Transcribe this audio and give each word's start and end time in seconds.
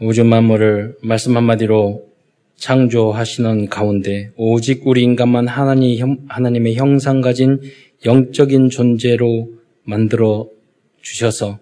우주 0.00 0.22
만물을 0.22 0.98
말씀 1.02 1.36
한마디로 1.36 2.06
창조하시는 2.54 3.66
가운데 3.68 4.30
오직 4.36 4.86
우리 4.86 5.02
인간만 5.02 5.48
하나님, 5.48 6.18
하나님의 6.28 6.76
형상 6.76 7.20
가진 7.20 7.60
영적인 8.06 8.70
존재로 8.70 9.50
만들어 9.82 10.48
주셔서 11.02 11.58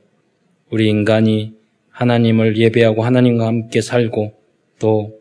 우리 0.71 0.87
인간이 0.91 1.55
하나님을 1.89 2.59
예배하고 2.59 3.05
하나님과 3.05 3.47
함께 3.47 3.81
살고 3.81 4.35
또 4.81 5.19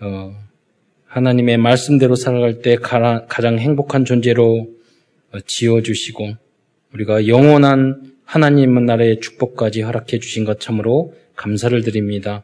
어, 0.00 0.34
하나님의 1.06 1.56
말씀대로 1.56 2.14
살아갈 2.14 2.60
때 2.60 2.76
가장 2.76 3.58
행복한 3.58 4.04
존재로 4.04 4.68
어, 5.32 5.40
지어주시고 5.46 6.34
우리가 6.92 7.26
영원한 7.26 8.12
하나님 8.26 8.84
나라의 8.84 9.20
축복까지 9.20 9.80
허락해 9.80 10.18
주신 10.18 10.44
것 10.44 10.60
참으로 10.60 11.14
감사를 11.36 11.82
드립니다. 11.82 12.42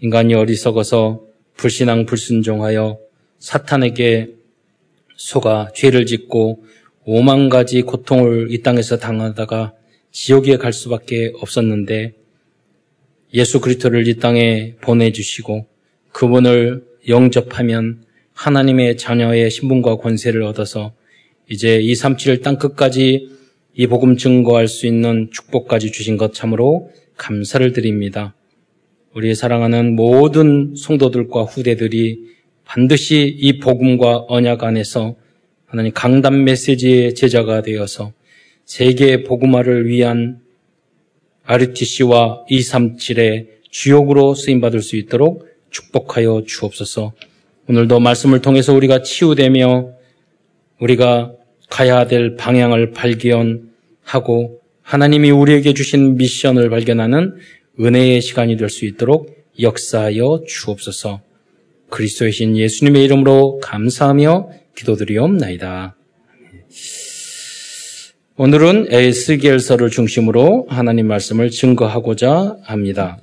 인간이 0.00 0.34
어리석어서 0.34 1.22
불신앙 1.56 2.06
불순종하여 2.06 2.98
사탄에게 3.38 4.30
속아 5.16 5.72
죄를 5.74 6.06
짓고 6.06 6.64
오만 7.04 7.48
가지 7.48 7.82
고통을 7.82 8.48
이 8.50 8.62
땅에서 8.62 8.98
당하다가 8.98 9.74
지옥에 10.10 10.56
갈 10.56 10.72
수밖에 10.72 11.32
없었는데 11.36 12.14
예수 13.34 13.60
그리스도를 13.60 14.06
이 14.06 14.16
땅에 14.18 14.74
보내주시고 14.80 15.66
그분을 16.12 16.84
영접하면 17.08 18.04
하나님의 18.34 18.96
자녀의 18.96 19.50
신분과 19.50 19.96
권세를 19.96 20.42
얻어서 20.42 20.92
이제 21.48 21.80
237땅 21.80 22.58
끝까지 22.58 23.30
이 23.74 23.86
복음 23.86 24.16
증거할 24.16 24.68
수 24.68 24.86
있는 24.86 25.30
축복까지 25.32 25.92
주신 25.92 26.16
것 26.16 26.34
참으로 26.34 26.90
감사를 27.22 27.72
드립니다. 27.72 28.34
우리 29.14 29.34
사랑하는 29.34 29.94
모든 29.94 30.74
성도들과 30.76 31.44
후대들이 31.44 32.18
반드시 32.64 33.36
이 33.38 33.60
복음과 33.60 34.24
언약 34.28 34.64
안에서 34.64 35.14
하나님 35.64 35.92
강단 35.92 36.42
메시지의 36.42 37.14
제자가 37.14 37.62
되어서 37.62 38.12
세계 38.64 39.22
복음화를 39.22 39.86
위한 39.86 40.40
RTC와 41.44 42.44
237의 42.50 43.46
주역으로 43.70 44.34
쓰임받을 44.34 44.80
수 44.80 44.96
있도록 44.96 45.48
축복하여 45.70 46.42
주옵소서. 46.46 47.12
오늘도 47.68 48.00
말씀을 48.00 48.42
통해서 48.42 48.74
우리가 48.74 49.02
치유되며 49.02 49.92
우리가 50.80 51.32
가야 51.70 52.06
될 52.06 52.36
방향을 52.36 52.90
발견하고 52.90 54.61
하나님이 54.82 55.30
우리에게 55.30 55.74
주신 55.74 56.16
미션을 56.16 56.68
발견하는 56.70 57.36
은혜의 57.80 58.20
시간이 58.20 58.56
될 58.56 58.68
수 58.68 58.84
있도록 58.84 59.34
역사하여 59.60 60.44
주옵소서. 60.46 61.20
그리스도의 61.90 62.32
신 62.32 62.56
예수님의 62.56 63.04
이름으로 63.04 63.60
감사하며 63.60 64.50
기도드리옵나이다. 64.76 65.94
오늘은 68.36 68.86
에스겔서를 68.90 69.90
중심으로 69.90 70.66
하나님 70.68 71.06
말씀을 71.06 71.50
증거하고자 71.50 72.56
합니다. 72.62 73.18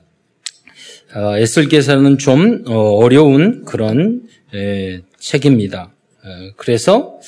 어, 1.15 1.35
에스겔서는 1.37 2.19
좀 2.19 2.63
어, 2.67 2.73
어려운 2.97 3.65
그런 3.65 4.21
책입니다. 5.17 5.91
어, 6.23 6.52
그래서 6.57 7.19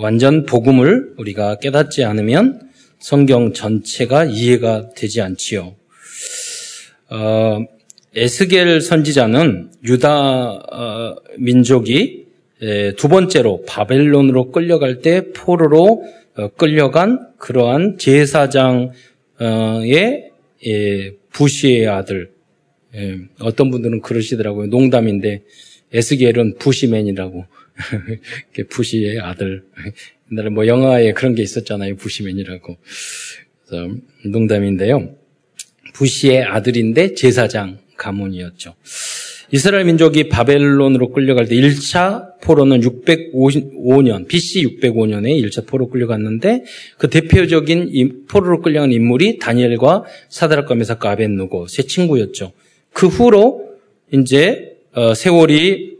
완전 0.00 0.46
복음을 0.46 1.14
우리가 1.18 1.56
깨닫지 1.56 2.04
않으면 2.04 2.69
성경 3.00 3.52
전체가 3.52 4.24
이해가 4.24 4.90
되지 4.90 5.20
않지요. 5.20 5.74
에스겔 8.14 8.80
선지자는 8.80 9.72
유다 9.84 11.16
민족이 11.38 12.26
두 12.96 13.08
번째로 13.08 13.64
바벨론으로 13.66 14.52
끌려갈 14.52 15.00
때 15.00 15.32
포로로 15.32 16.04
어, 16.36 16.48
끌려간 16.48 17.32
그러한 17.38 17.98
제사장의 17.98 18.92
예, 20.66 21.12
부시의 21.32 21.88
아들. 21.88 22.30
예, 22.94 23.18
어떤 23.40 23.70
분들은 23.70 24.00
그러시더라고요. 24.02 24.66
농담인데 24.68 25.42
에스겔은 25.92 26.56
부시맨이라고. 26.58 27.46
부시의 28.70 29.20
아들. 29.20 29.64
옛날에 30.32 30.48
뭐 30.50 30.66
영화에 30.66 31.12
그런 31.12 31.34
게 31.34 31.42
있었잖아요. 31.42 31.96
부시맨이라고. 31.96 32.76
그래서 33.66 33.94
농담인데요. 34.24 35.14
부시의 35.94 36.44
아들인데 36.44 37.14
제사장 37.14 37.78
가문이었죠. 37.96 38.74
이스라엘 39.52 39.84
민족이 39.84 40.28
바벨론으로 40.28 41.10
끌려갈 41.10 41.48
때 41.48 41.56
1차 41.56 42.40
포로는 42.40 42.80
605년, 42.80 44.28
BC 44.28 44.78
605년에 44.80 45.44
1차 45.44 45.66
포로 45.66 45.88
끌려갔는데 45.88 46.64
그 46.98 47.10
대표적인 47.10 48.26
포로로 48.28 48.60
끌려간 48.60 48.92
인물이 48.92 49.38
다니엘과 49.38 50.04
사드락과 50.28 50.76
메사카 50.76 51.10
아벤누고 51.10 51.66
세 51.66 51.82
친구였죠. 51.82 52.52
그 52.92 53.08
후로 53.08 53.68
이제 54.12 54.76
어, 54.92 55.14
세월이 55.14 55.98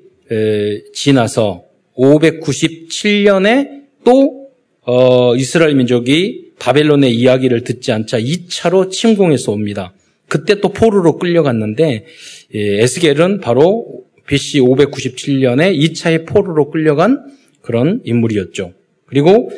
지나서 0.92 1.64
597년에 1.96 3.79
또 4.04 4.48
어, 4.82 5.36
이스라엘 5.36 5.74
민족이 5.74 6.52
바벨론의 6.58 7.14
이야기를 7.14 7.64
듣지 7.64 7.92
않자 7.92 8.20
2차로 8.20 8.90
침공해서 8.90 9.52
옵니다. 9.52 9.94
그때 10.28 10.60
또 10.60 10.68
포로로 10.68 11.18
끌려갔는데 11.18 12.06
예, 12.54 12.82
에스겔은 12.82 13.40
바로 13.40 14.04
BC 14.26 14.60
597년에 14.60 15.76
2차의 15.76 16.26
포로로 16.26 16.70
끌려간 16.70 17.32
그런 17.60 18.00
인물이었죠. 18.04 18.72
그리고 19.06 19.50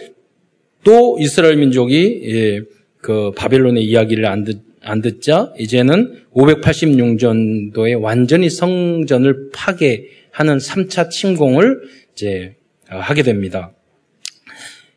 또 0.82 1.18
이스라엘 1.20 1.56
민족이 1.56 2.22
예, 2.24 2.60
그 2.98 3.32
바벨론의 3.36 3.84
이야기를 3.84 4.26
안, 4.26 4.44
듣, 4.44 4.62
안 4.80 5.02
듣자 5.02 5.52
이제는 5.58 6.22
586년도에 6.34 8.00
완전히 8.00 8.48
성전을 8.48 9.50
파괴하는 9.52 10.58
3차 10.58 11.10
침공을 11.10 11.82
이제 12.14 12.54
하게 12.86 13.22
됩니다. 13.22 13.72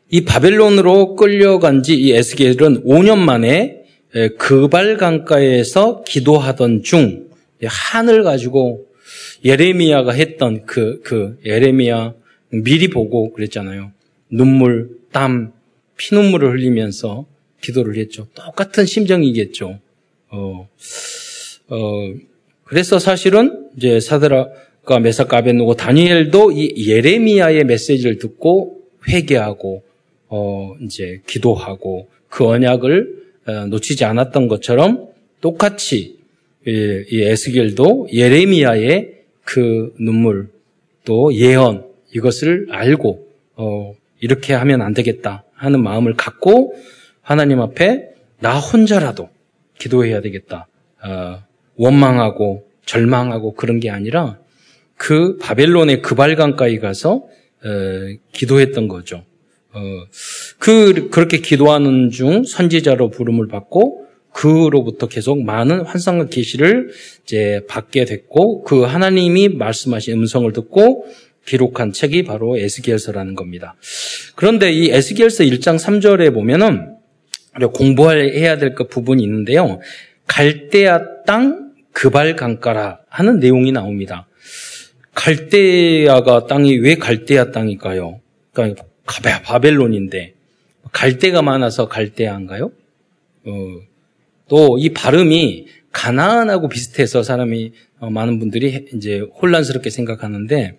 이 0.10 0.24
바벨론으로 0.24 1.16
끌려간 1.16 1.84
지 1.84 1.96
이 1.96 2.12
에스겔은 2.12 2.84
5년 2.84 3.18
만에 3.18 3.84
그발 4.38 4.98
강가에서 4.98 6.04
기도하던 6.04 6.84
중 6.84 7.28
한을 7.64 8.24
가지고 8.24 8.86
예레미야가 9.44 10.14
했던 10.14 10.66
그, 10.66 11.02
그, 11.04 11.38
예레미야 11.46 12.14
미리 12.50 12.88
보고 12.90 13.32
그랬잖아요. 13.34 13.92
눈물, 14.30 14.90
땀, 15.12 15.54
피눈물을 15.98 16.52
흘리면서 16.52 17.26
기도를 17.62 17.98
했죠. 17.98 18.28
똑같은 18.34 18.86
심정이겠죠. 18.86 19.80
어, 20.30 20.70
어, 21.70 22.14
그래서 22.64 23.00
사실은 23.00 23.68
이제 23.78 24.00
사드라가 24.00 25.00
메사카 25.02 25.38
아벤노고 25.38 25.76
다니엘도 25.76 26.52
이 26.52 26.90
예레미야의 26.90 27.66
메시지를 27.66 28.18
듣고 28.18 28.82
회개하고, 29.08 29.84
어, 30.28 30.76
이제 30.82 31.22
기도하고 31.28 32.10
그 32.30 32.46
언약을 32.46 33.26
어, 33.48 33.52
놓치지 33.68 34.06
않았던 34.06 34.48
것처럼 34.48 35.10
똑같이 35.42 36.20
이 36.68 37.22
에스겔도 37.22 38.08
예레미야의 38.12 39.16
그 39.44 39.94
눈물 40.00 40.50
또 41.04 41.32
예언 41.34 41.86
이것을 42.14 42.68
알고 42.72 43.28
어, 43.56 43.94
이렇게 44.20 44.54
하면 44.54 44.82
안 44.82 44.94
되겠다 44.94 45.44
하는 45.54 45.84
마음을 45.84 46.16
갖고 46.16 46.74
하나님 47.22 47.62
앞에 47.62 48.10
나 48.40 48.60
혼자라도 48.60 49.30
기도해야 49.78 50.22
되겠다. 50.22 50.68
어, 51.04 51.44
원망하고 51.76 52.68
절망하고 52.86 53.54
그런 53.54 53.80
게 53.80 53.90
아니라 53.90 54.40
그 54.96 55.38
바벨론의 55.38 56.02
그 56.02 56.16
발강가에 56.16 56.80
가서 56.80 57.16
어, 57.16 57.70
기도했던 58.32 58.88
거죠. 58.88 59.24
어, 59.76 60.06
그 60.58 61.10
그렇게 61.10 61.40
기도하는 61.40 62.10
중 62.10 62.44
선지자로 62.44 63.10
부름을 63.10 63.48
받고 63.48 64.06
그로부터 64.34 65.08
계속 65.08 65.44
많은 65.44 65.82
환상과 65.82 66.28
계시를 66.28 66.90
이제 67.24 67.62
받게 67.68 68.06
됐고 68.06 68.64
그 68.64 68.82
하나님이 68.82 69.50
말씀하신 69.50 70.14
음성을 70.14 70.52
듣고 70.52 71.06
기록한 71.46 71.94
책이 71.94 72.24
바로 72.24 72.58
에스겔서라는 72.58 73.36
겁니다. 73.36 73.76
그런데 74.36 74.72
이 74.72 74.90
에스겔서 74.90 75.44
1장 75.44 75.78
3절에 75.78 76.34
보면은 76.34 76.96
공부해야 77.74 78.58
될 78.58 78.76
그 78.76 78.88
부분이 78.88 79.24
있는데요. 79.24 79.80
갈대아 80.28 81.24
땅 81.26 81.72
그발 81.94 82.36
강가라 82.36 83.00
하는 83.10 83.40
내용이 83.40 83.72
나옵니다. 83.72 84.28
갈대아가 85.14 86.48
땅이 86.48 86.80
왜 86.80 86.96
갈대아 86.96 87.52
땅일까요? 87.52 88.20
그러니까 88.52 88.84
바벨론인데 89.06 90.34
갈대가 90.92 91.42
많아서 91.42 91.88
갈대아인가요? 91.88 92.72
어, 93.46 93.52
또 94.48 94.78
이 94.78 94.90
발음이 94.90 95.68
가나안하고 95.92 96.68
비슷해서 96.68 97.24
사람이 97.24 97.72
어, 98.00 98.10
많은 98.10 98.40
분들이 98.40 98.88
이제 98.94 99.20
혼란스럽게 99.42 99.90
생각하는데 99.90 100.78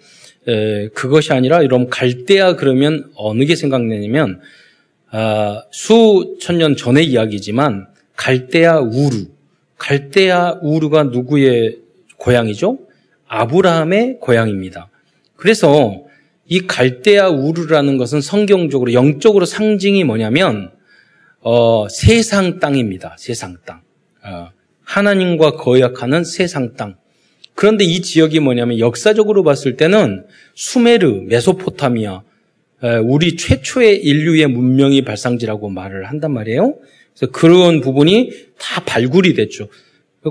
에, 0.49 0.89
그것이 0.89 1.33
아니라 1.33 1.59
여러분 1.59 1.89
갈대아 1.89 2.57
그러면 2.57 3.11
어느 3.17 3.45
게 3.45 3.57
생각나냐면 3.57 4.41
아, 5.11 5.63
수천 5.71 6.59
년 6.59 6.77
전의 6.77 7.07
이야기지만 7.07 7.87
갈대아 8.17 8.81
우르 8.81 9.27
갈대아 9.79 10.59
우르가 10.63 11.05
누구의 11.05 11.79
고향이죠? 12.19 12.79
아브라함의 13.29 14.19
고향입니다. 14.21 14.89
그래서 15.37 16.06
이 16.49 16.67
갈대아 16.67 17.29
우르라는 17.29 17.97
것은 17.97 18.21
성경적으로 18.21 18.93
영적으로 18.93 19.45
상징이 19.45 20.05
뭐냐면 20.05 20.71
어, 21.41 21.89
세상 21.89 22.59
땅입니다. 22.59 23.17
세상 23.19 23.57
땅. 23.65 23.81
어, 24.25 24.51
하나님과 24.83 25.53
거역하는 25.53 26.25
세상 26.25 26.75
땅. 26.75 26.97
그런데 27.55 27.85
이 27.85 28.01
지역이 28.03 28.41
뭐냐면 28.41 28.79
역사적으로 28.79 29.43
봤을 29.43 29.77
때는 29.77 30.25
수메르, 30.55 31.23
메소포타미아, 31.29 32.23
우리 33.05 33.37
최초의 33.37 34.03
인류의 34.05 34.47
문명이 34.49 35.03
발상지라고 35.03 35.71
말을 35.71 36.05
한단 36.05 36.33
말이에요. 36.33 36.77
그래서 37.17 37.33
그런 37.33 37.81
부분이 37.81 38.31
다 38.59 38.85
발굴이 38.85 39.33
됐죠. 39.35 39.69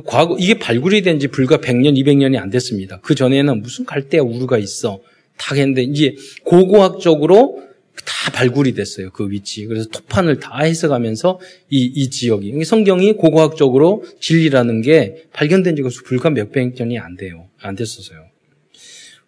과거 0.06 0.38
이게 0.40 0.60
발굴이 0.60 1.02
된 1.02 1.20
지 1.20 1.28
불과 1.28 1.58
100년, 1.58 1.98
200년이 1.98 2.38
안 2.40 2.50
됐습니다. 2.52 3.00
그 3.02 3.16
전에는 3.16 3.62
무슨 3.62 3.86
갈대아 3.86 4.22
우르가 4.22 4.58
있어. 4.60 5.00
다 5.38 5.56
했는데 5.56 5.84
이제 5.84 6.16
고고학적으로 6.44 7.64
다 8.06 8.32
발굴이 8.32 8.74
됐어요. 8.74 9.12
그 9.12 9.30
위치. 9.30 9.66
그래서 9.66 9.90
토판을 9.90 10.40
다 10.40 10.60
해석하면서 10.60 11.40
이, 11.70 11.92
이 11.96 12.10
지역이. 12.10 12.64
성경이 12.64 13.14
고고학적으로 13.14 14.04
진리라는 14.20 14.82
게 14.82 15.26
발견된 15.34 15.76
지가 15.76 15.90
불과 16.06 16.30
몇백 16.30 16.76
년이 16.76 17.00
안 17.00 17.16
돼요. 17.16 17.48
안 17.62 17.76
됐었어요. 17.76 18.26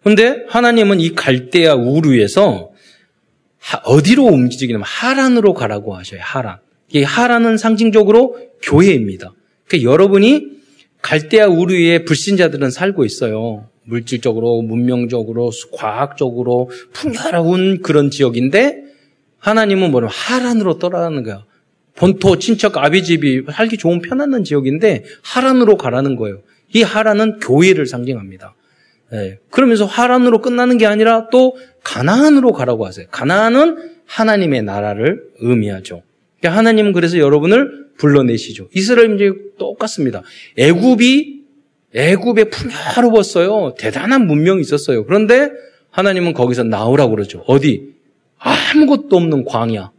근데 0.02 0.44
하나님은 0.48 1.00
이 1.00 1.14
갈대아 1.14 1.74
우르에서 1.74 2.70
어디로 3.84 4.24
움직이냐면 4.24 4.84
하란으로 4.86 5.54
가라고 5.54 5.96
하셔요. 5.96 6.20
하란. 6.22 6.58
이 6.92 7.02
하란은 7.02 7.58
상징적으로 7.58 8.38
교회입니다. 8.62 9.34
그러니까 9.66 9.90
여러분이 9.90 10.46
갈대아 11.02 11.48
우르에 11.48 12.04
불신자들은 12.04 12.70
살고 12.70 13.04
있어요. 13.04 13.68
물질적으로, 13.88 14.62
문명적으로, 14.62 15.50
과학적으로 15.72 16.70
풍요로운 16.92 17.80
그런 17.82 18.10
지역인데 18.10 18.84
하나님은 19.38 19.90
뭐냐면 19.90 20.10
하란으로 20.12 20.78
떠나는 20.78 21.22
거야. 21.22 21.44
본토 21.96 22.38
친척 22.38 22.76
아비집이 22.76 23.44
살기 23.52 23.78
좋은 23.78 24.00
편안한 24.00 24.44
지역인데 24.44 25.04
하란으로 25.22 25.76
가라는 25.76 26.16
거예요. 26.16 26.42
이 26.74 26.82
하란은 26.82 27.40
교회를 27.40 27.86
상징합니다. 27.86 28.54
네. 29.10 29.38
그러면서 29.50 29.86
하란으로 29.86 30.42
끝나는 30.42 30.76
게 30.76 30.86
아니라 30.86 31.28
또 31.30 31.56
가나안으로 31.82 32.52
가라고 32.52 32.86
하세요. 32.86 33.06
가나안은 33.10 33.78
하나님의 34.04 34.62
나라를 34.62 35.22
의미하죠. 35.40 36.02
그러니까 36.40 36.58
하나님은 36.58 36.92
그래서 36.92 37.18
여러분을 37.18 37.88
불러내시죠. 37.96 38.68
이스라엘 38.74 39.08
민족이 39.08 39.38
똑같습니다. 39.58 40.22
애굽이 40.56 41.37
애굽에 41.94 42.44
풍요로웠어요. 42.44 43.74
대단한 43.78 44.26
문명이 44.26 44.60
있었어요. 44.60 45.04
그런데 45.06 45.50
하나님은 45.90 46.34
거기서 46.34 46.64
나오라고 46.64 47.12
그러죠. 47.12 47.44
어디? 47.46 47.94
아무것도 48.38 49.16
없는 49.16 49.44
광야. 49.44 49.90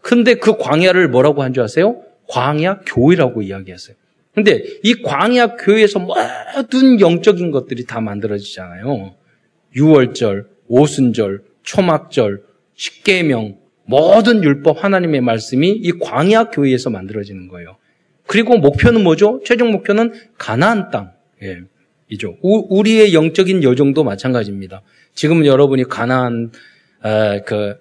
근데 0.00 0.34
그 0.34 0.56
광야를 0.56 1.08
뭐라고 1.08 1.42
한 1.42 1.52
줄 1.52 1.62
아세요? 1.62 2.02
광야 2.28 2.80
교회라고 2.86 3.42
이야기했어요. 3.42 3.96
근데 4.34 4.62
이 4.82 5.02
광야 5.02 5.56
교회에서 5.56 5.98
모든 5.98 7.00
영적인 7.00 7.50
것들이 7.50 7.84
다 7.84 8.00
만들어지잖아요. 8.00 9.14
유월절, 9.76 10.46
오순절, 10.68 11.42
초막절, 11.62 12.42
십계명, 12.74 13.58
모든 13.84 14.42
율법 14.42 14.82
하나님의 14.82 15.20
말씀이 15.20 15.68
이 15.70 15.92
광야 15.98 16.44
교회에서 16.44 16.88
만들어지는 16.88 17.48
거예요. 17.48 17.76
그리고 18.26 18.56
목표는 18.56 19.02
뭐죠? 19.02 19.40
최종 19.44 19.70
목표는 19.72 20.14
가나안 20.38 20.90
땅. 20.90 21.12
예, 21.42 21.60
이죠. 22.08 22.36
우 22.42 22.82
리의 22.82 23.14
영적인 23.14 23.62
여정도 23.62 24.04
마찬가지입니다. 24.04 24.82
지금 25.14 25.44
여러분이 25.44 25.84
가나안 25.84 26.52
아, 27.02 27.40
그 27.44 27.76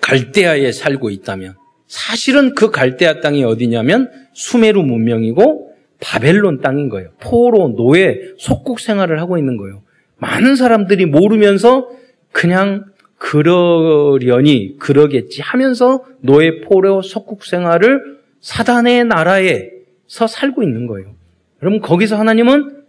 갈대아에 0.00 0.72
살고 0.72 1.10
있다면 1.10 1.54
사실은 1.86 2.54
그 2.54 2.70
갈대아 2.70 3.20
땅이 3.20 3.44
어디냐면 3.44 4.10
수메르 4.34 4.80
문명이고 4.80 5.74
바벨론 6.00 6.60
땅인 6.60 6.88
거예요. 6.88 7.10
포로 7.20 7.74
노예 7.76 8.18
속국 8.38 8.80
생활을 8.80 9.20
하고 9.20 9.36
있는 9.36 9.56
거예요. 9.56 9.82
많은 10.16 10.56
사람들이 10.56 11.06
모르면서 11.06 11.90
그냥 12.32 12.84
그러려니 13.18 14.78
그러겠지 14.78 15.42
하면서 15.42 16.04
노예 16.20 16.60
포로 16.60 17.02
속국 17.02 17.44
생활을 17.44 18.18
사단의 18.40 19.06
나라에서 19.06 20.26
살고 20.28 20.62
있는 20.62 20.86
거예요. 20.86 21.17
여러분 21.62 21.80
거기서 21.80 22.16
하나님은 22.16 22.84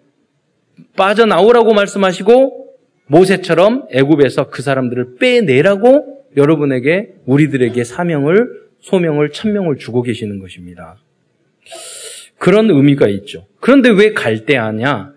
빠져나오라고 0.96 1.74
말씀하시고 1.74 2.68
모세처럼 3.08 3.88
애굽에서 3.92 4.50
그 4.50 4.62
사람들을 4.62 5.16
빼내라고 5.20 6.26
여러분에게 6.38 7.16
우리들에게 7.26 7.84
사명을 7.84 8.70
소명을 8.82 9.32
천명을 9.32 9.78
주고 9.78 10.04
계시는 10.04 10.40
것입니다. 10.40 10.98
그런 12.38 12.70
의미가 12.70 13.08
있죠. 13.10 13.48
그런데 13.60 13.90
왜 13.90 14.14
갈대아냐? 14.14 15.14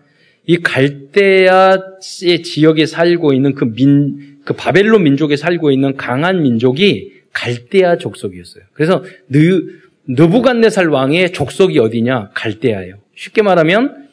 이 0.47 0.57
갈대아의 0.59 2.43
지역에 2.43 2.87
살고 2.87 3.33
있는 3.33 3.55
그 3.55 3.65
민, 3.65 4.39
그 4.45 4.55
바벨론 4.55 5.05
민족에 5.05 5.37
살고 5.37 5.71
있는 5.71 5.97
강한 5.97 6.43
민족이 6.43 7.13
갈대아 7.33 7.99
족속이었어요. 7.99 8.65
그래서 8.73 9.05
느, 9.29 9.63
느부갓네살 10.09 10.89
왕의 10.89 11.33
족속이 11.33 11.79
어디냐? 11.79 12.31
갈대아예요. 12.35 13.02
쉽게 13.23 13.43
말하면 13.43 14.09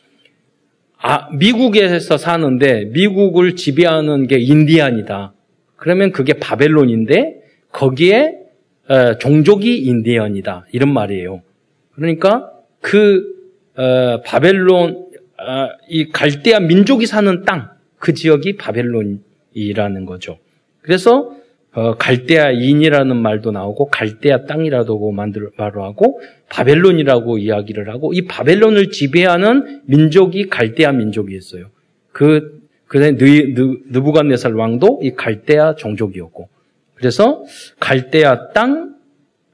아, 0.97 1.29
미국에서 1.31 2.17
사는데 2.17 2.85
미국을 2.85 3.55
지배하는 3.55 4.27
게 4.27 4.37
인디안이다. 4.37 5.33
그러면 5.77 6.11
그게 6.11 6.33
바벨론인데 6.33 7.41
거기에 7.71 8.35
어, 8.87 9.17
종족이 9.17 9.77
인디언이다. 9.77 10.67
이런 10.71 10.93
말이에요. 10.93 11.41
그러니까 11.95 12.51
그 12.81 13.23
어, 13.75 14.21
바벨론 14.25 15.07
어, 15.39 15.69
이 15.87 16.09
갈대아 16.09 16.59
민족이 16.59 17.05
사는 17.05 17.45
땅 17.45 17.79
그 17.97 18.13
지역이 18.13 18.55
바벨론 18.55 19.23
이라는 19.53 20.05
거죠. 20.05 20.39
그래서 20.81 21.35
어, 21.73 21.95
갈대아인이라는 21.95 23.15
말도 23.15 23.51
나오고 23.51 23.89
갈대아 23.89 24.45
땅이라고 24.45 25.11
만들 25.11 25.49
말로 25.57 25.83
하고 25.83 26.19
바벨론이라고 26.49 27.37
이야기를 27.37 27.89
하고 27.89 28.11
이 28.13 28.25
바벨론을 28.25 28.89
지배하는 28.89 29.81
민족이 29.85 30.47
갈대아 30.47 30.91
민족이었어요. 30.93 31.67
그 32.11 32.59
그다음에 32.87 33.15
느부갓네살 33.91 34.53
왕도 34.53 35.01
이 35.03 35.11
갈대아 35.11 35.75
종족이었고 35.75 36.49
그래서 36.95 37.43
갈대아 37.79 38.49
땅 38.53 38.95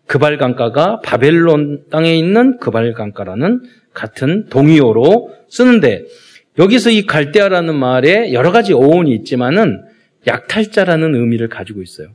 그발강가가 0.07 1.01
바벨론 1.01 1.83
땅에 1.89 2.15
있는 2.15 2.57
그발강가라는 2.59 3.63
같은 3.93 4.45
동의어로 4.49 5.33
쓰는데 5.49 6.05
여기서 6.57 6.91
이 6.91 7.05
갈대아라는 7.05 7.75
말에 7.75 8.31
여러 8.31 8.51
가지 8.51 8.71
어원이 8.73 9.13
있지만은 9.15 9.83
약탈자라는 10.27 11.15
의미를 11.15 11.49
가지고 11.49 11.81
있어요. 11.81 12.09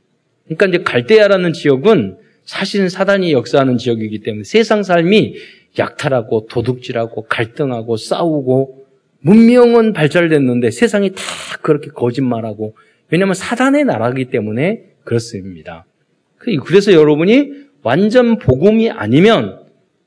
그러니까 0.44 0.66
이제 0.66 0.78
갈대아라는 0.82 1.52
지역은 1.52 2.16
사실은 2.44 2.88
사단이 2.88 3.32
역사하는 3.32 3.78
지역이기 3.78 4.20
때문에 4.20 4.44
세상 4.44 4.82
삶이 4.82 5.36
약탈하고 5.78 6.46
도둑질하고 6.46 7.26
갈등하고 7.28 7.96
싸우고 7.96 8.86
문명은 9.20 9.92
발달됐는데 9.92 10.70
세상이 10.70 11.10
다 11.10 11.22
그렇게 11.62 11.90
거짓말하고 11.90 12.74
왜냐하면 13.10 13.34
사단의 13.34 13.84
나라이기 13.84 14.26
때문에 14.26 14.84
그렇습니다. 15.04 15.84
그래서 16.38 16.92
여러분이 16.92 17.52
완전 17.82 18.38
복음이 18.38 18.90
아니면 18.90 19.60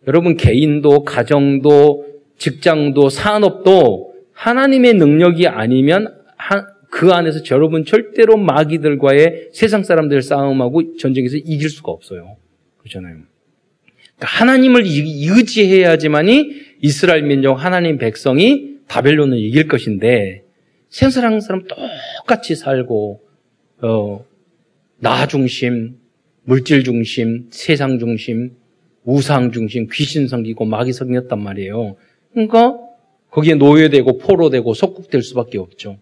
여러분 0.07 0.35
개인도 0.35 1.03
가정도 1.03 2.05
직장도 2.37 3.09
산업도 3.09 4.13
하나님의 4.33 4.95
능력이 4.95 5.47
아니면 5.47 6.13
그 6.93 7.11
안에서 7.11 7.39
여러분 7.49 7.85
절대로 7.85 8.37
마귀들과의 8.37 9.49
세상 9.51 9.83
사람들 9.83 10.21
싸움하고 10.21 10.95
전쟁에서 10.97 11.37
이길 11.37 11.67
수가 11.67 11.91
없어요. 11.91 12.37
그렇잖아요. 12.77 13.15
그러니까 13.15 14.27
하나님을 14.27 14.83
의지해야지만이 14.85 16.51
이스라엘 16.83 17.23
민족 17.23 17.55
하나님 17.55 17.97
백성이 17.97 18.77
바벨론을 18.87 19.39
이길 19.39 19.67
것인데 19.67 20.43
세상 20.89 21.41
사람 21.41 21.63
똑같이 21.63 22.55
살고 22.55 23.23
어, 23.81 24.23
나 24.99 25.25
중심, 25.25 25.95
물질 26.43 26.83
중심, 26.83 27.47
세상 27.49 27.97
중심, 27.97 28.51
우상 29.03 29.51
중심, 29.51 29.87
귀신 29.91 30.27
섬기고 30.27 30.65
마귀 30.65 30.93
섬겼단 30.93 31.41
말이에요. 31.41 31.95
그러니까 32.33 32.77
거기에 33.31 33.55
노예되고 33.55 34.19
포로되고 34.19 34.75
속국될 34.75 35.23
수밖에 35.23 35.57
없죠. 35.57 35.97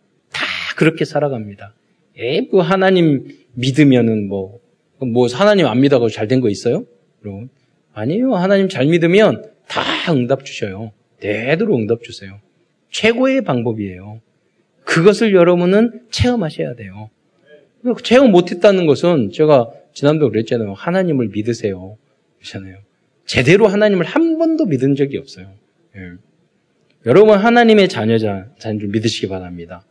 다 0.81 0.85
그렇게 0.85 1.05
살아갑니다. 1.05 1.73
에, 2.17 2.47
그 2.47 2.57
하나님 2.57 3.27
믿으면은 3.53 4.27
뭐, 4.27 4.59
뭐 5.00 5.27
하나님 5.31 5.67
안 5.67 5.79
믿어가지고 5.79 6.09
잘 6.15 6.27
된 6.27 6.41
거 6.41 6.50
있어요? 6.50 6.85
여러분. 7.23 7.50
아니에요. 7.93 8.33
하나님 8.35 8.67
잘 8.67 8.88
믿으면 8.88 9.45
다 9.67 9.81
응답 10.11 10.43
주셔요. 10.43 10.91
대대로 11.19 11.75
응답 11.75 12.01
주세요. 12.03 12.39
최고의 12.89 13.43
방법이에요. 13.43 14.21
그것을 14.85 15.33
여러분은 15.35 16.01
체험하셔야 16.09 16.75
돼요. 16.75 17.09
체험 18.03 18.31
못했다는 18.31 18.85
것은 18.88 19.31
제가 19.31 19.69
지난번에 19.93 20.31
그랬잖아요. 20.31 20.73
하나님을 20.73 21.29
믿으세요. 21.29 21.97
그렇잖아요. 22.39 22.77
제대로 23.25 23.67
하나님을 23.67 24.05
한 24.05 24.38
번도 24.38 24.65
믿은 24.65 24.95
적이 24.95 25.17
없어요. 25.19 25.47
예. 25.95 26.11
여러분 27.05 27.38
하나님의 27.38 27.88
자녀자, 27.89 28.47
자녀를 28.59 28.89
믿으시기 28.89 29.27
바랍니다. 29.27 29.83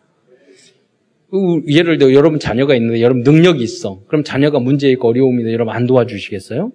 예를 1.68 1.98
들어 1.98 2.12
여러분 2.12 2.38
자녀가 2.38 2.74
있는데 2.74 3.00
여러분 3.00 3.22
능력이 3.22 3.62
있어. 3.62 4.02
그럼 4.08 4.24
자녀가 4.24 4.58
문제 4.58 4.88
있고 4.90 5.08
어려움이 5.08 5.38
있는데 5.38 5.52
여러분 5.52 5.74
안 5.74 5.86
도와주시겠어요? 5.86 6.72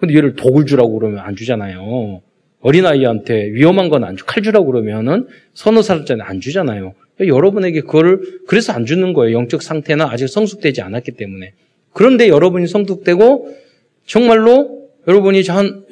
근데 0.00 0.14
얘를 0.14 0.34
독을 0.36 0.66
주라고 0.66 0.98
그러면 0.98 1.20
안 1.20 1.36
주잖아요. 1.36 2.20
어린아이한테 2.60 3.52
위험한 3.52 3.88
건 3.88 4.04
안 4.04 4.16
주, 4.16 4.24
칼 4.26 4.42
주라고 4.42 4.66
그러면은 4.66 5.26
서너 5.54 5.82
살짜리 5.82 6.20
안 6.22 6.40
주잖아요. 6.40 6.94
여러분에게 7.20 7.80
그거를, 7.82 8.40
그래서 8.46 8.72
안 8.72 8.84
주는 8.84 9.12
거예요. 9.12 9.36
영적 9.38 9.62
상태나 9.62 10.10
아직 10.10 10.28
성숙되지 10.28 10.82
않았기 10.82 11.12
때문에. 11.12 11.54
그런데 11.92 12.28
여러분이 12.28 12.66
성숙되고, 12.66 13.56
정말로 14.04 14.88
여러분이 15.08 15.42
한, 15.48 15.84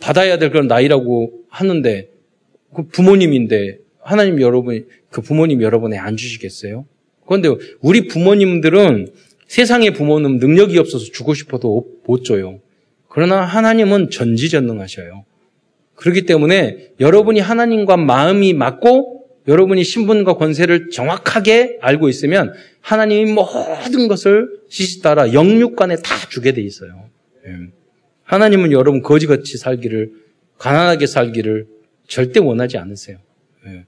받아야 0.00 0.38
될 0.38 0.50
그런 0.50 0.66
나이라고 0.66 1.32
하는데, 1.50 2.08
그 2.74 2.84
부모님인데, 2.84 3.78
하나님 4.00 4.40
여러분이, 4.40 4.84
그 5.10 5.20
부모님 5.20 5.60
여러분에 5.60 5.98
안 5.98 6.16
주시겠어요? 6.16 6.86
그런데 7.26 7.48
우리 7.80 8.06
부모님들은 8.08 9.08
세상의 9.46 9.92
부모는 9.92 10.38
능력이 10.38 10.78
없어서 10.78 11.04
주고 11.06 11.34
싶어도 11.34 11.86
못 12.04 12.24
줘요. 12.24 12.60
그러나 13.08 13.42
하나님은 13.42 14.10
전지전능하셔요. 14.10 15.24
그렇기 15.94 16.22
때문에 16.22 16.90
여러분이 17.00 17.40
하나님과 17.40 17.96
마음이 17.96 18.52
맞고 18.52 19.14
여러분이 19.46 19.84
신분과 19.84 20.34
권세를 20.34 20.90
정확하게 20.90 21.78
알고 21.80 22.08
있으면 22.08 22.54
하나님이 22.80 23.32
모든 23.32 24.08
것을 24.08 24.48
시시 24.68 25.02
따라 25.02 25.32
영육간에 25.32 25.96
다 25.96 26.14
주게 26.28 26.52
돼 26.52 26.62
있어요. 26.62 27.08
예. 27.46 27.50
하나님은 28.24 28.72
여러분 28.72 29.02
거지같이 29.02 29.58
살기를 29.58 30.12
가난하게 30.58 31.06
살기를 31.06 31.66
절대 32.08 32.40
원하지 32.40 32.78
않으세요. 32.78 33.18
예. 33.66 33.84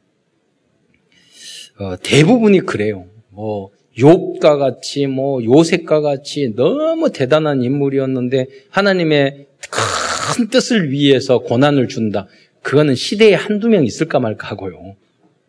어, 1.78 1.97
대부분이 2.02 2.61
그래요. 2.61 3.07
뭐 3.37 3.71
욥과 3.99 4.59
같이 4.59 5.07
뭐 5.07 5.45
요셉과 5.45 6.00
같이 6.00 6.55
너무 6.57 7.12
대단한 7.12 7.62
인물이었는데 7.62 8.47
하나님의 8.71 9.47
큰 9.71 10.49
뜻을 10.49 10.90
위해서 10.90 11.40
고난을 11.40 11.88
준다. 11.88 12.26
그거는 12.62 12.95
시대에 12.95 13.35
한두 13.35 13.69
명 13.69 13.85
있을까 13.85 14.21
말까 14.21 14.49
하고요. 14.49 14.97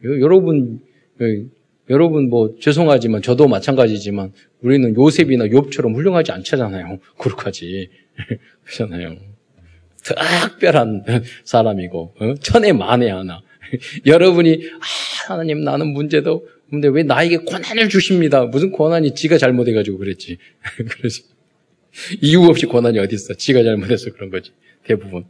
여러분, 0.04 0.82
여러분 1.90 2.30
뭐 2.30 2.56
죄송하지만 2.60 3.22
저도 3.22 3.48
마찬가지지만 3.48 4.34
우리는 4.62 4.96
요셉이나 4.96 5.46
욥처럼 5.46 5.96
훌륭하지 5.96 6.34
않잖아요. 6.34 7.00
그렇게까지 7.18 7.90
그렇잖아요. 8.66 9.16
특별한 10.04 11.06
사람이고 11.46 12.14
어? 12.20 12.34
천에 12.42 12.74
만에 12.74 13.10
하나. 13.10 13.42
여러분이 14.06 14.62
아, 14.76 15.32
하나님 15.32 15.64
나는 15.64 15.88
문제도 15.88 16.48
근데 16.70 16.88
왜 16.90 17.04
나에게 17.04 17.38
고난을 17.38 17.90
주십니다. 17.90 18.46
무슨 18.46 18.72
고난이 18.72 19.16
지가 19.16 19.38
잘못해가지고 19.38 19.98
그랬지. 19.98 20.38
그래서 20.92 21.24
이유 22.22 22.44
없이 22.44 22.66
어디 23.00 23.16
있어? 23.16 23.34
지가 23.34 23.64
잘못해서 23.64 24.12
그런 24.12 24.30
거지. 24.30 24.52
대부분. 24.84 25.26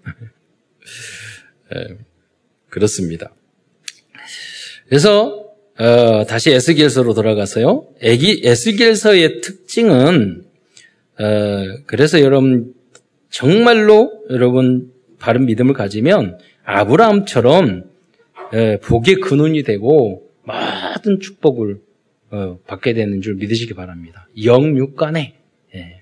에, 1.74 1.98
그렇습니다. 2.70 3.34
그래서 4.88 5.46
어, 5.80 6.26
다시 6.26 6.52
에스겔서로 6.52 7.14
돌아가서요. 7.14 7.88
애기, 8.02 8.42
에스겔서의 8.44 9.42
특징은 9.42 10.44
어, 11.20 11.24
그래서 11.86 12.22
여러분 12.22 12.74
정말로 13.30 14.24
여러분 14.30 14.92
바른 15.20 15.46
믿음을 15.46 15.74
가지면 15.74 16.40
아브라함처럼 16.64 17.84
에, 18.54 18.78
복의 18.80 19.16
근원이 19.16 19.64
되고 19.64 20.27
모든 20.48 21.20
축복을 21.20 21.82
어, 22.32 22.60
받게 22.66 22.94
되는 22.94 23.22
줄 23.22 23.36
믿으시기 23.36 23.74
바랍니다. 23.74 24.28
영육간에 24.44 25.36
예. 25.76 26.02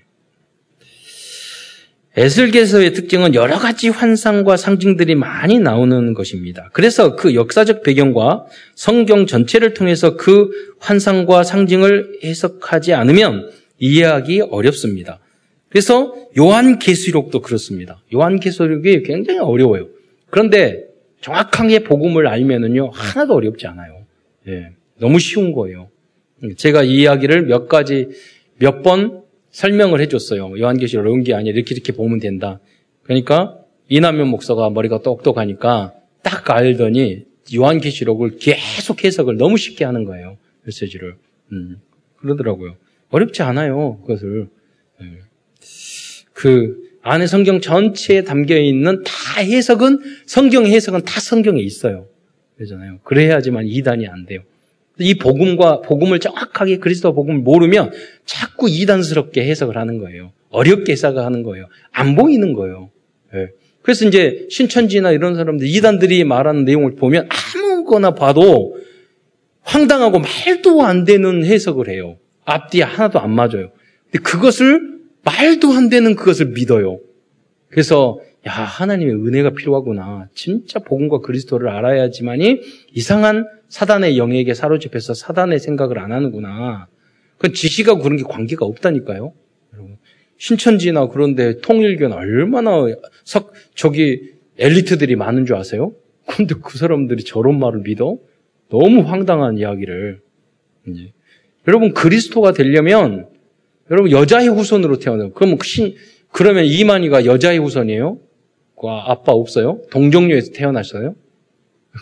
에슬게서의 2.16 2.94
특징은 2.94 3.34
여러 3.34 3.58
가지 3.58 3.90
환상과 3.90 4.56
상징들이 4.56 5.14
많이 5.14 5.58
나오는 5.58 6.14
것입니다. 6.14 6.70
그래서 6.72 7.14
그 7.14 7.34
역사적 7.34 7.82
배경과 7.82 8.46
성경 8.74 9.26
전체를 9.26 9.74
통해서 9.74 10.16
그 10.16 10.50
환상과 10.78 11.44
상징을 11.44 12.20
해석하지 12.24 12.94
않으면 12.94 13.50
이해하기 13.78 14.40
어렵습니다. 14.50 15.18
그래서 15.68 16.14
요한 16.38 16.78
계시록도 16.78 17.42
그렇습니다. 17.42 18.02
요한 18.14 18.40
계시록이 18.40 19.02
굉장히 19.02 19.40
어려워요. 19.40 19.88
그런데 20.30 20.86
정확하게 21.20 21.80
복음을 21.80 22.26
알면은요 22.26 22.90
하나도 22.94 23.34
어렵지 23.34 23.66
않아요. 23.66 23.95
예, 24.48 24.70
너무 24.98 25.18
쉬운 25.18 25.52
거예요. 25.52 25.88
제가 26.56 26.82
이 26.82 27.00
이야기를 27.02 27.46
몇 27.46 27.68
가지 27.68 28.08
몇 28.58 28.82
번 28.82 29.22
설명을 29.50 30.00
해줬어요. 30.02 30.58
요한계시록 30.58 31.02
어려운 31.02 31.22
게 31.22 31.32
아니라 31.34 31.56
이렇게 31.56 31.74
이렇게 31.74 31.92
보면 31.92 32.20
된다. 32.20 32.60
그러니까 33.02 33.58
이남현 33.88 34.28
목사가 34.28 34.68
머리가 34.70 35.00
똑똑하니까 35.02 35.94
딱 36.22 36.50
알더니 36.50 37.24
요한계시록을 37.54 38.36
계속 38.38 39.04
해석을 39.04 39.36
너무 39.36 39.56
쉽게 39.56 39.84
하는 39.84 40.04
거예요. 40.04 40.36
메시지를. 40.64 41.14
음, 41.52 41.76
그러더라고요. 42.16 42.76
어렵지 43.08 43.42
않아요. 43.42 44.00
그것을. 44.02 44.48
예. 45.00 45.06
그 46.32 46.76
안에 47.02 47.26
성경 47.26 47.60
전체에 47.60 48.24
담겨 48.24 48.58
있는 48.58 49.04
다 49.04 49.40
해석은 49.40 50.00
성경 50.26 50.66
해석은 50.66 51.02
다 51.04 51.20
성경에 51.20 51.60
있어요. 51.62 52.08
그러잖아요. 52.56 52.98
그래야지만 53.04 53.66
이단이 53.66 54.06
안 54.06 54.26
돼요. 54.26 54.40
이 54.98 55.14
복음과 55.14 55.82
복음을 55.82 56.18
정확하게 56.20 56.78
그리스도 56.78 57.14
복음을 57.14 57.40
모르면 57.40 57.92
자꾸 58.24 58.68
이단스럽게 58.68 59.46
해석을 59.46 59.76
하는 59.76 59.98
거예요. 59.98 60.32
어렵게 60.50 60.92
해석하는 60.92 61.42
거예요. 61.42 61.66
안 61.92 62.16
보이는 62.16 62.54
거예요. 62.54 62.90
네. 63.32 63.48
그래서 63.82 64.06
이제 64.06 64.46
신천지나 64.50 65.12
이런 65.12 65.34
사람들 65.34 65.66
이단들이 65.66 66.24
말하는 66.24 66.64
내용을 66.64 66.96
보면 66.96 67.28
아무거나 67.28 68.12
봐도 68.12 68.76
황당하고 69.62 70.20
말도 70.20 70.82
안 70.82 71.04
되는 71.04 71.44
해석을 71.44 71.88
해요. 71.88 72.16
앞뒤에 72.44 72.82
하나도 72.82 73.20
안 73.20 73.32
맞아요. 73.32 73.70
근데 74.04 74.22
그것을 74.22 74.96
말도 75.22 75.72
안 75.72 75.88
되는 75.88 76.14
그것을 76.14 76.46
믿어요. 76.46 77.00
그래서 77.68 78.18
야, 78.46 78.52
하나님의 78.52 79.14
은혜가 79.14 79.50
필요하구나. 79.50 80.28
진짜 80.34 80.78
복음과 80.78 81.18
그리스도를 81.18 81.68
알아야지만이 81.68 82.60
이상한 82.92 83.46
사단의 83.68 84.18
영에게 84.18 84.54
사로잡혀서 84.54 85.14
사단의 85.14 85.58
생각을 85.58 85.98
안 85.98 86.12
하는구나. 86.12 86.86
그건 87.36 87.54
지시가 87.54 87.98
그런 87.98 88.16
게 88.16 88.22
관계가 88.22 88.64
없다니까요. 88.64 89.32
여러분. 89.74 89.96
신천지나 90.38 91.08
그런데 91.08 91.60
통일교는 91.60 92.16
얼마나 92.16 92.86
석, 93.24 93.52
저기 93.74 94.34
엘리트들이 94.58 95.16
많은 95.16 95.44
줄 95.44 95.56
아세요? 95.56 95.92
근데 96.26 96.54
그 96.62 96.78
사람들이 96.78 97.24
저런 97.24 97.58
말을 97.58 97.80
믿어? 97.80 98.18
너무 98.70 99.00
황당한 99.00 99.58
이야기를. 99.58 100.20
이제. 100.88 101.12
여러분, 101.66 101.94
그리스도가 101.94 102.52
되려면, 102.52 103.28
여러분, 103.90 104.10
여자의 104.12 104.48
후손으로 104.48 104.98
태어나요. 104.98 105.32
그러면 105.32 105.58
신, 105.62 105.94
그러면 106.30 106.64
이만희가 106.64 107.24
여자의 107.24 107.58
후손이에요? 107.58 108.18
아빠 108.84 109.32
없어요? 109.32 109.80
동정녀에서 109.90 110.52
태어났어요? 110.52 111.14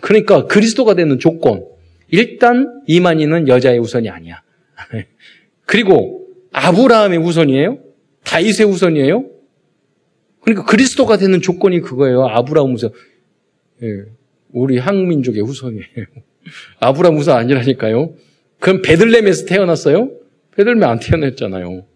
그러니까 0.02 0.46
그리스도가 0.46 0.94
되는 0.94 1.18
조건. 1.18 1.66
일단 2.08 2.82
이만희는 2.86 3.48
여자의 3.48 3.78
우선이 3.78 4.08
아니야. 4.08 4.42
그리고 5.66 6.26
아브라함의 6.52 7.18
우선이에요? 7.18 7.78
다윗의 8.24 8.66
우선이에요? 8.66 9.24
그러니까 10.40 10.64
그리스도가 10.66 11.16
되는 11.16 11.40
조건이 11.40 11.80
그거예요. 11.80 12.26
아브라함 12.26 12.74
우선. 12.74 12.90
예, 13.82 14.04
우리 14.52 14.78
한민족의 14.78 15.42
후손이에요. 15.42 15.84
아브라함 16.80 17.16
우선 17.16 17.38
아니라니까요. 17.38 18.14
그럼 18.60 18.82
베들렘에서 18.82 19.46
태어났어요? 19.46 20.10
베들렘 20.56 20.82
안 20.84 21.00
태어났잖아요. 21.00 21.86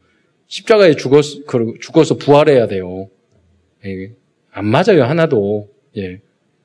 십자가에 0.46 0.94
죽었, 0.96 1.24
죽어서 1.80 2.16
부활해야 2.16 2.66
돼요. 2.66 3.08
예, 3.84 4.12
안 4.50 4.66
맞아요, 4.66 5.04
하나도. 5.04 5.68
예. 5.96 6.20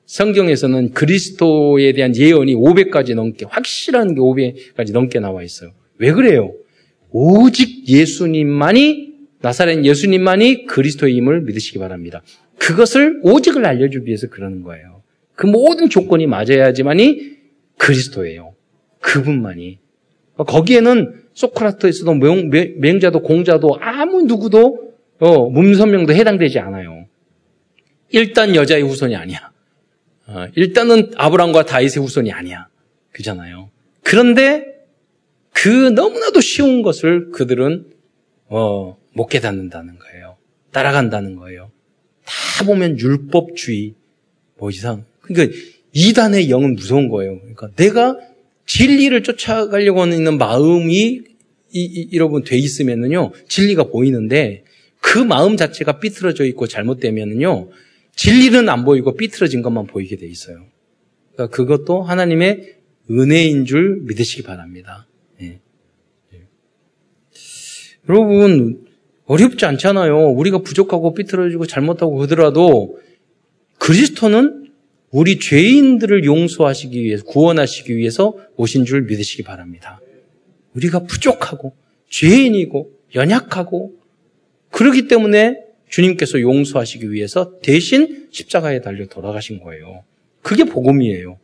성경에서는 0.06 0.92
그리스도에 0.92 1.92
대한 1.92 2.14
예언이 2.14 2.54
500가지 2.54 3.14
넘게, 3.14 3.46
확실한 3.48 4.14
게 4.14 4.20
500가지 4.20 4.92
넘게 4.92 5.20
나와 5.20 5.42
있어요. 5.42 5.70
왜 5.98 6.12
그래요? 6.12 6.52
오직 7.10 7.88
예수님만이, 7.88 9.14
나사렛 9.40 9.84
예수님만이 9.84 10.66
그리스도의 10.66 11.14
힘을 11.16 11.42
믿으시기 11.42 11.78
바랍니다. 11.78 12.22
그것을 12.58 13.20
오직을 13.22 13.64
알려주기 13.64 14.06
위해서 14.06 14.28
그러는 14.28 14.62
거예요. 14.62 15.02
그 15.34 15.46
모든 15.46 15.88
조건이 15.88 16.26
맞아야지만이 16.26 17.34
그리스도예요. 17.78 18.54
그분만이. 19.00 19.78
거기에는 20.36 21.14
소크라테스도 21.34 22.14
명, 22.14 23.00
자도 23.00 23.22
공자도 23.22 23.78
아무 23.80 24.22
누구도 24.22 24.92
어, 25.18 25.48
문선명도 25.48 26.12
해당되지 26.12 26.58
않아요. 26.58 27.03
일단 28.14 28.54
여자의 28.54 28.84
후손이 28.84 29.16
아니야. 29.16 29.50
어, 30.28 30.46
일단은 30.54 31.10
아브람과 31.16 31.64
다윗의 31.64 32.00
후손이 32.00 32.30
아니야. 32.30 32.68
그잖아요. 33.10 33.70
그런데 34.04 34.66
그 35.52 35.68
너무나도 35.68 36.40
쉬운 36.40 36.82
것을 36.82 37.32
그들은 37.32 37.86
어, 38.46 38.96
못 39.14 39.26
깨닫는다는 39.26 39.98
거예요. 39.98 40.36
따라간다는 40.70 41.34
거예요. 41.34 41.72
다 42.24 42.64
보면 42.64 43.00
율법주의 43.00 43.94
뭐 44.58 44.70
이상. 44.70 45.04
그러니까 45.20 45.56
이단의 45.92 46.50
영은 46.50 46.76
무서운 46.76 47.08
거예요. 47.08 47.40
그러니까 47.40 47.70
내가 47.74 48.16
진리를 48.66 49.24
쫓아가려고 49.24 50.02
하는 50.02 50.38
마음이 50.38 51.20
이, 51.72 51.80
이, 51.80 52.08
여러분 52.12 52.44
돼 52.44 52.56
있으면은요 52.56 53.32
진리가 53.48 53.84
보이는데 53.84 54.62
그 55.00 55.18
마음 55.18 55.56
자체가 55.56 55.98
삐뚤어져 55.98 56.44
있고 56.44 56.68
잘못되면은요 56.68 57.70
진리는 58.16 58.68
안 58.68 58.84
보이고 58.84 59.16
삐뚤어진 59.16 59.62
것만 59.62 59.86
보이게 59.86 60.16
돼 60.16 60.26
있어요. 60.26 60.66
그러니까 61.32 61.54
그것도 61.54 62.02
하나님의 62.02 62.76
은혜인 63.10 63.64
줄 63.64 64.00
믿으시기 64.02 64.42
바랍니다. 64.42 65.06
네. 65.38 65.60
네. 66.32 66.42
여러분 68.08 68.86
어렵지 69.26 69.64
않잖아요. 69.64 70.30
우리가 70.30 70.58
부족하고 70.58 71.14
삐뚤어지고 71.14 71.66
잘못하고 71.66 72.16
그러더라도 72.16 72.98
그리스도는 73.78 74.70
우리 75.10 75.38
죄인들을 75.38 76.24
용서하시기 76.24 77.02
위해서 77.02 77.24
구원하시기 77.24 77.96
위해서 77.96 78.36
오신 78.56 78.84
줄 78.84 79.02
믿으시기 79.02 79.42
바랍니다. 79.42 80.00
우리가 80.74 81.04
부족하고 81.04 81.74
죄인이고 82.08 82.90
연약하고 83.14 83.92
그러기 84.70 85.06
때문에 85.06 85.64
주님께서 85.88 86.40
용서하시기 86.40 87.12
위해서 87.12 87.58
대신 87.60 88.28
십자가에 88.30 88.80
달려 88.80 89.06
돌아가신 89.06 89.60
거예요. 89.60 90.04
그게 90.42 90.64
복음이에요. 90.64 91.38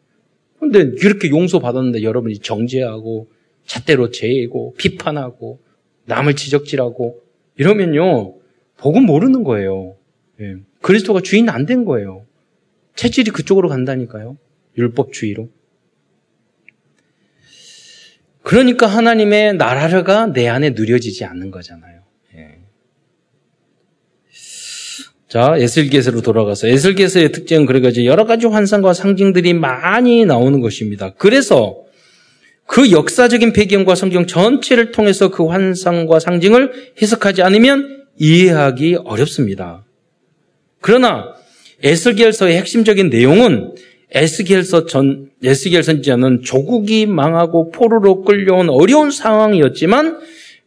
그런데 0.59 0.81
이렇게 1.03 1.31
용서받았는데 1.31 2.03
여러분이 2.03 2.39
정죄하고 2.39 3.29
잣대로 3.67 4.11
죄고 4.11 4.75
비판하고 4.77 5.61
남을 6.07 6.35
지적질하고 6.35 7.23
이러면요 7.57 8.35
복음 8.77 9.05
모르는 9.07 9.45
거예요. 9.45 9.97
예. 10.41 10.57
그리스도가 10.83 11.21
주인 11.21 11.49
안 11.49 11.67
된 11.67 11.85
거예요. 11.85 12.27
체질이 12.97 13.31
그쪽으로 13.31 13.69
간다니까요. 13.69 14.37
율법주의로. 14.77 15.49
그러니까 18.43 18.87
하나님의 18.87 19.55
나라가 19.55 20.27
내 20.33 20.49
안에 20.49 20.71
누려지지 20.71 21.25
않는 21.25 21.51
거잖아요. 21.51 22.00
자, 25.31 25.55
에슬게스로 25.57 26.23
돌아가서 26.23 26.67
에슬게스의 26.67 27.31
특징은 27.31 27.65
그래가지고 27.65 28.05
여러 28.05 28.25
가지 28.25 28.49
환상과 28.49 28.95
상징들이 28.95 29.55
많이 29.55 30.25
나오는 30.25 30.61
것입니다. 30.61 31.15
그래서 31.17 31.85
그 32.67 32.91
역사적인 32.91 33.53
배경과 33.53 33.95
성경 33.95 34.27
전체를 34.27 34.91
통해서 34.91 35.31
그 35.31 35.47
환상과 35.47 36.19
상징을 36.19 36.73
해석하지 37.01 37.43
않으면 37.43 38.07
이해하기 38.19 38.99
어렵습니다. 39.05 39.85
그러나 40.81 41.35
에스겔서의 41.85 42.57
핵심적인 42.57 43.09
내용은 43.09 43.75
에스겔서 44.11 44.87
전 44.87 45.31
에스겔 45.45 45.85
선지자는 45.85 46.43
조국이 46.43 47.07
망하고 47.07 47.71
포로로 47.71 48.25
끌려온 48.25 48.69
어려운 48.69 49.13
상황이었지만 49.13 50.19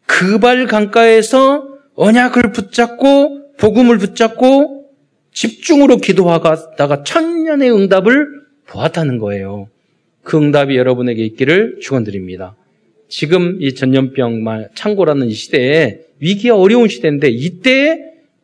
그발 0.05 0.67
강가에서 0.67 1.67
언약을 1.95 2.53
붙잡고 2.53 3.42
복음을 3.63 3.97
붙잡고 3.97 4.89
집중으로 5.31 5.95
기도하다가 5.95 7.03
천년의 7.03 7.71
응답을 7.71 8.27
보았다는 8.67 9.19
거예요. 9.19 9.69
그 10.21 10.37
응답이 10.37 10.75
여러분에게 10.75 11.23
있기를 11.23 11.79
축원드립니다. 11.81 12.57
지금 13.07 13.61
이 13.61 13.73
전염병 13.73 14.43
말 14.43 14.69
창고라는 14.75 15.27
이 15.27 15.31
시대에 15.31 16.01
위기가 16.19 16.57
어려운 16.57 16.89
시대인데 16.89 17.29
이때 17.29 18.01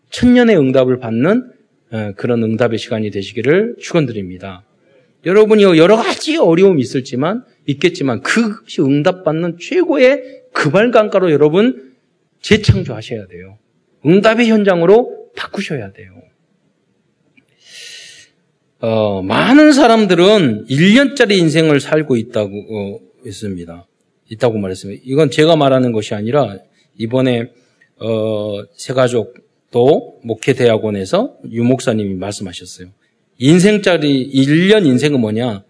천년의 0.10 0.58
응답을 0.58 1.00
받는 1.00 1.52
어, 1.92 2.12
그런 2.16 2.42
응답의 2.42 2.80
시간이 2.80 3.12
되시기를 3.12 3.76
축원드립니다. 3.78 4.64
여러분이 5.26 5.64
여러 5.64 5.98
가지 5.98 6.38
어려움이 6.38 6.82
있을지만 6.82 7.44
있겠지만 7.66 8.22
그것이 8.22 8.82
응답받는 8.82 9.58
최고의 9.60 10.44
그발강가로 10.54 11.32
여러분 11.32 11.94
재창조하셔야 12.42 13.28
돼요. 13.28 13.58
응답의 14.06 14.50
현장으로 14.50 15.32
바꾸셔야 15.36 15.92
돼요. 15.92 16.14
어, 18.82 19.22
많은 19.22 19.74
사람들은 19.74 20.68
1년짜리 20.68 21.38
인생을 21.38 21.82
살고 21.82 22.16
있다고 22.16 22.50
어, 22.50 23.00
했습니다. 23.26 23.88
있다고 24.30 24.58
말했습니다. 24.58 25.02
이건 25.06 25.32
제가 25.32 25.56
말하는 25.56 25.92
것이 25.92 26.14
아니라 26.14 26.58
이번에 26.98 27.52
어, 27.98 28.64
세가족도 28.78 30.20
목회대학원에서 30.24 31.38
유 31.52 31.64
목사님이 31.64 32.16
말씀하셨어요. 32.16 32.88
인생짜리 33.38 34.30
1년 34.32 34.86
인생은 34.86 35.20
뭐냐? 35.20 35.64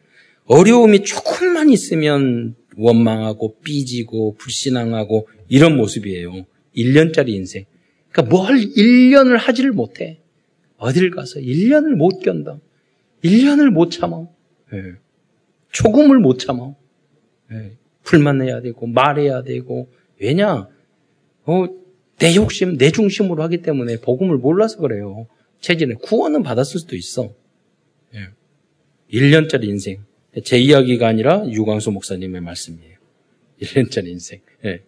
어려움이 0.46 1.04
조금만 1.04 1.70
있으면 1.70 2.56
원망하고 2.78 3.60
삐지고 3.64 4.36
불신앙하고 4.36 5.28
이런 5.48 5.78
모습이에요. 5.78 6.46
1년짜리 6.76 7.30
인생. 7.30 7.66
그러니까 8.12 8.36
뭘 8.36 8.58
1년을 8.58 9.38
하지를 9.38 9.72
못해. 9.72 10.20
어딜 10.78 11.12
가서 11.12 11.40
1년을 11.40 11.96
못 11.96 12.20
견다. 12.20 12.60
1년을 13.24 13.70
못 13.70 13.92
참아. 13.92 14.28
네. 14.72 14.94
초금을 15.72 16.20
못 16.20 16.40
참아. 16.40 16.74
네. 17.52 17.78
불만 18.04 18.40
내야 18.40 18.62
되고 18.62 18.88
말해야 18.88 19.44
되고 19.44 19.90
왜냐? 20.20 20.68
어, 21.46 21.66
내 22.18 22.36
욕심, 22.36 22.78
내 22.78 22.92
중심으로 22.92 23.44
하기 23.44 23.62
때문에 23.62 23.98
복음을 24.02 24.38
몰라서 24.38 24.80
그래요. 24.80 25.28
체질에 25.62 25.96
구원은 25.96 26.44
받았을 26.44 26.80
수도 26.80 26.96
있어. 26.96 27.34
네. 28.14 28.20
예. 28.20 29.18
1년짜리 29.18 29.66
인생. 29.66 30.04
제 30.44 30.58
이야기가 30.58 31.08
아니라 31.08 31.44
유광수 31.50 31.92
목사님의 31.92 32.42
말씀이에요. 32.42 32.98
1년짜리 33.62 34.08
인생. 34.08 34.42
네. 34.62 34.82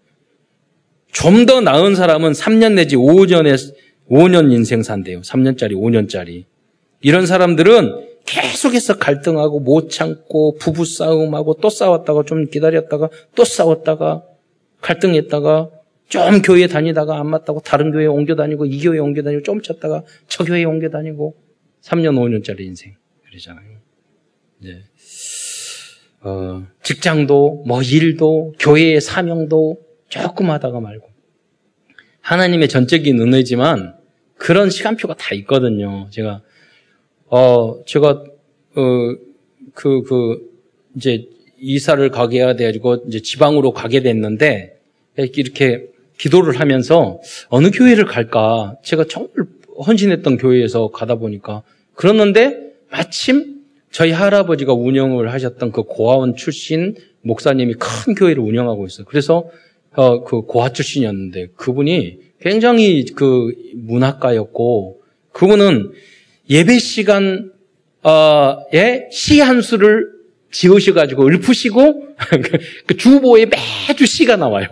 좀 1.12 1.45
더 1.45 1.62
나은 1.62 1.95
사람은 1.95 2.32
3년 2.32 2.74
내지 2.74 2.95
5년에 2.95 3.58
5년 4.10 4.52
인생 4.52 4.84
산대요. 4.84 5.21
3년짜리, 5.21 5.74
5년짜리. 5.74 6.45
이런 7.02 7.26
사람들은 7.26 8.10
계속해서 8.26 8.97
갈등하고 8.97 9.60
못 9.60 9.89
참고 9.89 10.56
부부 10.58 10.86
싸움하고 10.86 11.56
또 11.56 11.69
싸웠다가 11.69 12.24
좀 12.24 12.45
기다렸다가 12.45 13.10
또 13.36 13.43
싸웠다가 13.43 14.24
갈등했다가 14.82 15.69
좀 16.08 16.41
교회 16.41 16.67
다니다가 16.67 17.19
안 17.19 17.28
맞다고 17.28 17.62
다른 17.62 17.91
교회 17.91 18.06
옮겨 18.06 18.36
다니고 18.36 18.65
이 18.65 18.82
교회 18.82 19.00
옮겨 19.00 19.24
다니고 19.24 19.43
좀 19.43 19.62
쳤다가 19.62 20.04
저 20.28 20.43
교회 20.43 20.63
옮겨 20.63 20.89
다니고 20.89 21.36
3년, 21.82 22.15
5년짜리 22.15 22.62
인생. 22.62 22.95
그러잖아요. 23.28 23.78
네. 24.60 24.84
어, 26.21 26.67
직장도, 26.84 27.63
뭐 27.65 27.82
일도, 27.82 28.54
교회의 28.60 29.02
사명도, 29.02 29.80
조금 30.12 30.52
하다가 30.52 30.80
말고. 30.80 31.08
하나님의 32.19 32.69
전적인 32.69 33.19
은혜지만 33.19 33.95
그런 34.36 34.69
시간표가 34.69 35.15
다 35.15 35.34
있거든요. 35.36 36.08
제가, 36.12 36.41
어, 37.28 37.84
제가, 37.86 38.10
어, 38.76 39.15
그, 39.74 40.04
그, 40.04 40.52
이제 40.95 41.28
이사를 41.60 42.08
가게 42.10 42.39
해야 42.39 42.56
돼가지고 42.56 43.06
이제 43.08 43.21
지방으로 43.21 43.71
가게 43.71 44.02
됐는데 44.02 44.80
이렇게 45.15 45.88
기도를 46.17 46.60
하면서 46.60 47.19
어느 47.50 47.71
교회를 47.71 48.06
갈까? 48.06 48.76
제가 48.84 49.06
정말 49.06 49.45
헌신했던 49.88 50.38
교회에서 50.38 50.89
가다 50.89 51.15
보니까 51.15 51.63
그러는데 51.93 52.74
마침 52.89 53.62
저희 53.91 54.12
할아버지가 54.12 54.74
운영을 54.74 55.32
하셨던 55.32 55.71
그 55.71 55.84
고아원 55.84 56.36
출신 56.36 56.95
목사님이 57.21 57.76
큰 57.76 58.15
교회를 58.15 58.41
운영하고 58.41 58.86
있어요. 58.86 59.06
그래서 59.06 59.50
어, 59.93 60.23
그 60.23 60.41
고아 60.41 60.69
출신이었는데 60.69 61.49
그분이 61.56 62.19
굉장히 62.39 63.06
그 63.15 63.54
문학가였고 63.75 65.01
그분은 65.32 65.91
예배 66.49 66.80
시간 66.80 67.51
어,의 68.04 69.10
시한 69.12 69.62
수를 69.62 70.10
지으셔가지고 70.51 71.27
읊으시고 71.27 72.08
그 72.88 72.97
주보에 72.97 73.45
매주 73.45 74.06
시가 74.06 74.38
나와요. 74.38 74.67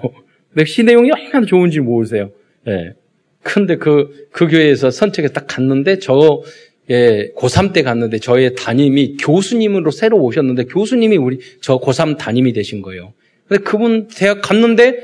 근데 0.53 0.65
시 0.65 0.83
내용이 0.83 1.11
얼마나 1.11 1.45
좋은지 1.45 1.79
모르세요. 1.79 2.31
예. 2.67 2.93
근데 3.41 3.77
그, 3.77 4.27
그 4.31 4.47
교회에서 4.47 4.91
선택에 4.91 5.29
딱 5.29 5.45
갔는데 5.47 5.99
저, 5.99 6.41
예, 6.89 7.31
고3 7.37 7.71
때 7.71 7.83
갔는데 7.83 8.19
저의 8.19 8.55
담임이 8.55 9.17
교수님으로 9.17 9.91
새로 9.91 10.17
오셨는데 10.17 10.65
교수님이 10.65 11.17
우리, 11.17 11.39
저 11.61 11.79
고3 11.79 12.17
담임이 12.17 12.51
되신 12.53 12.81
거예요. 12.81 13.13
근데 13.49 13.63
그분 13.63 14.07
대학 14.07 14.41
갔는데, 14.41 14.95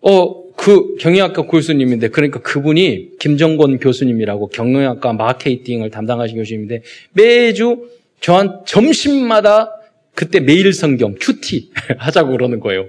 어, 0.00 0.46
그 0.56 0.96
경영학과 0.96 1.42
교수님인데, 1.42 2.08
그러니까 2.08 2.40
그분이 2.40 3.18
김정권 3.20 3.78
교수님이라고 3.78 4.48
경영학과 4.48 5.12
마케팅을 5.12 5.90
담당하신 5.90 6.38
교수님인데 6.38 6.82
매주 7.12 7.88
저한 8.20 8.62
점심마다 8.66 9.70
그때 10.14 10.40
매일 10.40 10.72
성경, 10.72 11.14
큐티 11.20 11.70
하자고 11.98 12.32
그러는 12.32 12.58
거예요. 12.60 12.86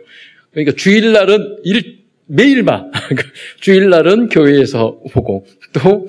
그러니까 0.51 0.73
주일날은 0.75 1.57
일, 1.65 1.99
매일 2.25 2.63
봐. 2.63 2.85
주일날은 3.59 4.29
교회에서 4.29 5.01
보고, 5.11 5.45
또 5.73 6.07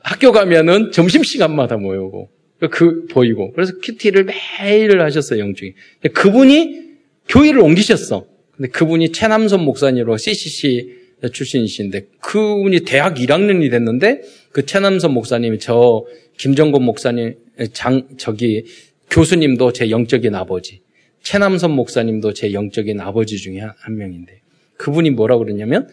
학교 0.00 0.30
가면은 0.32 0.92
점심시간마다 0.92 1.78
모여고, 1.78 2.28
그, 2.70 3.06
보이고. 3.06 3.52
그래서 3.52 3.72
큐티를 3.82 4.24
매일 4.60 5.00
하셨어요, 5.00 5.40
영중이. 5.40 5.72
그분이 6.12 6.87
교회를 7.28 7.60
옮기셨어. 7.60 8.26
근데 8.56 8.70
그분이 8.70 9.12
최남선 9.12 9.62
목사님으로 9.64 10.16
CCC 10.16 10.96
출신이신데, 11.32 12.06
그분이 12.20 12.80
대학 12.80 13.14
1학년이 13.14 13.70
됐는데, 13.70 14.22
그 14.52 14.66
최남선 14.66 15.12
목사님이 15.12 15.58
저 15.58 16.04
김정곤 16.38 16.82
목사님, 16.84 17.36
장, 17.72 18.08
저기, 18.16 18.64
교수님도 19.10 19.72
제 19.72 19.90
영적인 19.90 20.34
아버지, 20.34 20.80
최남선 21.22 21.72
목사님도 21.72 22.32
제 22.32 22.52
영적인 22.52 23.00
아버지 23.00 23.36
중에 23.38 23.60
한, 23.60 23.72
한 23.78 23.96
명인데 23.96 24.40
그분이 24.76 25.10
뭐라고 25.10 25.44
그러냐면 25.44 25.88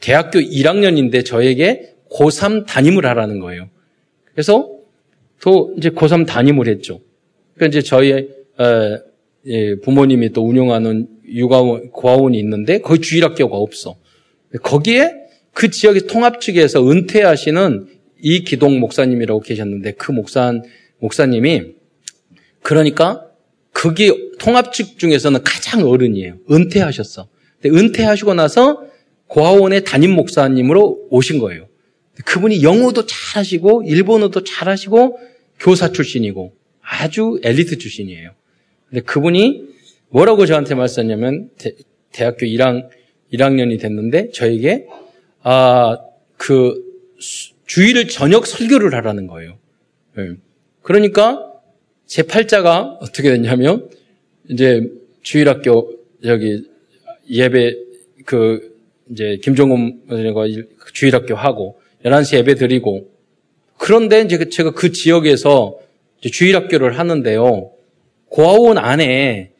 대학교 0.00 0.38
1학년인데 0.38 1.24
저에게 1.24 1.94
고3 2.10 2.66
담임을 2.66 3.04
하라는 3.06 3.40
거예요. 3.40 3.68
그래서 4.32 4.70
또 5.40 5.74
이제 5.76 5.90
고3 5.90 6.26
담임을 6.26 6.68
했죠. 6.68 7.00
그러니까 7.54 7.78
이제 7.78 7.86
저희 7.86 8.28
어, 8.58 8.98
예, 9.46 9.76
부모님이 9.76 10.32
또 10.32 10.46
운영하는 10.46 11.08
육아원 11.28 11.90
고아원이 11.90 12.38
있는데 12.38 12.78
거기 12.80 13.00
주일학교가 13.00 13.56
없어. 13.56 13.96
거기에 14.62 15.12
그 15.52 15.70
지역의 15.70 16.02
통합 16.06 16.40
측에서 16.40 16.88
은퇴하시는 16.88 17.88
이 18.20 18.44
기동 18.44 18.80
목사님이라고 18.80 19.40
계셨는데 19.40 19.92
그 19.92 20.12
목사 20.12 20.52
목사님이 20.98 21.74
그러니까 22.62 23.24
그게 23.72 24.12
통합 24.38 24.72
측 24.72 24.98
중에서는 24.98 25.42
가장 25.44 25.86
어른이에요. 25.86 26.38
은퇴하셨어. 26.50 27.28
근데 27.60 27.78
은퇴하시고 27.78 28.34
나서 28.34 28.82
고아원의 29.28 29.84
담임 29.84 30.12
목사님으로 30.12 31.08
오신 31.10 31.38
거예요. 31.38 31.68
그분이 32.24 32.62
영어도 32.62 33.06
잘하시고 33.06 33.84
일본어도 33.86 34.42
잘하시고 34.42 35.18
교사 35.60 35.92
출신이고 35.92 36.54
아주 36.80 37.38
엘리트 37.42 37.78
출신이에요. 37.78 38.32
근데 38.88 39.02
그분이 39.02 39.68
뭐라고 40.10 40.46
저한테 40.46 40.74
말씀하냐면 40.74 41.50
대, 41.58 42.24
학교 42.24 42.46
1학, 42.46 42.88
1학년이 43.32 43.80
됐는데 43.80 44.30
저에게 44.30 44.86
아 45.42 45.98
그 46.38 46.82
주일 47.66 48.08
저녁 48.08 48.46
설교를 48.46 48.94
하라는 48.94 49.26
거예요. 49.26 49.58
네. 50.16 50.30
그러니까 50.82 51.52
제 52.06 52.22
팔자가 52.22 52.96
어떻게 53.02 53.30
됐냐면 53.30 53.90
이제 54.48 54.90
주일학교 55.20 55.92
여기 56.24 56.64
예배 57.28 57.76
그 58.24 58.78
이제 59.10 59.38
김종훈 59.42 60.00
주일학교 60.94 61.34
하고 61.34 61.78
11시 62.04 62.36
예배 62.38 62.54
드리고 62.54 63.10
그런데 63.76 64.22
이제 64.22 64.38
그 64.38 64.48
제가 64.48 64.72
그 64.72 64.92
지역에서 64.92 65.78
주일학교를 66.22 66.98
하는데요. 66.98 67.72
고아원 68.28 68.78
안에 68.78 69.52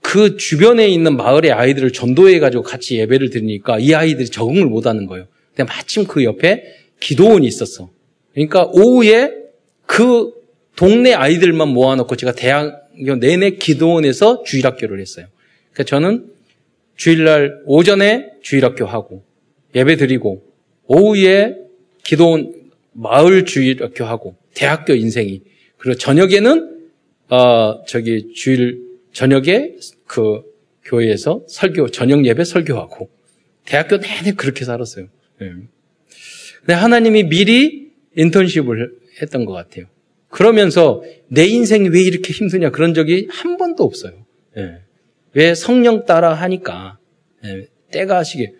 그 0.00 0.36
주변에 0.36 0.88
있는 0.88 1.16
마을의 1.16 1.52
아이들을 1.52 1.92
전도해 1.92 2.38
가지고 2.38 2.62
같이 2.62 2.96
예배를 2.98 3.30
드리니까 3.30 3.78
이 3.78 3.94
아이들이 3.94 4.28
적응을 4.28 4.66
못 4.66 4.86
하는 4.86 5.06
거예요. 5.06 5.26
근데 5.54 5.70
마침 5.70 6.06
그 6.06 6.24
옆에 6.24 6.64
기도원이 7.00 7.46
있었어. 7.46 7.90
그러니까 8.32 8.64
오후에 8.72 9.32
그 9.86 10.32
동네 10.76 11.12
아이들만 11.12 11.68
모아놓고 11.68 12.16
제가 12.16 12.32
대학교 12.32 13.16
내내 13.16 13.50
기도원에서 13.50 14.44
주일학교를 14.44 15.00
했어요. 15.00 15.26
그러니까 15.72 15.84
저는 15.84 16.26
주일날 16.96 17.62
오전에 17.66 18.30
주일학교 18.42 18.86
하고 18.86 19.24
예배 19.74 19.96
드리고 19.96 20.42
오후에 20.86 21.56
기도원 22.04 22.54
마을 22.92 23.44
주일학교 23.44 24.04
하고 24.04 24.36
대학교 24.54 24.94
인생이 24.94 25.42
그리고 25.76 25.98
저녁에는 25.98 26.77
어 27.30 27.84
저기 27.86 28.32
주일 28.34 28.82
저녁에 29.12 29.74
그 30.06 30.42
교회에서 30.84 31.44
설교 31.48 31.90
저녁 31.90 32.24
예배 32.24 32.44
설교하고 32.44 33.10
대학교 33.64 33.98
내내 33.98 34.32
그렇게 34.32 34.64
살았어요. 34.64 35.08
네. 35.40 35.52
근데 36.60 36.72
하나님이 36.74 37.24
미리 37.24 37.90
인턴십을 38.16 38.92
했던 39.20 39.44
것 39.44 39.52
같아요. 39.52 39.86
그러면서 40.28 41.02
내 41.28 41.46
인생이 41.46 41.88
왜 41.88 42.02
이렇게 42.02 42.32
힘드냐 42.32 42.70
그런 42.70 42.94
적이 42.94 43.28
한 43.30 43.56
번도 43.56 43.84
없어요. 43.84 44.12
예. 44.56 44.80
왜 45.34 45.54
성령 45.54 46.04
따라 46.04 46.34
하니까 46.34 46.98
예. 47.44 47.68
때가 47.90 48.18
하시게 48.18 48.54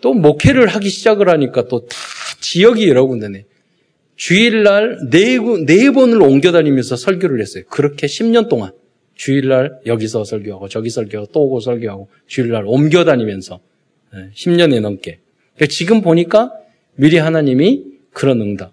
또 0.00 0.14
목회를 0.14 0.66
하기 0.68 0.88
시작을 0.88 1.28
하니까 1.28 1.66
또 1.68 1.86
다 1.86 1.96
지역이 2.40 2.88
여러 2.88 3.06
군데네. 3.06 3.46
주일날 4.16 5.10
네, 5.10 5.38
네 5.66 5.90
번을 5.90 6.22
옮겨 6.22 6.52
다니면서 6.52 6.96
설교를 6.96 7.40
했어요. 7.40 7.64
그렇게 7.68 8.06
10년 8.06 8.48
동안 8.48 8.72
주일날 9.14 9.80
여기서 9.86 10.24
설교하고 10.24 10.68
저기 10.68 10.90
설교하고 10.90 11.32
또 11.32 11.42
오고 11.44 11.60
설교하고 11.60 12.08
주일날 12.26 12.64
옮겨 12.66 13.04
다니면서 13.04 13.60
10년에 14.34 14.74
예. 14.74 14.80
넘게. 14.80 15.18
그러니까 15.54 15.72
지금 15.72 16.00
보니까 16.00 16.52
미리 16.94 17.18
하나님이 17.18 17.84
그런 18.12 18.40
응답. 18.40 18.72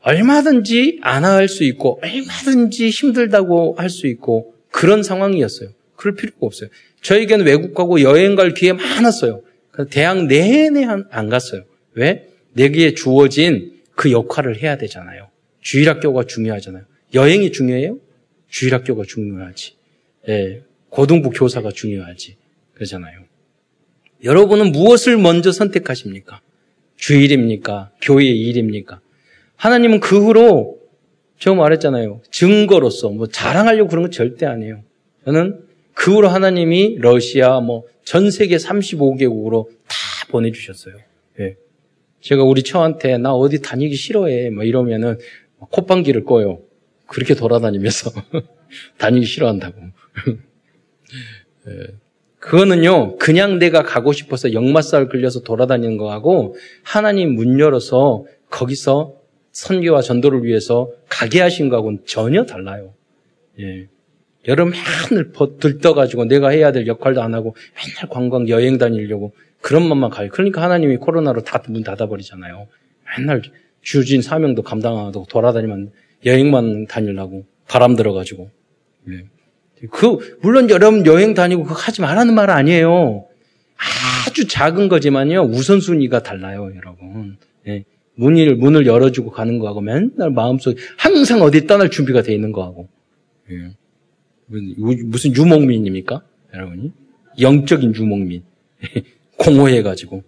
얼마든지 0.00 0.98
안할수 1.02 1.64
있고 1.64 2.00
얼마든지 2.02 2.90
힘들다고 2.90 3.76
할 3.78 3.88
수 3.88 4.06
있고 4.08 4.54
그런 4.70 5.02
상황이었어요. 5.02 5.70
그럴 5.96 6.14
필요가 6.14 6.38
없어요. 6.40 6.70
저에게는 7.02 7.46
외국 7.46 7.74
가고 7.74 8.00
여행 8.00 8.34
갈 8.34 8.54
기회 8.54 8.72
많았어요. 8.72 9.42
대학 9.90 10.26
내내 10.26 10.84
안 10.84 11.28
갔어요. 11.28 11.64
왜? 11.94 12.28
내게 12.52 12.94
주어진 12.94 13.71
그 13.94 14.10
역할을 14.10 14.62
해야 14.62 14.76
되잖아요. 14.76 15.28
주일학교가 15.60 16.24
중요하잖아요. 16.24 16.84
여행이 17.14 17.52
중요해요? 17.52 17.98
주일학교가 18.48 19.04
중요하지. 19.06 19.76
예, 20.28 20.62
고등부 20.88 21.30
교사가 21.30 21.70
중요하지. 21.70 22.36
그러잖아요. 22.74 23.20
여러분은 24.24 24.72
무엇을 24.72 25.16
먼저 25.18 25.52
선택하십니까? 25.52 26.40
주일입니까? 26.96 27.90
교회 28.00 28.24
일입니까? 28.24 29.00
하나님은 29.56 30.00
그 30.00 30.24
후로 30.24 30.80
제가 31.38 31.56
말했잖아요. 31.56 32.22
증거로서 32.30 33.10
뭐 33.10 33.26
자랑하려고 33.26 33.88
그런 33.88 34.04
건 34.04 34.10
절대 34.10 34.46
아니에요. 34.46 34.82
저는 35.24 35.64
그 35.94 36.14
후로 36.14 36.28
하나님이 36.28 36.98
러시아 36.98 37.60
뭐 37.60 37.92
전 38.04 38.30
세계 38.30 38.56
35개국으로 38.56 39.68
다 39.86 39.96
보내주셨어요. 40.30 40.96
예. 41.40 41.56
제가 42.22 42.44
우리 42.44 42.62
처한테 42.62 43.18
나 43.18 43.34
어디 43.34 43.60
다니기 43.60 43.94
싫어해 43.94 44.50
뭐 44.50 44.64
이러면은 44.64 45.18
콧방귀를 45.58 46.24
꺼요. 46.24 46.60
그렇게 47.06 47.34
돌아다니면서 47.34 48.10
다니기 48.96 49.26
싫어한다고. 49.26 49.76
예. 51.68 51.72
그거는요, 52.38 53.18
그냥 53.18 53.58
내가 53.58 53.82
가고 53.82 54.12
싶어서 54.12 54.52
역마살 54.52 55.08
끌려서 55.08 55.42
돌아다니는 55.42 55.96
거하고 55.96 56.56
하나님 56.82 57.34
문 57.34 57.60
열어서 57.60 58.24
거기서 58.50 59.14
선교와 59.52 60.00
전도를 60.00 60.42
위해서 60.44 60.90
가게 61.08 61.40
하신 61.40 61.68
거하고는 61.68 62.00
전혀 62.04 62.44
달라요. 62.44 62.94
예. 63.60 63.88
여름 64.48 64.70
맨날 64.70 65.32
들떠가지고 65.60 66.24
내가 66.24 66.48
해야 66.48 66.72
될 66.72 66.86
역할도 66.86 67.22
안 67.22 67.34
하고 67.34 67.54
맨날 67.76 68.08
관광 68.10 68.48
여행 68.48 68.78
다니려고 68.78 69.34
그런 69.62 69.88
것만 69.88 70.10
가요. 70.10 70.28
그러니까 70.30 70.60
하나님이 70.62 70.96
코로나로 70.98 71.42
다 71.42 71.62
문 71.68 71.82
닫아버리잖아요. 71.82 72.66
맨날 73.18 73.42
주진 73.80 74.20
사명도 74.22 74.62
감당하고 74.62 75.26
돌아다니면 75.30 75.92
여행만 76.26 76.86
다니려고 76.86 77.46
바람 77.68 77.96
들어가지고. 77.96 78.50
예. 79.08 79.24
그 79.90 80.38
물론 80.42 80.70
여러분 80.70 81.06
여행 81.06 81.34
다니고 81.34 81.64
그거 81.64 81.74
하지 81.74 82.00
말라는 82.00 82.34
말 82.34 82.50
아니에요. 82.50 83.26
아주 84.26 84.46
작은 84.46 84.88
거지만요 84.88 85.42
우선순위가 85.42 86.22
달라요, 86.22 86.70
여러분. 86.76 87.36
예. 87.66 87.84
문을, 88.14 88.56
문을 88.56 88.86
열어주고 88.86 89.30
가는 89.30 89.58
거하고 89.58 89.80
맨날 89.80 90.30
마음속에 90.30 90.76
항상 90.98 91.40
어디 91.42 91.66
떠날 91.66 91.90
준비가 91.90 92.22
돼 92.22 92.34
있는 92.34 92.52
거하고. 92.52 92.88
예. 93.50 93.72
무슨 95.06 95.34
유목민입니까? 95.34 96.22
여러분이? 96.54 96.92
영적인 97.40 97.94
유목민. 97.94 98.42
공허해가지고 99.38 100.22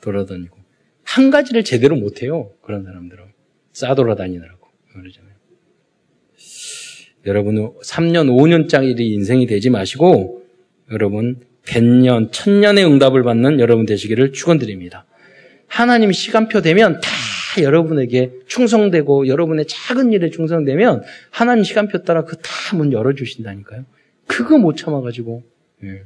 돌아다니고. 0.00 0.56
한 1.02 1.30
가지를 1.30 1.64
제대로 1.64 1.96
못해요. 1.96 2.50
그런 2.62 2.84
사람들은. 2.84 3.24
싸돌아다니느라고. 3.72 4.66
그러잖아요. 4.92 5.32
여러분, 7.26 7.56
3년, 7.82 8.28
5년짜리 8.28 9.00
인생이 9.00 9.46
되지 9.46 9.70
마시고, 9.70 10.44
여러분, 10.92 11.40
100년, 11.64 12.30
1000년의 12.30 12.86
응답을 12.90 13.24
받는 13.24 13.58
여러분 13.58 13.86
되시기를 13.86 14.32
축원드립니다. 14.32 15.04
하나님 15.66 16.12
시간표 16.12 16.62
되면 16.62 17.00
다 17.00 17.10
여러분에게 17.60 18.30
충성되고 18.46 19.26
여러분의 19.26 19.66
작은 19.66 20.12
일에 20.12 20.30
충성되면 20.30 21.02
하나님 21.30 21.64
시간표 21.64 22.02
따라 22.04 22.24
그 22.24 22.36
다 22.36 22.76
문 22.76 22.92
열어주신다니까요. 22.92 23.84
그거 24.28 24.58
못 24.58 24.76
참아가지고 24.76 25.42
예. 25.84 26.02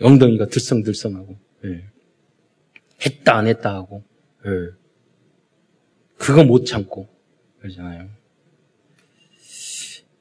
엉덩이가 0.00 0.46
들썩들썩하고 0.46 1.36
예. 1.66 1.84
했다 3.04 3.36
안 3.36 3.46
했다 3.46 3.74
하고 3.74 4.02
예. 4.46 4.50
그거 6.18 6.44
못 6.44 6.64
참고 6.64 7.08
그러잖아요. 7.60 8.08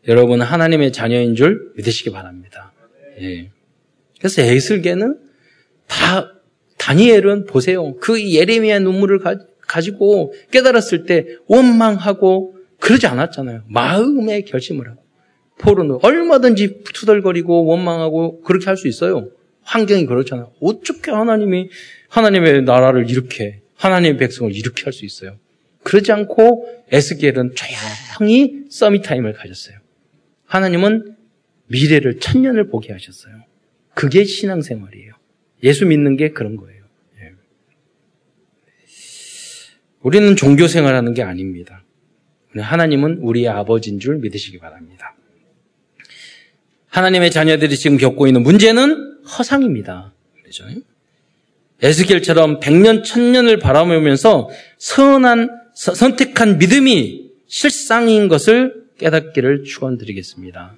여러분 0.07 0.41
하나님의 0.41 0.91
자녀인 0.91 1.35
줄 1.35 1.73
믿으시기 1.75 2.11
바랍니다. 2.11 2.71
예. 3.19 3.51
그래서 4.17 4.41
에슬계는 4.41 5.19
다 5.87 6.33
다니엘은 6.77 7.45
보세요. 7.45 7.95
그 7.97 8.21
예레미야 8.33 8.79
눈물을 8.79 9.19
가, 9.19 9.37
가지고 9.61 10.33
깨달았을 10.51 11.05
때 11.05 11.25
원망하고 11.47 12.55
그러지 12.79 13.07
않았잖아요. 13.07 13.63
마음의 13.67 14.45
결심을 14.45 14.89
하고. 14.89 15.03
포로는 15.57 15.99
얼마든지 16.01 16.83
투덜거리고 16.85 17.65
원망하고 17.65 18.41
그렇게 18.41 18.65
할 18.65 18.77
수 18.77 18.87
있어요. 18.87 19.29
환경이 19.69 20.05
그렇잖아요. 20.07 20.51
어떻게 20.61 21.11
하나님이 21.11 21.69
하나님의 22.09 22.63
나라를 22.63 23.09
이렇게 23.09 23.61
하나님의 23.75 24.17
백성을 24.17 24.53
이렇게 24.55 24.83
할 24.83 24.93
수 24.93 25.05
있어요. 25.05 25.37
그러지 25.83 26.11
않고 26.11 26.67
에스겔은 26.91 27.53
조용히 28.19 28.65
서밋 28.69 29.03
타임을 29.03 29.33
가졌어요. 29.33 29.77
하나님은 30.45 31.15
미래를 31.67 32.19
천년을 32.19 32.69
보게 32.69 32.91
하셨어요. 32.93 33.43
그게 33.93 34.23
신앙생활이에요. 34.23 35.13
예수 35.63 35.85
믿는 35.85 36.17
게 36.17 36.31
그런 36.31 36.55
거예요. 36.55 36.83
예. 37.21 37.33
우리는 40.01 40.35
종교 40.35 40.67
생활하는 40.67 41.13
게 41.13 41.21
아닙니다. 41.21 41.83
하나님은 42.57 43.19
우리의 43.19 43.49
아버지인 43.49 43.99
줄 43.99 44.17
믿으시기 44.17 44.57
바랍니다. 44.57 45.15
하나님의 46.89 47.31
자녀들이 47.31 47.77
지금 47.77 47.97
겪고 47.97 48.27
있는 48.27 48.43
문제는 48.43 49.19
허상입니다. 49.25 50.13
그렇죠? 50.41 50.65
에스겔처럼 51.81 52.59
백년 52.59 53.03
천년을 53.03 53.59
바라보면서 53.59 54.49
선한 54.77 55.49
선택한 55.73 56.57
믿음이 56.57 57.29
실상인 57.47 58.27
것을 58.27 58.83
깨닫기를 58.97 59.63
축원드리겠습니다. 59.63 60.75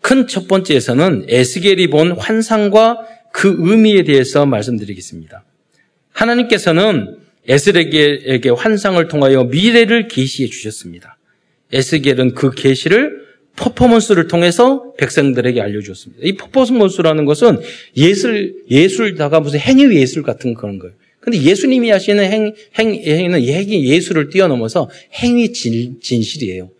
큰 0.00 0.28
첫 0.28 0.46
번째에서는 0.46 1.26
에스겔이 1.28 1.88
본 1.88 2.12
환상과 2.12 3.06
그 3.32 3.56
의미에 3.58 4.04
대해서 4.04 4.46
말씀드리겠습니다. 4.46 5.44
하나님께서는 6.12 7.18
에스겔에게 7.48 8.50
환상을 8.50 9.06
통하여 9.08 9.44
미래를 9.44 10.08
계시해 10.08 10.48
주셨습니다. 10.48 11.18
에스겔은 11.72 12.34
그 12.34 12.52
계시를 12.52 13.25
퍼포먼스를 13.56 14.28
통해서 14.28 14.92
백성들에게 14.98 15.60
알려주었습니다. 15.60 16.22
이 16.24 16.36
퍼포먼스라는 16.36 17.24
것은 17.24 17.60
예술, 17.96 18.62
예술다가 18.70 19.40
무슨 19.40 19.58
행위 19.58 19.96
예술 19.96 20.22
같은 20.22 20.54
그런 20.54 20.78
거예요. 20.78 20.94
근데 21.20 21.42
예수님이 21.42 21.90
하시는 21.90 22.22
행, 22.24 22.54
행, 22.78 22.94
행위는 22.94 23.42
행위 23.42 23.88
예술을 23.88 24.30
뛰어넘어서 24.30 24.88
행위 25.14 25.52
진, 25.52 26.00
진실이에요. 26.00 26.70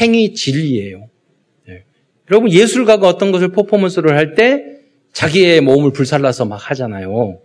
행위 0.00 0.32
진리예요. 0.32 1.08
네. 1.66 1.84
여러분, 2.30 2.50
예술가가 2.50 3.08
어떤 3.08 3.32
것을 3.32 3.48
퍼포먼스를 3.48 4.16
할 4.16 4.34
때 4.34 4.64
자기의 5.12 5.60
몸을 5.60 5.92
불살라서 5.92 6.44
막 6.44 6.56
하잖아요. 6.70 7.40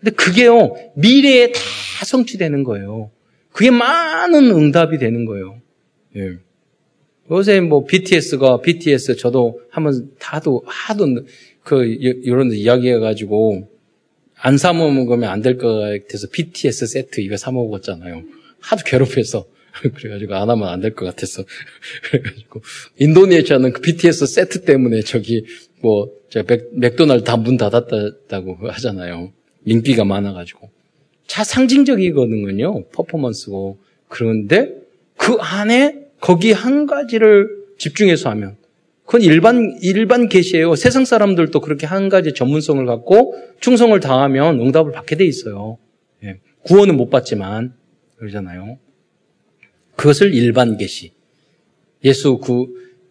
근데 0.00 0.14
그게요, 0.16 0.74
미래에 0.96 1.52
다 1.52 1.60
성취되는 2.06 2.64
거예요. 2.64 3.10
그게 3.52 3.70
많은 3.70 4.50
응답이 4.50 4.98
되는 4.98 5.26
거예요. 5.26 5.60
예. 6.16 6.38
요새 7.30 7.60
뭐 7.60 7.84
BTS가 7.84 8.60
BTS 8.60 9.16
저도 9.16 9.60
한번 9.70 10.10
다도 10.18 10.62
하도 10.66 11.06
그 11.62 11.84
이런 11.84 12.52
이야기해 12.52 12.98
가지고 12.98 13.68
안 14.42 14.56
사 14.56 14.72
먹으면 14.72 15.24
안 15.28 15.42
될 15.42 15.58
것 15.58 15.68
같아서 16.02 16.26
BTS 16.32 16.86
세트 16.86 17.20
이거 17.20 17.36
사 17.36 17.50
먹었잖아요. 17.52 18.22
하도 18.60 18.82
괴롭혀서 18.84 19.46
그래가지고 19.94 20.34
안 20.34 20.48
하면 20.50 20.68
안 20.68 20.80
될 20.80 20.94
것 20.94 21.04
같아서 21.04 21.44
그래가지고 22.10 22.62
인도네시아는 22.98 23.72
그 23.74 23.80
BTS 23.82 24.26
세트 24.26 24.62
때문에 24.64 25.02
저기 25.02 25.44
뭐 25.82 26.10
맥, 26.46 26.68
맥도날드 26.72 27.24
다 27.24 27.36
문 27.36 27.56
닫았다고 27.58 28.68
하잖아요. 28.68 29.32
인기가 29.66 30.04
많아가지고 30.04 30.70
자 31.26 31.44
상징적이거든요. 31.44 32.86
퍼포먼스고 32.88 33.78
그런데 34.08 34.74
그 35.16 35.34
안에 35.34 35.99
거기 36.20 36.52
한 36.52 36.86
가지를 36.86 37.48
집중해서 37.78 38.30
하면 38.30 38.56
그건 39.04 39.22
일반 39.22 39.76
일반 39.82 40.28
계시예요. 40.28 40.76
세상 40.76 41.04
사람들도 41.04 41.60
그렇게 41.60 41.86
한 41.86 42.08
가지 42.08 42.32
전문성을 42.32 42.84
갖고 42.86 43.34
충성을 43.58 43.98
다하면 43.98 44.60
응답을 44.60 44.92
받게 44.92 45.16
돼 45.16 45.24
있어요. 45.26 45.78
예. 46.22 46.38
구원은 46.62 46.96
못 46.96 47.10
받지만 47.10 47.74
그러잖아요. 48.18 48.78
그것을 49.96 50.32
일반 50.34 50.76
계시. 50.76 51.12
예수 52.04 52.38
그 52.38 52.66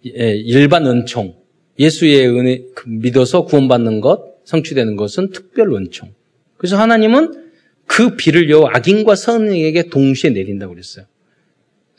예, 0.06 0.36
일반 0.36 0.86
은총. 0.88 1.36
예수의 1.78 2.28
은혜 2.30 2.63
그 2.76 2.88
믿어서 2.88 3.45
구원받는 3.45 4.02
것, 4.02 4.38
성취되는 4.45 4.95
것은 4.95 5.32
특별 5.32 5.74
은총. 5.74 6.13
그래서 6.58 6.78
하나님은 6.78 7.50
그 7.86 8.15
비를 8.15 8.50
요 8.50 8.65
악인과 8.67 9.15
선인에게 9.15 9.89
동시에 9.89 10.30
내린다고 10.30 10.74
그랬어요. 10.74 11.06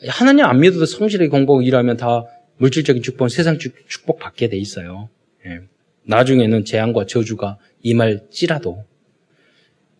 하나님 0.07 0.45
안 0.45 0.59
믿어도 0.59 0.85
성실하게 0.85 1.29
공부하고 1.29 1.61
일하면 1.61 1.97
다 1.97 2.25
물질적인 2.57 3.01
축복, 3.01 3.29
세상 3.29 3.57
축복 3.59 4.19
받게 4.19 4.49
돼 4.49 4.57
있어요. 4.57 5.09
예. 5.45 5.61
나중에는 6.03 6.65
재앙과 6.65 7.05
저주가 7.05 7.57
임할지라도 7.81 8.85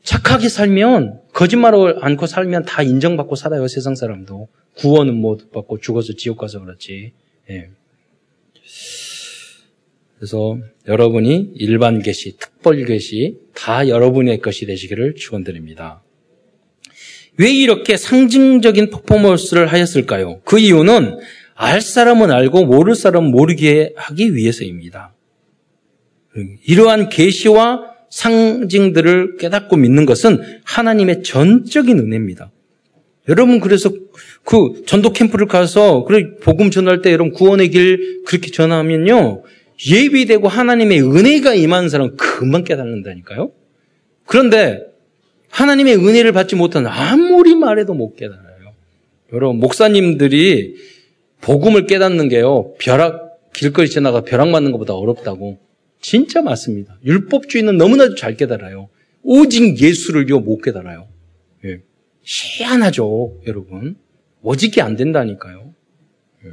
착하게 0.04 0.50
살면 0.50 1.22
거짓말을 1.34 2.04
않고 2.04 2.26
살면 2.26 2.66
다 2.66 2.82
인정받고 2.82 3.36
살아요 3.36 3.68
세상 3.68 3.94
사람도 3.94 4.48
구원은 4.78 5.16
못 5.16 5.52
받고 5.52 5.80
죽어서 5.80 6.14
지옥 6.14 6.40
가서 6.40 6.60
그렇지. 6.60 7.14
예. 7.50 7.70
그래서 10.18 10.60
여러분이 10.88 11.54
일반 11.56 12.02
계시, 12.02 12.38
특별 12.38 12.86
계시 12.86 13.40
다 13.56 13.88
여러분의 13.88 14.40
것이 14.40 14.66
되시기를 14.68 15.16
축원드립니다. 15.16 16.04
왜 17.41 17.51
이렇게 17.51 17.97
상징적인 17.97 18.91
퍼포먼스를 18.91 19.65
하였을까요? 19.65 20.41
그 20.45 20.60
이유는 20.60 21.17
알 21.56 21.82
사람은 21.82 22.30
알고 22.30 22.65
모를 22.65 22.93
사람은 22.93 23.32
모르게 23.32 23.93
하기 23.95 24.36
위해서입니다. 24.36 25.15
이러한 26.67 27.10
계시와 27.10 27.91
상징들을 28.12 29.38
깨닫고 29.38 29.75
믿는 29.77 30.06
것은 30.06 30.39
하나님의 30.65 31.23
전적인 31.23 31.97
은혜입니다. 31.97 32.51
여러분 33.27 33.60
그래서 33.60 33.91
그 34.43 34.84
전도 34.86 35.12
캠프를 35.13 35.47
가서 35.47 36.04
그래 36.06 36.36
복음 36.41 36.69
전할 36.69 37.01
때 37.01 37.12
여러분 37.12 37.32
구원의 37.32 37.69
길 37.69 38.23
그렇게 38.25 38.51
전하면요 38.51 39.43
예비되고 39.88 40.47
하나님의 40.47 41.01
은혜가 41.01 41.56
임하는 41.56 41.89
사람 41.89 42.15
금방 42.17 42.63
깨닫는다니까요. 42.63 43.51
그런데 44.25 44.90
하나님의 45.52 45.98
은혜를 45.98 46.32
받지 46.32 46.56
못한 46.56 46.88
아무리 46.88 47.56
말해도 47.56 47.94
못 47.94 48.16
깨달아요. 48.16 48.74
여러분, 49.34 49.60
목사님들이 49.60 50.76
복음을 51.42 51.86
깨닫는 51.88 52.30
게요, 52.30 52.74
벼락, 52.80 53.52
길거리 53.54 53.90
지나가 53.90 54.22
벼락 54.22 54.50
맞는 54.50 54.72
것보다 54.72 54.94
어렵다고. 54.94 55.60
진짜 56.00 56.42
맞습니다. 56.42 56.98
율법주의는 57.06 57.78
너무나도 57.78 58.16
잘 58.16 58.36
깨달아요. 58.36 58.90
오직 59.24 59.80
예수를요, 59.80 60.40
못 60.40 60.62
깨달아요. 60.62 61.08
예. 61.66 61.82
희한하죠, 62.24 63.42
여러분. 63.48 63.98
오직이 64.42 64.82
안 64.82 64.96
된다니까요. 64.96 65.74
예. 66.46 66.50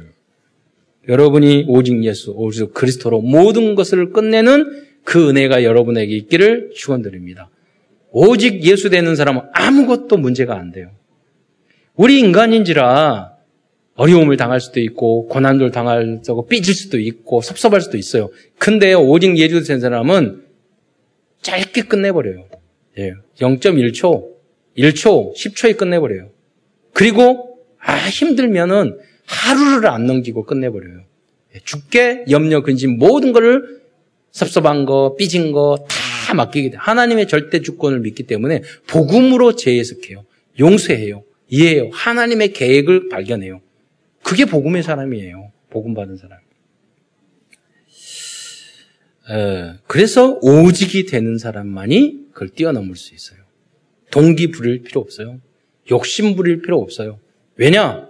여러분이 1.11 1.65
오직 1.67 2.03
예수, 2.03 2.31
오직 2.35 2.73
그리스도로 2.73 3.21
모든 3.21 3.75
것을 3.75 4.11
끝내는 4.11 4.87
그 5.03 5.29
은혜가 5.29 5.63
여러분에게 5.63 6.15
있기를 6.15 6.71
축원드립니다. 6.75 7.49
오직 8.11 8.63
예수 8.63 8.89
되는 8.89 9.15
사람은 9.15 9.41
아무것도 9.53 10.17
문제가 10.17 10.57
안 10.57 10.71
돼요. 10.71 10.91
우리 11.95 12.19
인간인지라 12.19 13.33
어려움을 13.95 14.37
당할 14.37 14.61
수도 14.61 14.79
있고 14.79 15.27
고난을 15.27 15.71
당할 15.71 16.21
수고 16.23 16.47
삐질 16.47 16.73
수도 16.73 16.99
있고 16.99 17.41
섭섭할 17.41 17.81
수도 17.81 17.97
있어요. 17.97 18.29
근데 18.57 18.93
오직 18.93 19.37
예수 19.37 19.61
된 19.63 19.79
사람은 19.79 20.45
짧게 21.41 21.83
끝내버려요. 21.83 22.47
예. 22.97 23.13
0.1초, 23.39 24.27
1초, 24.77 25.35
10초에 25.35 25.77
끝내버려요. 25.77 26.29
그리고 26.93 27.59
아 27.81 27.95
힘들면은 28.07 28.97
하루를 29.25 29.89
안 29.89 30.05
넘기고 30.05 30.45
끝내버려요. 30.45 31.03
예. 31.55 31.59
죽게 31.63 32.25
염려 32.29 32.63
근심 32.63 32.97
모든 32.97 33.33
것을 33.33 33.79
섭섭한 34.31 34.85
거, 34.85 35.15
삐진 35.17 35.51
거 35.51 35.77
다 35.87 35.98
맡기게 36.33 36.71
돼. 36.71 36.77
하나님의 36.77 37.27
절대 37.27 37.61
주권을 37.61 37.99
믿기 37.99 38.23
때문에 38.23 38.63
복음으로 38.87 39.55
재해석해요. 39.55 40.25
용서해요. 40.59 41.23
이해해요. 41.47 41.89
하나님의 41.91 42.53
계획을 42.53 43.09
발견해요. 43.09 43.61
그게 44.23 44.45
복음의 44.45 44.83
사람이에요. 44.83 45.51
복음 45.69 45.93
받은 45.93 46.17
사람. 46.17 46.39
에, 49.31 49.73
그래서 49.87 50.39
오직이 50.41 51.05
되는 51.05 51.37
사람만이 51.37 52.29
그걸 52.33 52.49
뛰어넘을 52.49 52.95
수 52.95 53.13
있어요. 53.13 53.39
동기 54.11 54.51
부릴 54.51 54.81
필요 54.83 55.01
없어요. 55.01 55.39
욕심 55.91 56.35
부릴 56.35 56.61
필요 56.61 56.79
없어요. 56.79 57.19
왜냐? 57.55 58.09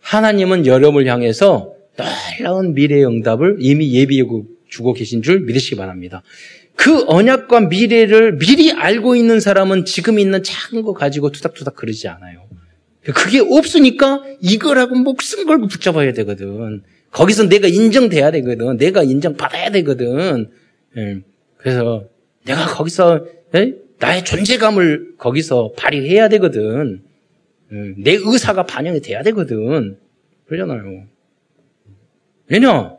하나님은 0.00 0.66
여러분을 0.66 1.06
향해서 1.06 1.74
놀라운 1.96 2.74
미래의 2.74 3.06
응답을 3.06 3.56
이미 3.60 3.94
예비해 3.94 4.24
주고 4.68 4.92
계신 4.92 5.22
줄 5.22 5.40
믿으시기 5.40 5.76
바랍니다. 5.76 6.22
그 6.76 7.04
언약과 7.06 7.60
미래를 7.60 8.38
미리 8.38 8.72
알고 8.72 9.16
있는 9.16 9.40
사람은 9.40 9.84
지금 9.84 10.18
있는 10.18 10.42
작은 10.42 10.82
거 10.82 10.92
가지고 10.92 11.30
투닥투닥 11.30 11.76
그러지 11.76 12.08
않아요. 12.08 12.46
그게 13.14 13.40
없으니까 13.40 14.22
이거라고 14.40 14.94
목숨 14.94 15.46
걸고 15.46 15.66
붙잡아야 15.68 16.12
되거든. 16.14 16.82
거기서 17.10 17.48
내가 17.48 17.68
인정돼야 17.68 18.30
되거든. 18.32 18.76
내가 18.76 19.02
인정받아야 19.02 19.70
되거든. 19.70 20.50
예. 20.96 21.20
그래서 21.58 22.04
내가 22.44 22.66
거기서 22.66 23.26
예? 23.54 23.74
나의 23.98 24.24
존재감을 24.24 25.14
거기서 25.18 25.72
발휘해야 25.76 26.28
되거든. 26.30 27.02
예. 27.72 27.94
내 27.98 28.12
의사가 28.14 28.64
반영이 28.66 29.00
돼야 29.00 29.22
되거든. 29.22 29.98
그러잖아요. 30.46 31.04
왜냐? 32.48 32.96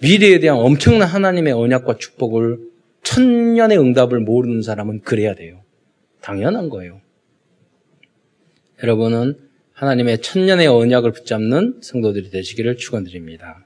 미래에 0.00 0.40
대한 0.40 0.58
엄청난 0.58 1.08
하나님의 1.08 1.52
언약과 1.52 1.96
축복을 1.98 2.58
천년의 3.06 3.78
응답을 3.78 4.20
모르는 4.20 4.62
사람은 4.62 5.02
그래야 5.02 5.34
돼요. 5.34 5.62
당연한 6.20 6.68
거예요. 6.68 7.00
여러분은 8.82 9.38
하나님의 9.72 10.22
천년의 10.22 10.66
언약을 10.66 11.12
붙잡는 11.12 11.78
성도들이 11.82 12.30
되시기를 12.30 12.76
축원드립니다. 12.76 13.64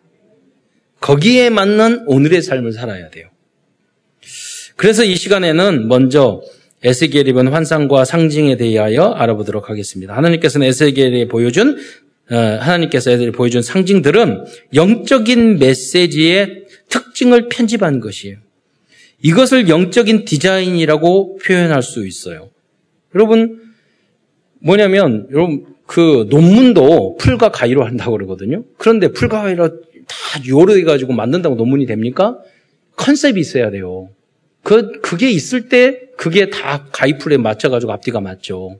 거기에 1.00 1.48
맞는 1.48 2.04
오늘의 2.06 2.42
삶을 2.42 2.72
살아야 2.72 3.08
돼요. 3.08 3.28
그래서 4.76 5.04
이 5.04 5.16
시간에는 5.16 5.88
먼저 5.88 6.42
에스겔이 6.82 7.30
입은 7.30 7.48
환상과 7.48 8.04
상징에 8.04 8.56
대하여 8.56 9.04
알아보도록 9.04 9.70
하겠습니다. 9.70 10.16
하나님께서는 10.16 10.66
에스겔이 10.66 11.28
보여준 11.28 11.78
어, 12.30 12.36
하나님께서 12.36 13.10
애들이 13.10 13.32
보여준 13.32 13.62
상징들은 13.62 14.44
영적인 14.74 15.58
메시지의 15.58 16.66
특징을 16.88 17.48
편집한 17.48 18.00
것이에요. 18.00 18.36
이것을 19.22 19.68
영적인 19.68 20.24
디자인이라고 20.24 21.38
표현할 21.38 21.82
수 21.82 22.06
있어요. 22.06 22.50
여러분 23.14 23.60
뭐냐면 24.60 25.28
여러분 25.32 25.66
그 25.86 26.26
논문도 26.30 27.16
풀과 27.18 27.50
가위로 27.50 27.84
한다고 27.84 28.12
그러거든요. 28.12 28.64
그런데 28.78 29.08
풀과 29.08 29.42
가위로 29.42 29.80
다 29.80 30.16
요르해 30.48 30.84
가지고 30.84 31.12
만든다고 31.12 31.56
논문이 31.56 31.86
됩니까? 31.86 32.38
컨셉이 32.96 33.40
있어야 33.40 33.70
돼요. 33.70 34.10
그 34.62 35.00
그게 35.00 35.30
있을 35.30 35.68
때 35.68 36.00
그게 36.16 36.50
다 36.50 36.86
가위풀에 36.92 37.38
맞춰 37.38 37.70
가지고 37.70 37.92
앞뒤가 37.92 38.20
맞죠. 38.20 38.78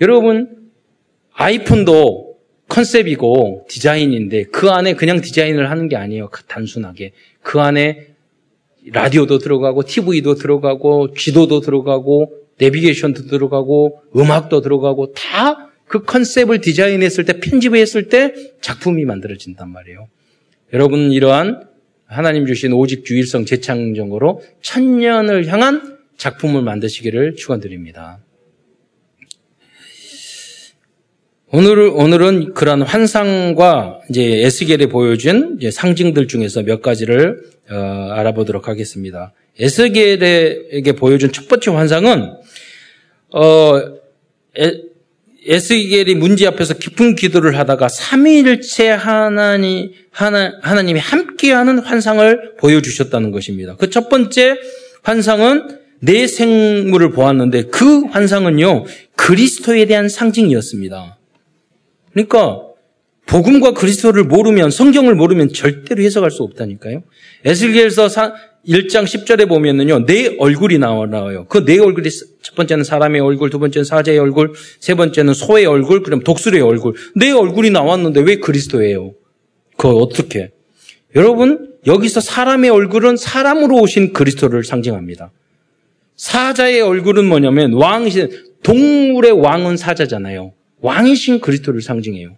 여러분 0.00 0.70
아이폰도 1.32 2.36
컨셉이고 2.68 3.66
디자인인데 3.68 4.44
그 4.44 4.70
안에 4.70 4.94
그냥 4.94 5.20
디자인을 5.20 5.70
하는 5.70 5.88
게 5.88 5.96
아니에요. 5.96 6.30
단순하게 6.46 7.12
그 7.42 7.60
안에 7.60 8.07
라디오도 8.92 9.38
들어가고 9.38 9.84
TV도 9.84 10.34
들어가고 10.34 11.14
지도도 11.14 11.60
들어가고 11.60 12.32
내비게이션도 12.58 13.26
들어가고 13.26 14.02
음악도 14.16 14.60
들어가고 14.60 15.12
다 15.12 15.68
그 15.88 16.02
컨셉을 16.04 16.60
디자인했을 16.60 17.24
때 17.24 17.40
편집했을 17.40 18.08
때 18.08 18.34
작품이 18.60 19.04
만들어진단 19.04 19.70
말이에요. 19.70 20.08
여러분 20.74 21.10
이러한 21.10 21.66
하나님 22.06 22.46
주신 22.46 22.72
오직 22.72 23.04
주일성 23.04 23.44
재창정으로 23.44 24.42
천년을 24.62 25.46
향한 25.46 25.98
작품을 26.16 26.62
만드시기를 26.62 27.36
축원드립니다. 27.36 28.18
오늘 31.50 31.78
오늘은 31.94 32.52
그런 32.52 32.82
환상과 32.82 34.00
이제 34.10 34.22
에스겔에 34.44 34.88
보여준 34.88 35.58
상징들 35.72 36.28
중에서 36.28 36.62
몇 36.62 36.82
가지를 36.82 37.40
어, 37.70 38.10
알아보도록 38.12 38.68
하겠습니다. 38.68 39.32
에스겔에게 39.58 40.92
보여준 40.92 41.32
첫 41.32 41.48
번째 41.48 41.70
환상은 41.70 42.34
어, 43.30 43.80
에, 44.58 45.58
스겔이 45.58 46.16
문제 46.16 46.46
앞에서 46.46 46.74
깊은 46.74 47.14
기도를 47.14 47.56
하다가 47.58 47.86
3일째 47.86 48.88
하나님, 48.88 49.92
하나, 50.10 50.52
하나님이 50.60 51.00
함께하는 51.00 51.78
환상을 51.78 52.56
보여주셨다는 52.58 53.30
것입니다. 53.30 53.76
그 53.76 53.88
첫 53.88 54.10
번째 54.10 54.58
환상은 55.02 55.78
내 56.00 56.26
생물을 56.26 57.12
보았는데 57.12 57.64
그 57.64 58.02
환상은요, 58.04 58.84
그리스도에 59.16 59.86
대한 59.86 60.10
상징이었습니다. 60.10 61.17
그러니까, 62.18 62.62
복음과 63.26 63.72
그리스도를 63.72 64.24
모르면, 64.24 64.70
성경을 64.70 65.14
모르면 65.14 65.52
절대로 65.52 66.02
해석할 66.02 66.30
수 66.30 66.42
없다니까요. 66.42 67.02
에스겔서 67.44 68.08
1장 68.66 69.04
10절에 69.04 69.48
보면은요, 69.48 70.06
내 70.06 70.34
얼굴이 70.38 70.78
나와요. 70.78 71.46
그 71.48 71.64
내 71.64 71.78
얼굴이 71.78 72.08
첫 72.42 72.54
번째는 72.56 72.84
사람의 72.84 73.20
얼굴, 73.20 73.50
두 73.50 73.58
번째는 73.58 73.84
사자의 73.84 74.18
얼굴, 74.18 74.54
세 74.80 74.94
번째는 74.94 75.34
소의 75.34 75.66
얼굴, 75.66 76.02
그럼 76.02 76.20
독수리의 76.20 76.62
얼굴. 76.62 76.94
내 77.14 77.30
얼굴이 77.30 77.70
나왔는데 77.70 78.20
왜 78.22 78.36
그리스도예요? 78.36 79.12
그거 79.76 79.94
어떻게? 79.96 80.50
여러분, 81.14 81.74
여기서 81.86 82.20
사람의 82.20 82.70
얼굴은 82.70 83.16
사람으로 83.16 83.76
오신 83.76 84.12
그리스도를 84.12 84.64
상징합니다. 84.64 85.30
사자의 86.16 86.80
얼굴은 86.80 87.26
뭐냐면 87.26 87.74
왕이신, 87.74 88.30
동물의 88.62 89.32
왕은 89.32 89.76
사자잖아요. 89.76 90.52
왕이신 90.80 91.40
그리스도를 91.40 91.82
상징해요. 91.82 92.36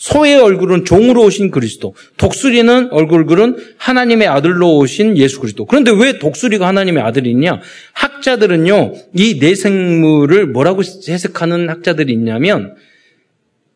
소의 0.00 0.40
얼굴은 0.40 0.86
종으로 0.86 1.24
오신 1.24 1.50
그리스도, 1.50 1.94
독수리는 2.16 2.88
얼굴은 2.90 3.56
하나님의 3.76 4.28
아들로 4.28 4.78
오신 4.78 5.18
예수 5.18 5.40
그리스도. 5.40 5.66
그런데 5.66 5.90
왜 5.90 6.18
독수리가 6.18 6.66
하나님의 6.66 7.02
아들이냐? 7.02 7.60
학자들은요, 7.92 8.94
이 9.14 9.38
내생물을 9.40 10.46
뭐라고 10.46 10.80
해석하는 11.06 11.68
학자들이 11.68 12.14
있냐면, 12.14 12.76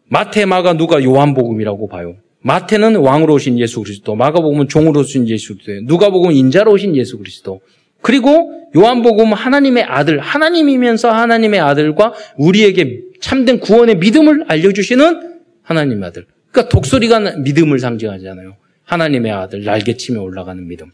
마태, 0.08 0.46
마가, 0.46 0.78
누가 0.78 1.04
요한복음이라고 1.04 1.88
봐요. 1.88 2.16
마태는 2.40 2.96
왕으로 2.96 3.34
오신 3.34 3.58
예수 3.58 3.82
그리스도, 3.82 4.14
마가복음은 4.14 4.68
종으로 4.68 5.00
오신 5.00 5.28
예수 5.28 5.56
그리스도, 5.58 5.84
누가복음은 5.84 6.34
인자로 6.34 6.72
오신 6.72 6.96
예수 6.96 7.18
그리스도. 7.18 7.60
그리고 8.00 8.50
요한복음은 8.76 9.32
하나님의 9.32 9.84
아들, 9.84 10.20
하나님이면서 10.20 11.10
하나님의 11.10 11.60
아들과 11.60 12.12
우리에게 12.36 13.00
참된 13.24 13.58
구원의 13.58 13.96
믿음을 13.96 14.44
알려주시는 14.48 15.40
하나님의 15.62 16.06
아들. 16.06 16.26
그러니까 16.50 16.68
독수리가 16.68 17.38
믿음을 17.38 17.78
상징하잖아요. 17.78 18.56
하나님의 18.82 19.32
아들, 19.32 19.64
날개치며 19.64 20.20
올라가는 20.20 20.68
믿음. 20.68 20.90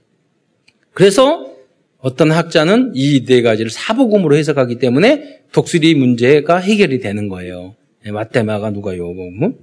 그래서 0.94 1.52
어떤 1.98 2.30
학자는 2.30 2.92
이 2.94 3.24
네 3.26 3.42
가지를 3.42 3.72
사복음으로 3.72 4.36
해석하기 4.36 4.78
때문에 4.78 5.40
독수리 5.50 5.96
문제가 5.96 6.58
해결이 6.58 7.00
되는 7.00 7.28
거예요. 7.28 7.74
네, 8.04 8.12
마테마가 8.12 8.70
누가 8.70 8.96
요복음. 8.96 9.56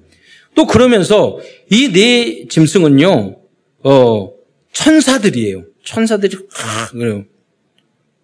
또 0.54 0.68
그러면서 0.68 1.40
이 1.72 1.94
네 1.94 2.48
짐승은요, 2.50 3.38
어, 3.84 4.34
천사들이에요. 4.74 5.64
천사들이, 5.86 6.36
아, 6.36 6.90
그래요. 6.92 7.24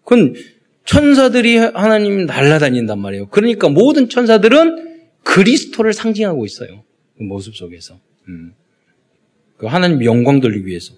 그건 0.04 0.36
천사들이 0.86 1.58
하나님 1.58 2.26
날라다닌단 2.26 3.00
말이에요. 3.00 3.28
그러니까 3.28 3.70
모든 3.70 4.10
천사들은 4.10 5.00
그리스도를 5.24 5.94
상징하고 5.94 6.46
있어요. 6.46 6.84
그 7.18 7.24
모습 7.24 7.56
속에서. 7.56 8.00
음. 8.28 8.54
그 9.58 9.68
하나님 9.68 10.04
영광 10.04 10.42
돌리기 10.42 10.66
위해서. 10.66 10.94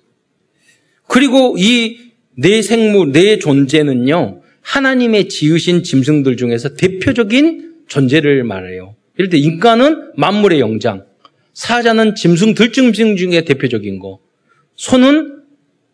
그리고 1.07 1.55
이 1.57 2.05
내 2.35 2.61
생물, 2.61 3.11
내 3.11 3.39
존재는요, 3.39 4.41
하나님의 4.61 5.29
지으신 5.29 5.83
짐승들 5.83 6.37
중에서 6.37 6.75
대표적인 6.75 7.83
존재를 7.87 8.43
말해요. 8.43 8.95
예를 9.17 9.29
들어 9.29 9.41
인간은 9.41 10.11
만물의 10.17 10.59
영장, 10.59 11.05
사자는 11.53 12.15
짐승 12.15 12.53
들짐승 12.53 13.15
중에 13.15 13.45
대표적인 13.45 13.99
거, 13.99 14.19
소는 14.75 15.43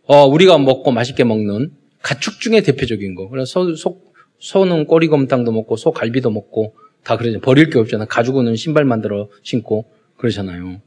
어, 0.04 0.26
우리가 0.26 0.58
먹고 0.58 0.92
맛있게 0.92 1.24
먹는 1.24 1.72
가축 2.02 2.40
중에 2.40 2.62
대표적인 2.62 3.16
거. 3.16 3.30
그래서 3.30 3.46
소, 3.46 3.76
소, 3.76 4.02
소는 4.40 4.86
꼬리곰탕도 4.86 5.52
먹고 5.52 5.76
소 5.78 5.92
갈비도 5.92 6.32
먹고 6.32 6.76
다 7.04 7.18
그러잖아요. 7.18 7.42
버릴 7.42 7.70
게 7.70 7.80
없잖아요. 7.80 8.08
가지고는 8.08 8.56
신발 8.56 8.86
만들어 8.86 9.30
신고 9.44 9.86
그러잖아요. 10.18 10.82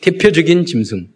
대표적인 0.00 0.66
짐승. 0.66 1.08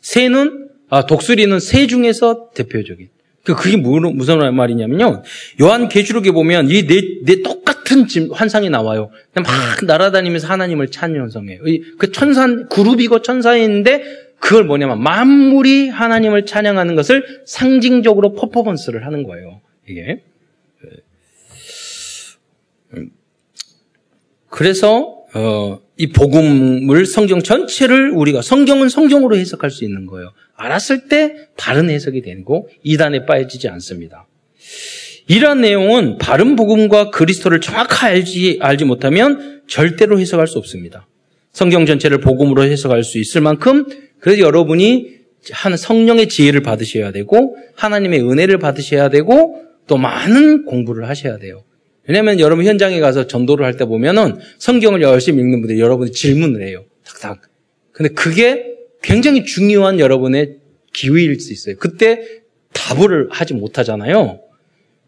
새는 0.00 0.68
아, 0.88 1.06
독수리는 1.06 1.58
새 1.60 1.86
중에서 1.86 2.50
대표적인. 2.54 3.08
그 3.44 3.56
그게 3.56 3.76
무슨 3.76 4.54
말이냐면요. 4.54 5.22
요한 5.62 5.88
계시록에 5.88 6.30
보면 6.30 6.68
이 6.70 6.86
네 6.86 7.22
네 7.24 7.42
똑같은 7.42 8.06
환상이 8.30 8.70
나와요. 8.70 9.10
막 9.34 9.44
날아다니면서 9.84 10.46
하나님을 10.46 10.88
찬양성해요. 10.88 11.60
그 11.98 12.12
천사 12.12 12.46
그룹이고 12.68 13.22
천사인데 13.22 14.02
그걸 14.42 14.64
뭐냐면 14.64 15.00
만물이 15.00 15.88
하나님을 15.88 16.46
찬양하는 16.46 16.96
것을 16.96 17.42
상징적으로 17.46 18.34
퍼포먼스를 18.34 19.06
하는 19.06 19.22
거예요. 19.22 19.60
이게. 19.88 20.24
그래서 24.48 25.22
어, 25.34 25.80
이 25.96 26.08
복음을 26.08 27.06
성경 27.06 27.40
전체를 27.40 28.10
우리가 28.10 28.42
성경은 28.42 28.88
성경으로 28.88 29.36
해석할 29.36 29.70
수 29.70 29.84
있는 29.84 30.06
거예요. 30.06 30.32
알았을 30.56 31.06
때 31.06 31.48
바른 31.56 31.88
해석이 31.88 32.22
되고 32.22 32.68
이단에 32.82 33.24
빠지지 33.24 33.68
않습니다. 33.68 34.26
이러한 35.28 35.60
내용은 35.60 36.18
바른 36.18 36.56
복음과 36.56 37.10
그리스도를 37.10 37.60
정확하게 37.60 38.06
알지, 38.06 38.58
알지 38.60 38.86
못하면 38.86 39.62
절대로 39.68 40.18
해석할 40.18 40.48
수 40.48 40.58
없습니다. 40.58 41.06
성경 41.52 41.86
전체를 41.86 42.20
복음으로 42.20 42.64
해석할 42.64 43.04
수 43.04 43.18
있을 43.18 43.40
만큼 43.40 43.86
그래서 44.18 44.40
여러분이 44.40 45.22
한 45.50 45.76
성령의 45.76 46.28
지혜를 46.28 46.62
받으셔야 46.62 47.12
되고 47.12 47.56
하나님의 47.74 48.20
은혜를 48.20 48.58
받으셔야 48.58 49.10
되고 49.10 49.60
또 49.86 49.96
많은 49.96 50.64
공부를 50.64 51.08
하셔야 51.08 51.38
돼요. 51.38 51.64
왜냐하면 52.08 52.40
여러분 52.40 52.64
현장에 52.64 53.00
가서 53.00 53.26
전도를 53.26 53.64
할 53.64 53.76
때 53.76 53.84
보면은 53.84 54.38
성경을 54.58 55.02
열심히 55.02 55.40
읽는 55.42 55.60
분들이 55.60 55.80
여러분이 55.80 56.12
질문을 56.12 56.66
해요. 56.66 56.84
탁탁. 57.04 57.42
근데 57.92 58.12
그게 58.14 58.74
굉장히 59.02 59.44
중요한 59.44 59.98
여러분의 59.98 60.58
기회일 60.92 61.38
수 61.40 61.52
있어요. 61.52 61.76
그때 61.78 62.22
답을 62.72 63.28
하지 63.30 63.54
못하잖아요. 63.54 64.40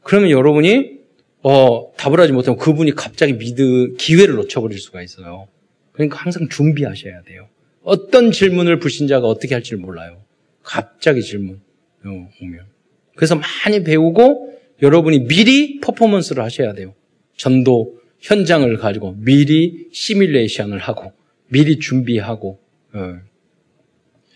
그러면 0.03 0.31
여러분이 0.31 0.99
어, 1.43 1.93
답을 1.97 2.21
하지 2.21 2.33
못하면 2.33 2.59
그분이 2.59 2.93
갑자기 2.93 3.35
미드 3.35 3.95
기회를 3.99 4.35
놓쳐버릴 4.35 4.79
수가 4.79 5.03
있어요. 5.03 5.47
그러니까 5.95 6.19
항상 6.19 6.49
준비하셔야 6.49 7.23
돼요. 7.23 7.49
어떤 7.83 8.33
질문을 8.33 8.81
불신자가 8.81 9.27
어떻게 9.27 9.55
할지 9.55 9.77
몰라요. 9.77 10.23
갑자기 10.63 11.23
질문 11.23 11.61
어, 12.05 12.09
오면. 12.43 12.67
그래서 13.15 13.37
많이 13.37 13.85
배우고 13.85 14.59
여러분이 14.83 15.27
미리 15.27 15.81
퍼포먼스를 15.81 16.43
하셔야 16.43 16.73
돼요. 16.75 16.95
전도 17.37 18.01
현장을 18.21 18.77
가지고 18.79 19.15
미리 19.19 19.89
시뮬레이션을 19.93 20.79
하고 20.79 21.13
미리 21.49 21.79
준비하고 21.79 22.59
어, 22.93 23.21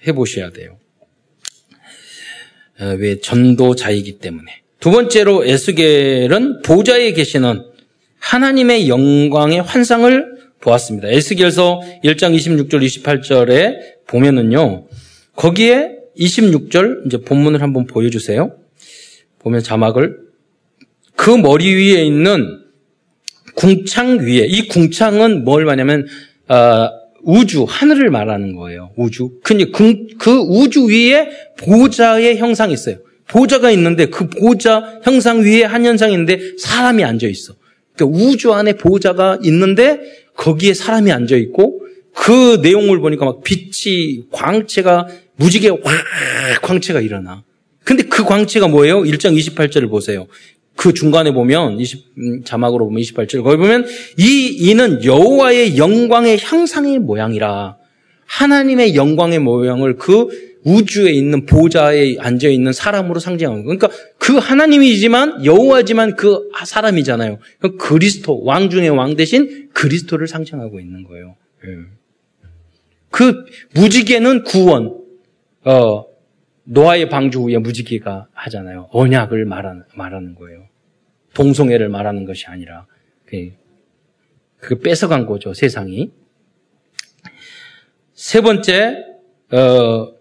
해보셔야 0.07 0.51
돼요. 0.51 0.79
어, 2.81 2.85
왜 2.99 3.19
전도자이기 3.19 4.19
때문에. 4.19 4.63
두 4.79 4.93
번째로 4.93 5.45
에스겔은 5.45 6.63
보좌에 6.63 7.13
계시는 7.13 7.65
하나님의 8.21 8.89
영광의 8.89 9.63
환상을 9.63 10.38
보았습니다. 10.61 11.09
에스겔서 11.09 11.81
1장 12.05 12.37
26절 12.37 12.85
28절에 12.85 14.07
보면은요. 14.07 14.87
거기에 15.37 15.99
26절 16.19 17.07
이제 17.07 17.19
본문을 17.19 17.63
한번 17.63 17.87
보여 17.87 18.11
주세요. 18.11 18.53
보면 19.39 19.63
자막을 19.63 20.19
그 21.15 21.31
머리 21.31 21.75
위에 21.75 22.05
있는 22.05 22.61
궁창 23.55 24.19
위에 24.19 24.47
이 24.47 24.69
궁창은 24.69 25.45
뭘 25.45 25.65
말하냐면 25.65 26.07
어, 26.49 26.91
우주 27.23 27.65
하늘을 27.69 28.11
말하는 28.11 28.57
거예요. 28.57 28.93
우주. 28.97 29.33
근데 29.43 29.67
그, 29.67 30.07
그 30.19 30.31
우주 30.31 30.87
위에 30.89 31.29
보좌의 31.59 32.39
형상이 32.39 32.73
있어요. 32.73 32.99
보좌가 33.29 33.71
있는데 33.73 34.07
그 34.07 34.29
보좌 34.29 35.01
형상 35.03 35.43
위에 35.43 35.65
한 35.65 35.85
현상이 35.85 36.13
있는데 36.13 36.41
사람이 36.59 37.05
앉아 37.05 37.27
있어. 37.27 37.55
그러니까 37.95 38.19
우주 38.19 38.53
안에 38.53 38.75
보좌가 38.75 39.39
있는데 39.43 40.01
거기에 40.39 40.73
사람이 40.73 41.13
앉아 41.13 41.37
있고 41.37 41.83
그 42.15 42.61
내용을 42.63 43.01
보니까 43.01 43.27
막 43.27 43.43
빛이 43.43 44.25
광채가 44.33 45.09
무지개 45.37 45.69
확 45.69 45.81
광채가 46.63 47.01
일어나. 47.01 47.45
근데 47.85 48.05
그 48.05 48.25
광채가 48.25 48.69
뭐예요? 48.69 49.03
1장 49.03 49.37
28절을 49.37 49.91
보세요. 49.91 50.27
그 50.77 50.95
중간에 50.95 51.33
보면 51.33 51.81
20 51.81 52.05
음, 52.19 52.45
자막으로 52.45 52.87
보면 52.87 53.03
28절 53.03 53.43
거기 53.43 53.57
보면 53.57 53.87
이 54.17 54.47
이는 54.61 55.05
여호와의 55.05 55.77
영광의 55.77 56.39
향상의 56.41 57.01
모양이라 57.01 57.78
하나님의 58.29 58.95
영광의 58.95 59.39
모양을 59.41 59.97
그 59.97 60.29
우주에 60.65 61.13
있는 61.13 61.47
보좌에 61.47 62.17
앉아 62.19 62.49
있는 62.49 62.73
사람으로 62.73 63.21
상징하는 63.21 63.65
거예요. 63.65 63.79
그러니까 63.79 63.89
그 64.19 64.37
하나님이지만 64.37 65.45
여호와지만 65.45 66.17
그 66.17 66.51
사람이잖아요. 66.65 67.39
그 67.59 67.77
그리스도 67.77 68.43
왕 68.45 68.69
중의 68.69 68.91
왕 68.91 69.17
대신 69.17 69.71
그리스도를 69.73 70.27
상징하고 70.27 70.79
있는 70.79 71.05
거예요. 71.05 71.37
예. 71.65 71.69
그 73.11 73.47
무지개는 73.75 74.45
구원, 74.45 75.03
어, 75.65 76.05
노아의 76.65 77.09
방주 77.09 77.41
후에 77.41 77.57
무지개가 77.59 78.29
하잖아요. 78.33 78.89
언약을 78.93 79.47
말하는, 79.47 79.85
말하는 79.95 80.35
거예요. 80.35 80.67
동성애를 81.33 81.89
말하는 81.89 82.27
것이 82.27 82.47
아니라, 82.47 82.87
그, 83.25 83.53
그 84.59 84.79
뺏어간 84.81 85.25
거죠, 85.25 85.55
세상이. 85.55 86.11
세 88.19 88.41
번째, 88.41 88.97
어, 89.53 90.13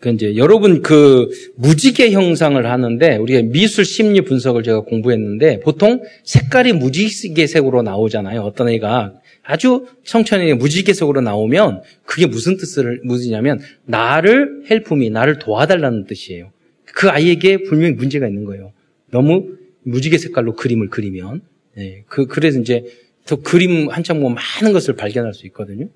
그 0.00 0.10
이제 0.10 0.36
여러분 0.36 0.82
그 0.82 1.30
무지개 1.56 2.10
형상을 2.10 2.64
하는데 2.66 3.16
우리가 3.16 3.40
미술 3.50 3.86
심리 3.86 4.20
분석을 4.20 4.62
제가 4.62 4.80
공부했는데 4.80 5.60
보통 5.60 6.02
색깔이 6.24 6.74
무지개색으로 6.74 7.80
나오잖아요. 7.80 8.42
어떤 8.42 8.68
애가 8.68 9.14
아주 9.42 9.86
청천에 10.04 10.52
무지개색으로 10.52 11.22
나오면 11.22 11.84
그게 12.04 12.26
무슨 12.26 12.58
뜻을 12.58 13.00
무지냐면 13.02 13.60
나를 13.86 14.64
헬프미 14.70 15.08
나를 15.08 15.38
도와달라는 15.38 16.04
뜻이에요. 16.04 16.52
그 16.84 17.08
아이에게 17.08 17.62
분명히 17.62 17.94
문제가 17.94 18.28
있는 18.28 18.44
거예요. 18.44 18.74
너무 19.10 19.56
무지개 19.84 20.18
색깔로 20.18 20.54
그림을 20.54 20.90
그리면 20.90 21.40
네, 21.78 22.04
그 22.08 22.26
그래서 22.26 22.60
이제 22.60 22.84
더 23.24 23.36
그림 23.36 23.88
한참 23.88 24.20
보면 24.20 24.34
많은 24.34 24.74
것을 24.74 24.96
발견할 24.96 25.32
수 25.32 25.46
있거든요. 25.46 25.88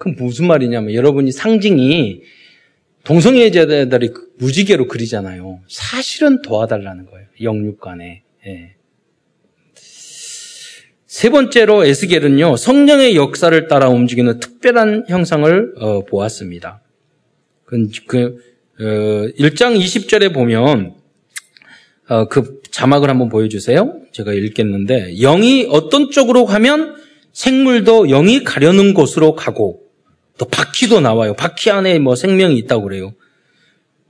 그럼 0.00 0.16
무슨 0.18 0.46
말이냐면 0.46 0.94
여러분이 0.94 1.30
상징이 1.30 2.22
동성애자들이 3.04 4.12
무지개로 4.38 4.88
그리잖아요. 4.88 5.60
사실은 5.68 6.40
도와달라는 6.40 7.04
거예요. 7.04 7.26
영육간에. 7.42 8.22
예. 8.46 8.74
세 11.06 11.28
번째로 11.28 11.84
에스겔은요, 11.84 12.56
성령의 12.56 13.14
역사를 13.14 13.68
따라 13.68 13.90
움직이는 13.90 14.40
특별한 14.40 15.04
형상을 15.08 15.74
어, 15.76 16.04
보았습니다. 16.06 16.80
그, 17.66 17.88
그 18.06 18.38
어, 18.80 18.82
1장 19.38 19.78
20절에 19.78 20.32
보면 20.32 20.94
어, 22.08 22.28
그 22.28 22.62
자막을 22.70 23.10
한번 23.10 23.28
보여주세요. 23.28 24.00
제가 24.12 24.32
읽겠는데 24.32 25.16
영이 25.20 25.66
어떤 25.70 26.10
쪽으로 26.10 26.46
가면 26.46 26.96
생물도 27.32 28.06
영이 28.06 28.44
가려는 28.44 28.94
곳으로 28.94 29.34
가고 29.34 29.89
또 30.40 30.46
바퀴도 30.46 31.00
나와요. 31.00 31.34
바퀴 31.34 31.70
안에 31.70 31.98
뭐 31.98 32.16
생명이 32.16 32.56
있다고 32.56 32.84
그래요. 32.84 33.12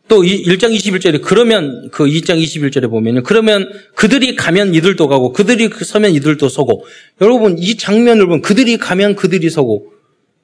또 0.06 0.22
1장 0.22 0.72
21절에 0.72 1.22
그러면 1.22 1.88
그 1.90 2.04
2장 2.04 2.40
21절에 2.40 2.88
보면요. 2.88 3.24
그러면 3.24 3.68
그들이 3.96 4.36
가면 4.36 4.72
이들도 4.74 5.08
가고 5.08 5.32
그들이 5.32 5.70
서면 5.84 6.12
이들도 6.12 6.48
서고 6.48 6.84
여러분 7.20 7.58
이 7.58 7.76
장면을 7.76 8.26
보면 8.26 8.42
그들이 8.42 8.76
가면 8.76 9.16
그들이 9.16 9.50
서고 9.50 9.92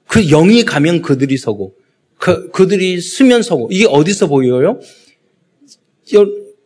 그 0.08 0.26
영이 0.26 0.64
가면 0.64 1.02
그들이 1.02 1.36
서고 1.36 1.74
그, 2.18 2.50
그들이 2.50 3.00
쓰면 3.00 3.42
서고 3.42 3.68
이게 3.70 3.86
어디서 3.88 4.26
보여요? 4.26 4.80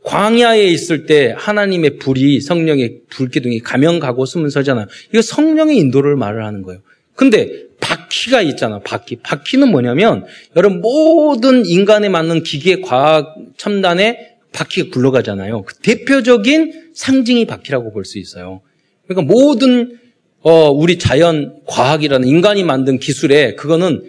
광야에 0.03 0.65
있을 0.65 1.05
때 1.05 1.35
하나님의 1.37 1.99
불이 1.99 2.41
성령의 2.41 3.01
불기둥이 3.11 3.61
가면 3.61 4.01
가고 4.01 4.25
쓰면 4.25 4.49
서잖아요. 4.49 4.87
이거 5.13 5.21
성령의 5.21 5.77
인도를 5.77 6.17
말을 6.17 6.47
하는 6.47 6.63
거예요. 6.63 6.81
근데 7.15 7.69
바퀴가 7.91 8.43
있잖아, 8.43 8.79
바퀴. 8.79 9.17
바퀴는 9.17 9.69
뭐냐면, 9.71 10.25
여러분, 10.57 10.81
모든 10.81 11.67
인간에 11.67 12.09
맞는 12.09 12.45
기계, 12.45 12.81
과학, 12.81 13.35
첨단의 13.57 14.37
바퀴가 14.53 14.91
굴러가잖아요. 14.91 15.63
그 15.63 15.75
대표적인 15.77 16.91
상징이 16.95 17.47
바퀴라고 17.47 17.93
볼 17.93 18.05
수 18.05 18.19
있어요. 18.19 18.61
그러니까 19.07 19.33
모든 19.33 19.99
어, 20.43 20.71
우리 20.71 20.99
자연 20.99 21.61
과학이라는 21.67 22.27
인간이 22.27 22.65
만든 22.65 22.99
기술에 22.99 23.55
그거는 23.57 24.05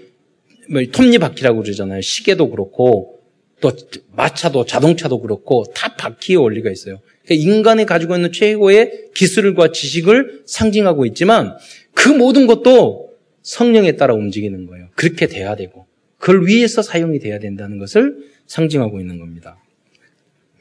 뭐 0.70 0.82
톱니바퀴라고 0.92 1.62
그러잖아요. 1.64 2.02
시계도 2.02 2.50
그렇고 2.52 3.20
또 3.60 3.72
마차도 4.16 4.66
자동차도 4.66 5.20
그렇고 5.22 5.66
다 5.76 5.96
바퀴의 5.98 6.38
원리가 6.38 6.72
있어요. 6.72 7.00
그러니까 7.26 7.50
인간이 7.50 7.86
가지고 7.86 8.16
있는 8.16 8.32
최고의 8.32 9.10
기술과 9.14 9.74
지식을 9.74 10.44
상징하고 10.46 11.06
있지만 11.08 11.58
그 11.94 12.08
모든 12.08 12.48
것도 12.48 13.11
성령에 13.42 13.96
따라 13.96 14.14
움직이는 14.14 14.68
거예요. 14.68 14.88
그렇게 14.96 15.28
돼야 15.28 15.56
되고 15.56 15.88
그걸 16.18 16.46
위해서 16.46 16.82
사용이 16.82 17.20
돼야 17.20 17.40
된다는 17.40 17.80
것을 17.80 18.18
상징하고 18.46 19.00
있는 19.00 19.20
겁니다. 19.20 19.58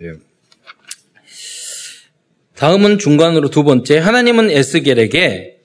예. 0.02 0.12
다음은 2.56 2.98
중간으로 2.98 3.50
두 3.50 3.64
번째 3.64 3.98
하나님은 3.98 4.50
에스겔에게 4.50 5.60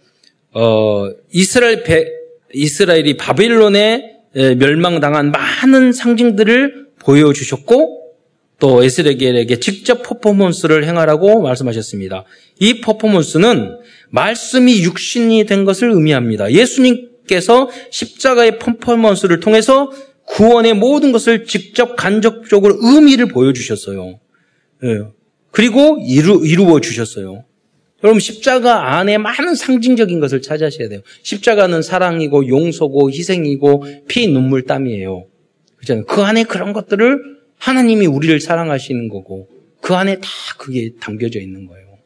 어, 0.52 1.10
이스라엘 1.32 1.84
배, 1.84 2.06
이스라엘이 2.54 3.18
바빌론에 3.18 4.16
멸망당한 4.58 5.32
많은 5.32 5.92
상징들을 5.92 6.88
보여주셨고 7.00 8.05
또 8.60 8.84
에스겔에게 8.84 9.60
직접 9.60 10.04
퍼포먼스를 10.04 10.86
행하라고 10.86 11.42
말씀하셨습니다. 11.42 12.24
이 12.60 12.82
퍼포먼스는 12.82 13.78
말씀이 14.10 14.84
육신이 14.84 15.46
된 15.46 15.66
것을 15.66 15.92
의미합니다. 15.92 16.52
예수님께서 16.52 17.70
십자가의 17.92 18.60
퍼포먼스를 18.60 19.40
통해서 19.40 19.92
구원의 20.26 20.74
모든 20.74 21.12
것을 21.12 21.46
직접 21.46 21.96
간접적으로 21.96 22.78
의미를 22.82 23.28
보여주셨어요. 23.28 24.20
예. 24.84 25.02
그리고 25.52 25.98
이루, 26.06 26.46
이루어 26.46 26.80
주셨어요. 26.80 27.44
여러분 28.04 28.20
십자가 28.20 28.98
안에 28.98 29.18
많은 29.18 29.56
상징적인 29.56 30.20
것을 30.20 30.42
찾으셔야 30.42 30.90
돼요. 30.90 31.02
십자가는 31.24 31.82
사랑이고 31.82 32.48
용서고 32.48 33.10
희생이고 33.10 33.86
피 34.08 34.28
눈물 34.28 34.64
땀이에요. 34.64 35.26
그 36.08 36.22
안에 36.22 36.44
그런 36.44 36.74
것들을 36.74 37.35
하나님이 37.66 38.06
우리를 38.06 38.40
사랑하시는 38.40 39.10
거고 39.10 39.50
그 39.82 39.96
안에 39.96 40.20
다 40.20 40.30
그게 40.60 40.92
담겨져 41.00 41.40
있는 41.40 41.66
거예요. 41.66 41.98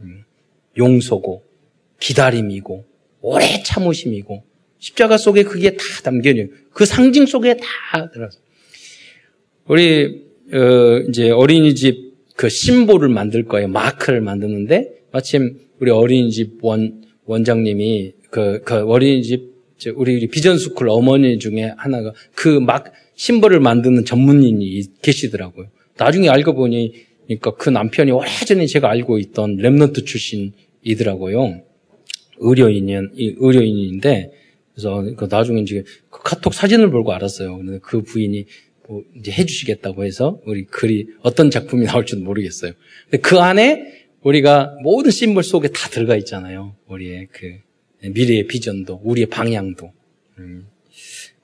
음. 0.00 0.24
용서고 0.76 1.42
기다림이고 2.00 2.84
오래 3.22 3.62
참으심이고 3.62 4.44
십자가 4.78 5.16
속에 5.16 5.42
그게 5.42 5.70
다 5.70 5.84
담겨져요. 6.04 6.48
그 6.70 6.84
상징 6.84 7.24
속에 7.24 7.56
다 7.56 8.10
들어서 8.10 8.38
우리 9.66 10.26
어, 10.52 10.98
이제 11.08 11.30
어린이집 11.30 12.12
그 12.36 12.50
symbol을 12.50 13.08
만들 13.08 13.46
거예요. 13.46 13.68
마크를 13.68 14.20
만드는데 14.20 15.00
마침 15.12 15.58
우리 15.80 15.90
어린이집 15.90 16.58
원, 16.62 17.02
원장님이 17.24 18.12
그, 18.28 18.60
그 18.64 18.84
어린이집, 18.84 19.56
우리 19.94 20.26
비전스쿨 20.26 20.90
어머니 20.90 21.38
중에 21.38 21.72
하나가 21.78 22.12
그막 22.34 22.92
심벌을 23.16 23.60
만드는 23.60 24.04
전문인이 24.04 24.82
계시더라고요. 25.02 25.68
나중에 25.96 26.28
알고 26.28 26.54
보니, 26.54 26.92
그러니까 27.24 27.54
그 27.56 27.70
남편이 27.70 28.12
오래전에 28.12 28.66
제가 28.66 28.90
알고 28.90 29.18
있던 29.18 29.56
Remnant 29.56 30.06
출신이더라고요. 30.06 31.62
의료인인, 32.38 33.10
의료인인데, 33.16 34.30
그래서 34.74 35.02
그 35.16 35.26
나중에 35.30 35.62
이제 35.62 35.82
그 36.10 36.22
카톡 36.22 36.52
사진을 36.52 36.90
보고 36.90 37.12
알았어요. 37.12 37.60
그 37.82 38.02
부인이 38.02 38.44
뭐 38.86 39.02
이제 39.18 39.32
해주시겠다고 39.32 40.04
해서 40.04 40.40
우리 40.44 40.64
글이 40.64 41.08
어떤 41.22 41.50
작품이 41.50 41.86
나올지도 41.86 42.20
모르겠어요. 42.22 42.72
근데 43.04 43.18
그 43.18 43.38
안에 43.38 44.06
우리가 44.22 44.76
모든 44.82 45.10
심벌 45.10 45.42
속에 45.42 45.68
다 45.68 45.88
들어가 45.88 46.16
있잖아요. 46.16 46.76
우리의 46.88 47.28
그 47.32 47.58
미래의 48.06 48.46
비전도, 48.46 49.00
우리의 49.02 49.26
방향도. 49.26 49.92
음. 50.38 50.66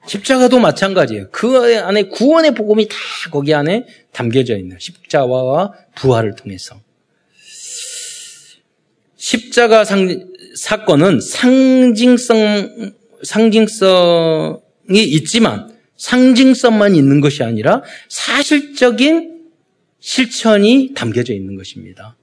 십자가도 0.07 0.59
마찬가지예요. 0.59 1.29
그 1.31 1.79
안에 1.83 2.05
구원의 2.05 2.55
복음이 2.55 2.89
다 2.89 2.97
거기 3.31 3.55
안에 3.55 3.87
담겨져 4.13 4.57
있는 4.57 4.77
십자가와 4.79 5.73
부활을 5.95 6.35
통해서. 6.35 6.81
십자가 9.17 9.85
상, 9.85 10.29
사건은 10.57 11.21
상징성, 11.21 12.93
상징성이 13.23 14.59
있지만 14.91 15.73
상징성만 15.97 16.97
있는 16.97 17.21
것이 17.21 17.45
아니라 17.45 17.83
사실적인 18.09 19.43
실천이 20.01 20.95
담겨져 20.95 21.33
있는 21.33 21.55
것입니다. 21.55 22.17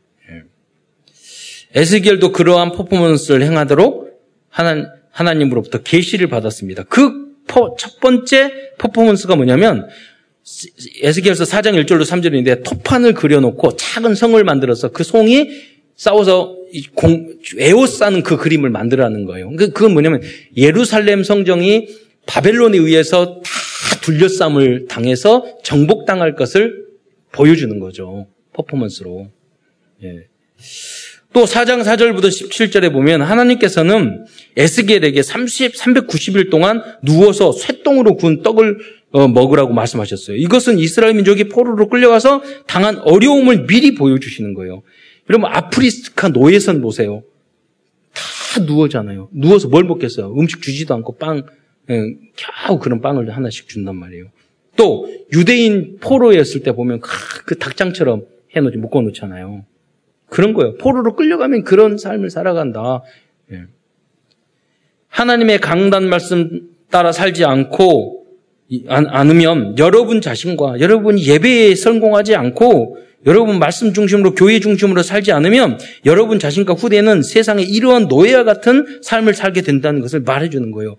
에스겔도 1.74 2.34
그러한 2.34 2.74
퍼포먼스를 2.74 3.44
행하도록 3.44 4.10
하나, 4.50 4.92
하나님으로부터 5.12 5.78
계시를 5.84 6.28
받았습니다. 6.28 6.84
그 6.84 7.29
첫 7.78 8.00
번째 8.00 8.52
퍼포먼스가 8.78 9.36
뭐냐면 9.36 9.88
에스겔서 11.02 11.44
4장 11.44 11.84
1절로 11.84 12.04
3절인데 12.04 12.64
토판을 12.64 13.14
그려놓고 13.14 13.76
작은 13.76 14.16
성을 14.16 14.42
만들어서 14.44 14.90
그 14.90 15.04
송이 15.04 15.50
싸워서 15.96 16.56
공, 16.96 17.36
에워싸는 17.58 18.24
그 18.24 18.38
그림을 18.38 18.70
만들라는 18.70 19.26
거예요. 19.26 19.50
그, 19.56 19.72
그건 19.72 19.94
뭐냐면 19.94 20.22
예루살렘 20.56 21.24
성정이 21.24 21.88
바벨론에 22.26 22.78
의해서 22.78 23.42
다 23.44 24.00
둘러싸움을 24.02 24.88
당해서 24.88 25.58
정복당할 25.64 26.36
것을 26.36 26.86
보여주는 27.32 27.80
거죠. 27.80 28.28
퍼포먼스로. 28.54 29.30
예. 30.04 30.28
또 31.32 31.44
4장 31.46 31.84
4절부터 31.84 32.26
17절에 32.26 32.92
보면 32.92 33.22
하나님께서는 33.22 34.26
에스겔에게 34.58 35.22
30, 35.22 35.76
390일 35.76 36.50
동안 36.50 36.82
누워서 37.04 37.52
쇠똥으로 37.52 38.16
구운 38.16 38.42
떡을 38.42 38.80
어, 39.12 39.28
먹으라고 39.28 39.74
말씀하셨어요. 39.74 40.38
이것은 40.38 40.80
이스라엘 40.80 41.14
민족이 41.16 41.50
포로로 41.50 41.88
끌려가서 41.88 42.42
당한 42.68 42.98
어려움을 43.00 43.68
미리 43.68 43.96
보여주시는 43.96 44.54
거예요. 44.56 44.84
여러분 45.30 45.50
아프리카 45.52 46.30
노예선 46.30 46.82
보세요. 46.82 47.24
다 48.14 48.64
누워잖아요. 48.64 49.30
누워서 49.32 49.68
뭘 49.68 49.84
먹겠어요? 49.84 50.34
음식 50.38 50.62
주지도 50.62 50.96
않고 50.96 51.18
빵, 51.18 51.44
예, 51.90 52.02
겨우 52.36 52.80
그런 52.80 53.02
빵을 53.02 53.36
하나씩 53.36 53.68
준단 53.68 53.96
말이에요. 53.96 54.26
또 54.76 55.08
유대인 55.34 55.98
포로였을 56.00 56.62
때 56.62 56.72
보면 56.72 57.02
그 57.02 57.58
닭장처럼 57.58 58.26
해놓지 58.56 58.78
묶어놓잖아요. 58.78 59.66
그런 60.30 60.54
거예요. 60.54 60.76
포로로 60.76 61.16
끌려가면 61.16 61.64
그런 61.64 61.98
삶을 61.98 62.30
살아간다. 62.30 63.04
예. 63.52 63.64
하나님의 65.08 65.60
강단 65.60 66.08
말씀 66.08 66.70
따라 66.92 67.12
살지 67.12 67.46
않고 67.46 68.26
않으면 68.88 69.78
여러분 69.80 70.22
자신과 70.22 70.80
여러분 70.80 71.20
예배에 71.20 71.76
성공하지 71.76 72.36
않고 72.36 72.98
여러분 73.26 73.60
말씀 73.60 73.94
중심으로 73.94 74.34
교회 74.36 74.60
중심으로 74.60 75.04
살지 75.04 75.32
않으면 75.32 75.80
여러분 76.06 76.40
자신과 76.40 76.74
후대는 76.74 77.24
세상에 77.24 77.64
이러한 77.64 78.08
노예와 78.08 78.44
같은 78.44 79.02
삶을 79.02 79.34
살게 79.34 79.62
된다는 79.62 80.02
것을 80.02 80.22
말해주는 80.22 80.72
거예요. 80.72 80.98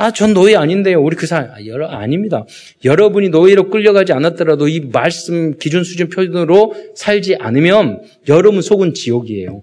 아, 0.00 0.12
전 0.12 0.32
노예 0.32 0.56
아닌데요. 0.56 1.02
우리 1.02 1.14
그 1.14 1.26
사람, 1.26 1.50
아, 1.50 1.62
여러, 1.66 1.86
아닙니다. 1.86 2.46
여러분이 2.86 3.28
노예로 3.28 3.68
끌려가지 3.68 4.14
않았더라도 4.14 4.66
이 4.66 4.80
말씀 4.80 5.58
기준 5.58 5.84
수준 5.84 6.08
표준으로 6.08 6.74
살지 6.94 7.36
않으면 7.36 8.00
여러분 8.30 8.62
속은 8.62 8.94
지옥이에요. 8.94 9.62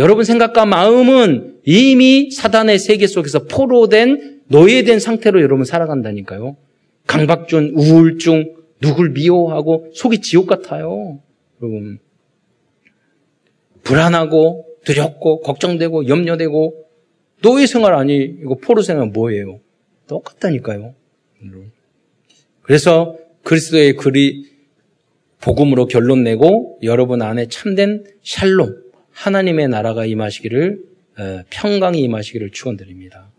여러분 0.00 0.24
생각과 0.24 0.66
마음은 0.66 1.58
이미 1.64 2.32
사단의 2.32 2.80
세계 2.80 3.06
속에서 3.06 3.44
포로된, 3.44 4.40
노예된 4.48 4.98
상태로 4.98 5.42
여러분 5.42 5.64
살아간다니까요. 5.64 6.56
강박증, 7.06 7.74
우울증, 7.76 8.56
누굴 8.80 9.10
미워하고 9.10 9.92
속이 9.94 10.22
지옥 10.22 10.48
같아요. 10.48 11.20
여러분. 11.62 12.00
불안하고, 13.84 14.66
두렵고, 14.84 15.42
걱정되고, 15.42 16.08
염려되고, 16.08 16.84
노예 17.42 17.66
생활 17.66 17.94
아니고 17.94 18.58
포로 18.58 18.82
생활 18.82 19.10
뭐예요? 19.10 19.60
똑같다니까요. 20.08 20.94
그래서 22.62 23.16
그리스도의 23.44 23.94
글이 23.96 24.46
복음으로 25.40 25.86
결론 25.86 26.24
내고 26.24 26.78
여러분 26.82 27.22
안에 27.22 27.46
참된 27.46 28.04
샬롬, 28.22 28.82
하나님의 29.12 29.68
나라가 29.68 30.04
임하시기를 30.04 30.80
평강이 31.50 32.00
임하시기를 32.00 32.50
축원드립니다. 32.50 33.30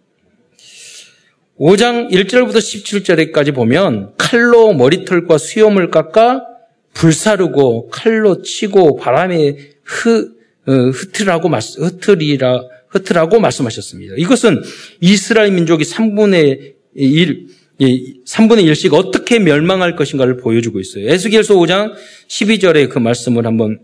5장 1.60 2.10
1절부터 2.10 2.56
17절까지 2.56 3.54
보면 3.54 4.14
칼로 4.18 4.74
머리털과 4.74 5.38
수염을 5.38 5.92
깎아 5.92 6.46
불사르고 6.94 7.90
칼로 7.90 8.42
치고 8.42 8.96
바람에 8.96 9.58
흐, 9.84 10.36
어, 10.68 10.72
흩으라고 10.72 11.50
흩으리라 11.50 12.62
흩으라고 12.90 13.40
말씀하셨습니다. 13.40 14.16
이것은 14.18 14.62
이스라엘 15.02 15.52
민족이 15.52 15.84
3분의 15.84 16.74
1, 16.96 17.48
이 17.80 18.22
3분의 18.26 18.66
1씩 18.66 18.94
어떻게 18.94 19.40
멸망할 19.40 19.96
것인가를 19.96 20.38
보여주고 20.38 20.80
있어요. 20.80 21.08
에스겔서 21.10 21.56
5장 21.56 21.94
12절의 22.28 22.90
그 22.90 23.00
말씀을 23.00 23.46
한번 23.46 23.80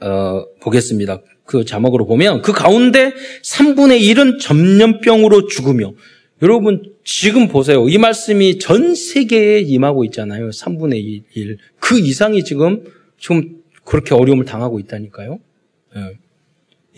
어, 0.00 0.44
보겠습니다. 0.60 1.22
그 1.44 1.64
자막으로 1.64 2.06
보면 2.06 2.42
그 2.42 2.52
가운데 2.52 3.12
3분의 3.42 4.00
1은 4.02 4.38
전염병으로 4.40 5.46
죽으며 5.48 5.94
여러분 6.42 6.94
지금 7.04 7.48
보세요. 7.48 7.88
이 7.88 7.98
말씀이 7.98 8.58
전 8.58 8.94
세계에 8.94 9.60
임하고 9.60 10.04
있잖아요. 10.04 10.50
3분의 10.50 11.24
1. 11.32 11.58
그 11.80 11.98
이상이 11.98 12.44
지금 12.44 12.84
지금 13.18 13.56
그렇게 13.84 14.14
어려움을 14.14 14.44
당하고 14.44 14.78
있다니까요. 14.78 15.38
예. 15.96 16.18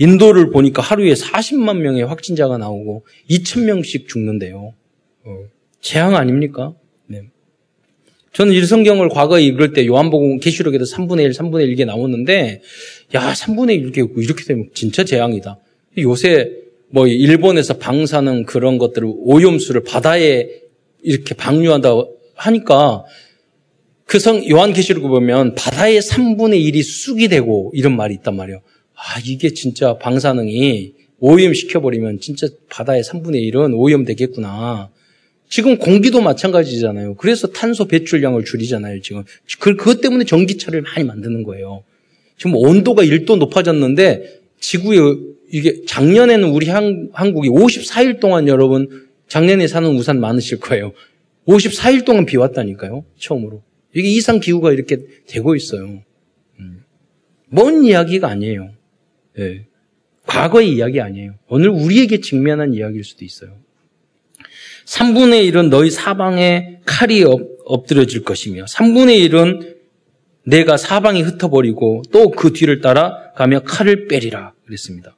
인도를 0.01 0.51
보니까 0.51 0.81
하루에 0.83 1.13
40만 1.13 1.77
명의 1.79 2.03
확진자가 2.03 2.57
나오고 2.57 3.05
2천 3.29 3.65
명씩 3.65 4.09
죽는데요. 4.09 4.73
어. 5.25 5.39
재앙 5.83 6.17
아닙니까? 6.17 6.75
네. 7.07 7.25
저는 8.33 8.55
이 8.55 8.65
성경을 8.65 9.11
과거에 9.11 9.43
읽을 9.43 9.75
때 9.75 9.87
요한복음 9.87 10.41
계시록에도 10.41 10.85
3분의 10.87 11.25
1, 11.25 11.31
3분의 11.33 11.65
1 11.65 11.73
이게 11.73 11.85
나오는데 11.85 12.63
야 13.15 13.33
3분의 13.33 13.75
1 13.75 13.83
이렇게 13.83 14.05
이렇게 14.17 14.45
되면 14.45 14.71
진짜 14.73 15.05
재앙이다. 15.05 15.59
요새 15.99 16.51
뭐 16.89 17.07
일본에서 17.07 17.75
방사능 17.77 18.45
그런 18.45 18.79
것들을 18.79 19.07
오염수를 19.07 19.85
바다에 19.85 20.49
이렇게 21.03 21.35
방류한다 21.35 21.91
하니까 22.35 23.05
그 24.07 24.19
성 24.19 24.49
요한계시록 24.49 25.03
보면 25.03 25.55
바다의 25.55 26.01
3분의 26.01 26.61
1이 26.73 26.83
쑥이 26.83 27.29
되고 27.29 27.71
이런 27.75 27.97
말이 27.97 28.15
있단 28.15 28.35
말이에요. 28.35 28.61
아 29.01 29.19
이게 29.25 29.51
진짜 29.55 29.97
방사능이 29.97 30.93
오염시켜버리면 31.21 32.21
진짜 32.21 32.49
바다의 32.69 33.03
3분의 33.03 33.51
1은 33.51 33.75
오염되겠구나. 33.75 34.91
지금 35.49 35.79
공기도 35.79 36.21
마찬가지잖아요. 36.21 37.17
그래서 37.17 37.49
탄소 37.49 37.87
배출량을 37.87 38.45
줄이잖아요, 38.45 39.01
지금. 39.01 39.25
그, 39.59 39.75
그것 39.75 40.01
때문에 40.01 40.25
전기차를 40.25 40.83
많이 40.83 41.05
만드는 41.05 41.43
거예요. 41.43 41.83
지금 42.37 42.55
온도가 42.57 43.03
1도 43.03 43.39
높아졌는데 43.39 44.41
지구에 44.61 44.99
이게 45.51 45.83
작년에는 45.87 46.49
우리 46.51 46.69
한, 46.69 47.09
한국이 47.13 47.49
54일 47.49 48.21
동안 48.21 48.49
여러분 48.49 49.09
작년에 49.29 49.67
사는 49.67 49.89
우산 49.91 50.21
많으실 50.21 50.61
거예요. 50.61 50.93
54일 51.49 52.05
동안 52.05 52.27
비 52.27 52.37
왔다니까요. 52.37 53.05
처음으로. 53.19 53.63
이게 53.95 54.09
이상 54.09 54.41
기후가 54.41 54.73
이렇게 54.73 54.99
되고 55.27 55.57
있어요. 55.57 56.03
음. 56.61 56.85
먼 57.49 57.85
이야기가 57.85 58.29
아니에요. 58.29 58.71
네. 59.41 59.64
과거의 60.26 60.70
이야기 60.70 61.01
아니에요. 61.01 61.34
오늘 61.49 61.70
우리에게 61.70 62.20
직면한 62.20 62.74
이야기일 62.74 63.05
수도 63.05 63.24
있어요. 63.24 63.57
3분의 64.84 65.51
1은 65.51 65.70
너희 65.70 65.91
사방에 65.91 66.80
칼이 66.84 67.24
엎 67.24 67.86
드려질 67.86 68.22
것이며 68.22 68.66
3분의 68.66 69.30
1은 69.30 69.76
내가 70.45 70.76
사방에 70.76 71.22
흩어버리고 71.22 72.03
또 72.12 72.30
그 72.30 72.53
뒤를 72.53 72.80
따라 72.80 73.32
가며 73.34 73.61
칼을 73.61 74.09
빼리라 74.09 74.53
그랬습니다. 74.66 75.16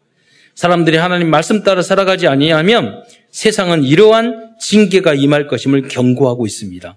사람들이 0.54 0.98
하나님 0.98 1.28
말씀 1.30 1.62
따라 1.64 1.82
살아가지 1.82 2.28
아니하면 2.28 3.02
세상은 3.30 3.82
이러한 3.82 4.56
징계가 4.60 5.14
임할 5.14 5.48
것임을 5.48 5.88
경고하고 5.88 6.46
있습니다. 6.46 6.96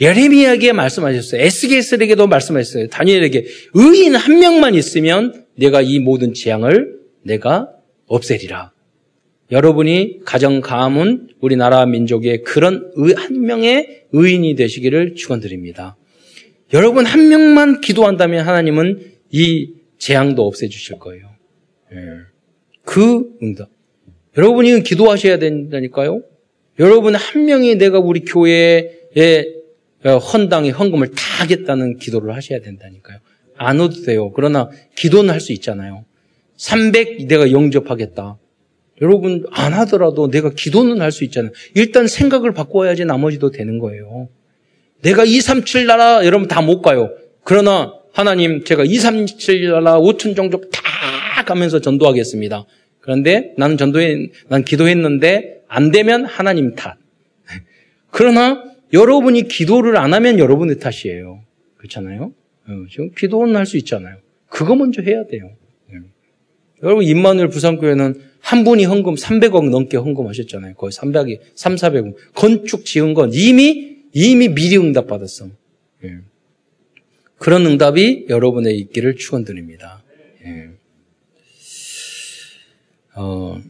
예레미야에게 0.00 0.72
말씀하셨어요. 0.72 1.42
에스게스에게도 1.42 2.26
말씀하셨어요. 2.26 2.88
다니엘에게 2.88 3.46
의인 3.74 4.14
한 4.14 4.38
명만 4.38 4.74
있으면 4.74 5.44
내가 5.56 5.82
이 5.82 5.98
모든 5.98 6.32
재앙을 6.32 7.00
내가 7.22 7.70
없애리라. 8.06 8.72
여러분이 9.52 10.20
가정 10.24 10.60
가문 10.60 11.28
우리나라 11.40 11.84
민족의 11.84 12.42
그런 12.42 12.92
한 13.16 13.40
명의 13.42 14.04
의인이 14.12 14.54
되시기를 14.54 15.16
축원드립니다. 15.16 15.96
여러분 16.72 17.04
한 17.04 17.28
명만 17.28 17.80
기도한다면 17.80 18.46
하나님은 18.46 19.00
이 19.32 19.72
재앙도 19.98 20.46
없애주실 20.46 20.98
거예요. 20.98 21.28
예. 21.92 21.96
그 22.84 23.36
응답. 23.42 23.68
여러분이 24.36 24.82
기도하셔야 24.82 25.38
된다니까요. 25.38 26.22
여러분 26.78 27.14
한 27.14 27.44
명이 27.44 27.74
내가 27.74 27.98
우리 27.98 28.20
교회에 28.20 29.59
헌당의 30.04 30.70
헌금을 30.70 31.08
다 31.08 31.42
하겠다는 31.42 31.98
기도를 31.98 32.34
하셔야 32.34 32.60
된다니까요. 32.60 33.18
안 33.56 33.80
해도 33.80 34.02
돼요. 34.02 34.32
그러나 34.32 34.70
기도는 34.96 35.30
할 35.30 35.40
수 35.40 35.52
있잖아요. 35.52 36.04
300 36.56 37.26
내가 37.26 37.50
영접하겠다. 37.52 38.38
여러분 39.02 39.44
안 39.50 39.72
하더라도 39.74 40.30
내가 40.30 40.50
기도는 40.50 41.00
할 41.00 41.10
수 41.12 41.24
있잖아요. 41.24 41.52
일단 41.74 42.06
생각을 42.06 42.52
바꿔야지 42.52 43.04
나머지도 43.04 43.50
되는 43.50 43.78
거예요. 43.78 44.28
내가 45.02 45.24
2, 45.24 45.40
3, 45.40 45.64
7 45.64 45.86
나라 45.86 46.24
여러분 46.26 46.48
다 46.48 46.60
못 46.60 46.82
가요. 46.82 47.10
그러나 47.44 47.94
하나님 48.12 48.64
제가 48.64 48.84
2, 48.84 48.94
3, 48.96 49.26
7 49.26 49.70
나라 49.70 49.98
5천 49.98 50.36
종족 50.36 50.70
다 50.70 51.44
가면서 51.44 51.80
전도하겠습니다. 51.80 52.64
그런데 53.00 53.52
나는 53.56 53.76
전도해 53.78 54.28
난 54.48 54.62
기도했는데 54.64 55.62
안 55.68 55.90
되면 55.90 56.24
하나님 56.26 56.74
탓. 56.74 56.96
그러나 58.10 58.62
여러분이 58.92 59.48
기도를 59.48 59.96
안 59.96 60.12
하면 60.14 60.38
여러분의 60.38 60.78
탓이에요. 60.78 61.42
그렇잖아요. 61.76 62.32
어, 62.66 62.84
지금 62.90 63.10
기도는 63.16 63.56
할 63.56 63.66
수 63.66 63.76
있잖아요. 63.78 64.16
그거 64.48 64.74
먼저 64.74 65.00
해야 65.02 65.24
돼요. 65.26 65.50
네. 65.90 65.98
여러분 66.82 67.04
임마누엘 67.04 67.48
부산교회는 67.48 68.20
한 68.40 68.64
분이 68.64 68.84
헌금 68.84 69.14
300억 69.14 69.70
넘게 69.70 69.96
헌금하셨잖아요. 69.96 70.74
거의 70.74 70.90
300이 70.92 71.38
3, 71.54 71.74
400억. 71.76 72.14
건축 72.34 72.84
지은 72.84 73.14
건 73.14 73.30
이미 73.32 73.98
이미 74.12 74.48
미리 74.48 74.76
응답 74.76 75.06
받았어. 75.06 75.48
예. 76.04 76.18
그런 77.36 77.64
응답이 77.66 78.26
여러분의 78.28 78.76
있기를 78.78 79.16
축원드립니다. 79.16 80.02
예. 80.44 80.70
어, 83.14 83.60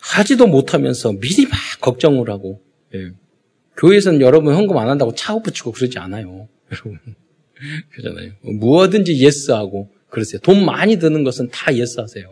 하지도 0.00 0.46
못하면서 0.46 1.12
미리 1.12 1.44
막 1.46 1.52
걱정을 1.80 2.30
하고 2.30 2.60
예. 2.94 3.12
교회에서는 3.76 4.20
여러분 4.20 4.54
헌금 4.54 4.76
안 4.76 4.88
한다고 4.88 5.14
차고 5.14 5.42
붙이고 5.42 5.72
그러지 5.72 5.98
않아요. 5.98 6.48
여러분 6.72 6.98
그러잖아요. 7.92 8.32
무엇든지 8.42 9.18
예스하고 9.18 9.90
그러세요. 10.08 10.40
돈 10.40 10.64
많이 10.64 10.98
드는 10.98 11.24
것은 11.24 11.50
다 11.50 11.74
예스하세요. 11.74 12.28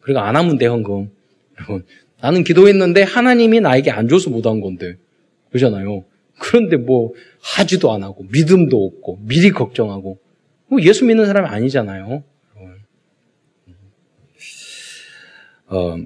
그리고 0.00 0.20
안 0.20 0.36
하면 0.36 0.58
돼 0.58 0.66
헌금. 0.66 1.10
여러분 1.58 1.84
나는 2.20 2.44
기도했는데 2.44 3.02
하나님이 3.02 3.60
나에게 3.60 3.90
안 3.90 4.08
줘서 4.08 4.30
못 4.30 4.46
한 4.46 4.60
건데 4.60 4.96
그러잖아요. 5.50 6.04
그런데 6.38 6.76
뭐 6.76 7.12
하지도 7.40 7.92
안 7.92 8.02
하고 8.02 8.24
믿음도 8.30 8.84
없고 8.84 9.20
미리 9.22 9.50
걱정하고 9.50 10.18
뭐 10.68 10.82
예수 10.82 11.04
믿는 11.04 11.26
사람이 11.26 11.48
아니잖아요. 11.48 12.22
어, 15.68 15.96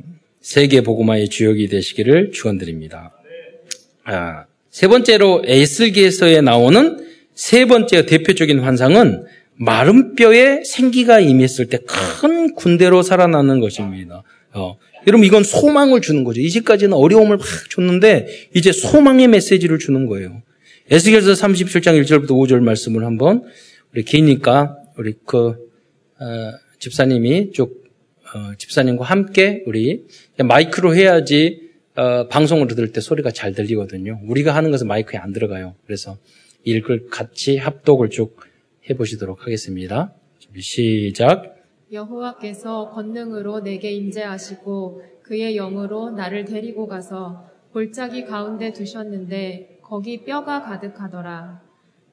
세계 0.41 0.81
복음화의 0.81 1.29
주역이 1.29 1.69
되시기를 1.69 2.31
축원드립니다. 2.33 3.13
아, 4.05 4.47
세 4.71 4.89
번째로 4.89 5.43
에슬기에서에 5.45 6.41
나오는 6.41 7.05
세 7.35 7.65
번째 7.65 8.07
대표적인 8.07 8.61
환상은 8.61 9.25
마른 9.57 10.15
뼈에 10.15 10.63
생기가 10.65 11.21
임했을 11.21 11.67
때 11.67 11.79
큰 11.87 12.55
군대로 12.55 13.03
살아나는 13.03 13.61
것입니다. 13.61 14.23
어, 14.53 14.77
여러분 15.07 15.27
이건 15.27 15.43
소망을 15.45 16.01
주는 16.01 16.25
거죠. 16.25 16.41
이제까지는 16.41 16.93
어려움을 16.95 17.37
막 17.37 17.47
줬는데 17.71 18.49
이제 18.55 18.73
소망의 18.73 19.29
메시지를 19.29 19.79
주는 19.79 20.07
거예요. 20.07 20.43
에스겔서 20.91 21.33
37장 21.33 22.03
1절부터 22.03 22.31
5절 22.31 22.61
말씀을 22.61 23.05
한번 23.05 23.45
우리 23.93 24.05
기니까 24.05 24.77
우리 24.97 25.15
그 25.25 25.49
어, 26.21 26.53
집사님이 26.79 27.53
쭉 27.53 27.85
어, 28.35 28.53
집사님과 28.57 29.05
함께 29.05 29.63
우리 29.67 30.05
마이크로 30.39 30.95
해야지 30.95 31.70
어, 32.01 32.29
방송을 32.29 32.67
들을 32.67 32.93
때 32.93 33.03
소리가 33.03 33.31
잘 33.31 33.53
들리거든요. 33.53 34.21
우리가 34.25 34.55
하는 34.55 34.71
것은 34.71 34.89
마이크에 34.89 35.19
안 35.19 35.35
들어가요. 35.35 35.75
그래서 35.85 36.17
읽을 36.65 37.11
같이 37.11 37.59
합독을 37.59 38.09
쭉 38.09 38.39
해보시도록 38.89 39.43
하겠습니다. 39.43 40.15
시작. 40.59 41.57
여호와께서 41.93 42.89
권능으로 42.95 43.61
내게 43.61 43.91
임재하시고 43.91 45.03
그의 45.23 45.57
영으로 45.57 46.09
나를 46.11 46.47
데리고 46.47 46.87
가서 46.87 47.45
골짜기 47.75 48.25
가운데 48.25 48.73
두셨는데 48.73 49.81
거기 49.83 50.25
뼈가 50.25 50.63
가득하더라. 50.63 51.61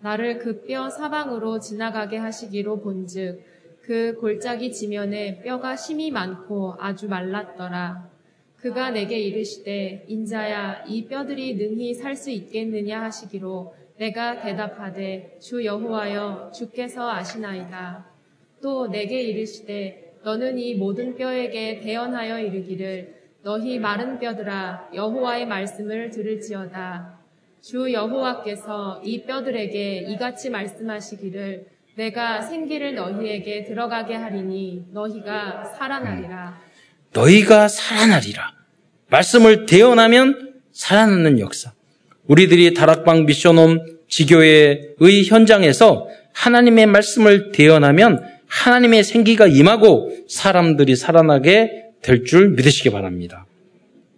나를 0.02 0.40
그 0.40 0.66
뼈 0.66 0.90
사방으로 0.90 1.62
지나가게 1.62 2.18
하시기로 2.18 2.82
본즉 2.82 3.42
그 3.84 4.18
골짜기 4.20 4.74
지면에 4.74 5.42
뼈가 5.44 5.78
심이 5.78 6.12
많고 6.12 6.76
아주 6.78 7.08
말랐더라. 7.08 8.17
그가 8.58 8.90
내게 8.92 9.20
이르시되 9.20 10.06
인자야 10.08 10.86
이 10.88 11.06
뼈들이 11.08 11.56
능히 11.56 11.94
살 11.94 12.16
수 12.16 12.32
있겠느냐 12.32 13.04
하시기로 13.04 13.76
내가 13.98 14.42
대답하되 14.42 15.38
주 15.40 15.64
여호와여 15.64 16.52
주께서 16.54 17.10
아시나이다. 17.10 18.06
또 18.62 18.88
내게 18.88 19.22
이르시되 19.22 20.16
너는 20.24 20.58
이 20.58 20.74
모든 20.76 21.16
뼈에게 21.16 21.80
대언하여 21.80 22.40
이르기를 22.40 23.16
너희 23.44 23.78
마른 23.80 24.20
뼈들아 24.20 24.90
여호와의 24.94 25.46
말씀을 25.46 26.10
들을지어다 26.10 27.20
주 27.62 27.94
여호와께서 27.94 29.02
이 29.04 29.24
뼈들에게 29.24 29.98
이같이 30.10 30.50
말씀하시기를 30.50 31.66
내가 31.96 32.42
생기를 32.42 32.96
너희에게 32.96 33.64
들어가게 33.64 34.16
하리니 34.16 34.88
너희가 34.92 35.64
살아나리라. 35.66 36.67
너희가 37.14 37.68
살아나리라. 37.68 38.54
말씀을 39.10 39.66
대언하면 39.66 40.54
살아나는 40.72 41.40
역사. 41.40 41.72
우리들이 42.28 42.74
다락방 42.74 43.26
미션홈 43.26 43.80
지교회의 44.10 45.24
현장에서 45.26 46.08
하나님의 46.34 46.86
말씀을 46.88 47.52
대언하면 47.52 48.24
하나님의 48.48 49.04
생기가 49.04 49.48
임하고 49.48 50.12
사람들이 50.28 50.96
살아나게 50.96 51.84
될 52.02 52.24
줄 52.24 52.50
믿으시기 52.52 52.90
바랍니다. 52.92 53.46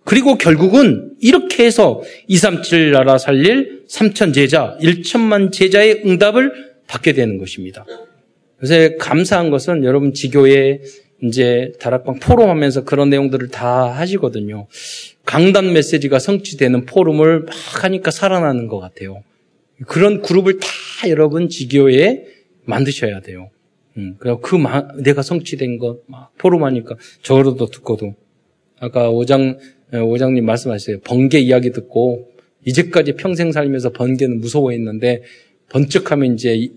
그리고 0.03 0.37
결국은 0.37 1.13
이렇게 1.21 1.65
해서 1.65 2.01
237 2.27 2.91
나라 2.91 3.17
살릴 3.17 3.83
3천 3.87 4.33
제자, 4.33 4.77
1천만 4.81 5.51
제자의 5.51 6.01
응답을 6.05 6.51
받게 6.87 7.13
되는 7.13 7.37
것입니다. 7.37 7.85
요새 8.61 8.95
감사한 8.99 9.49
것은 9.49 9.83
여러분 9.83 10.13
지교회 10.13 10.81
이제 11.23 11.73
다락방 11.79 12.19
포럼하면서 12.19 12.85
그런 12.85 13.09
내용들을 13.09 13.49
다 13.49 13.91
하시거든요. 13.91 14.67
강단 15.25 15.73
메시지가 15.73 16.19
성취되는 16.19 16.85
포럼을 16.85 17.41
막 17.41 17.83
하니까 17.83 18.11
살아나는 18.11 18.67
것 18.67 18.79
같아요. 18.79 19.23
그런 19.87 20.21
그룹을 20.21 20.59
다 20.59 20.67
여러분 21.07 21.49
지교회에 21.49 22.25
만드셔야 22.65 23.21
돼요. 23.21 23.49
음, 23.97 24.15
그 24.19 24.57
내가 25.03 25.21
성취된 25.21 25.77
것 25.77 25.99
막 26.07 26.31
포럼하니까 26.37 26.95
저로도 27.21 27.67
듣고도 27.67 28.15
아까 28.79 29.09
오장 29.09 29.57
오장님 29.93 30.45
말씀하셨어요. 30.45 30.99
번개 31.01 31.39
이야기 31.39 31.71
듣고 31.71 32.29
이제까지 32.65 33.13
평생 33.13 33.51
살면서 33.51 33.91
번개는 33.91 34.39
무서워했는데 34.39 35.23
번쩍하면 35.69 36.33
이제 36.35 36.69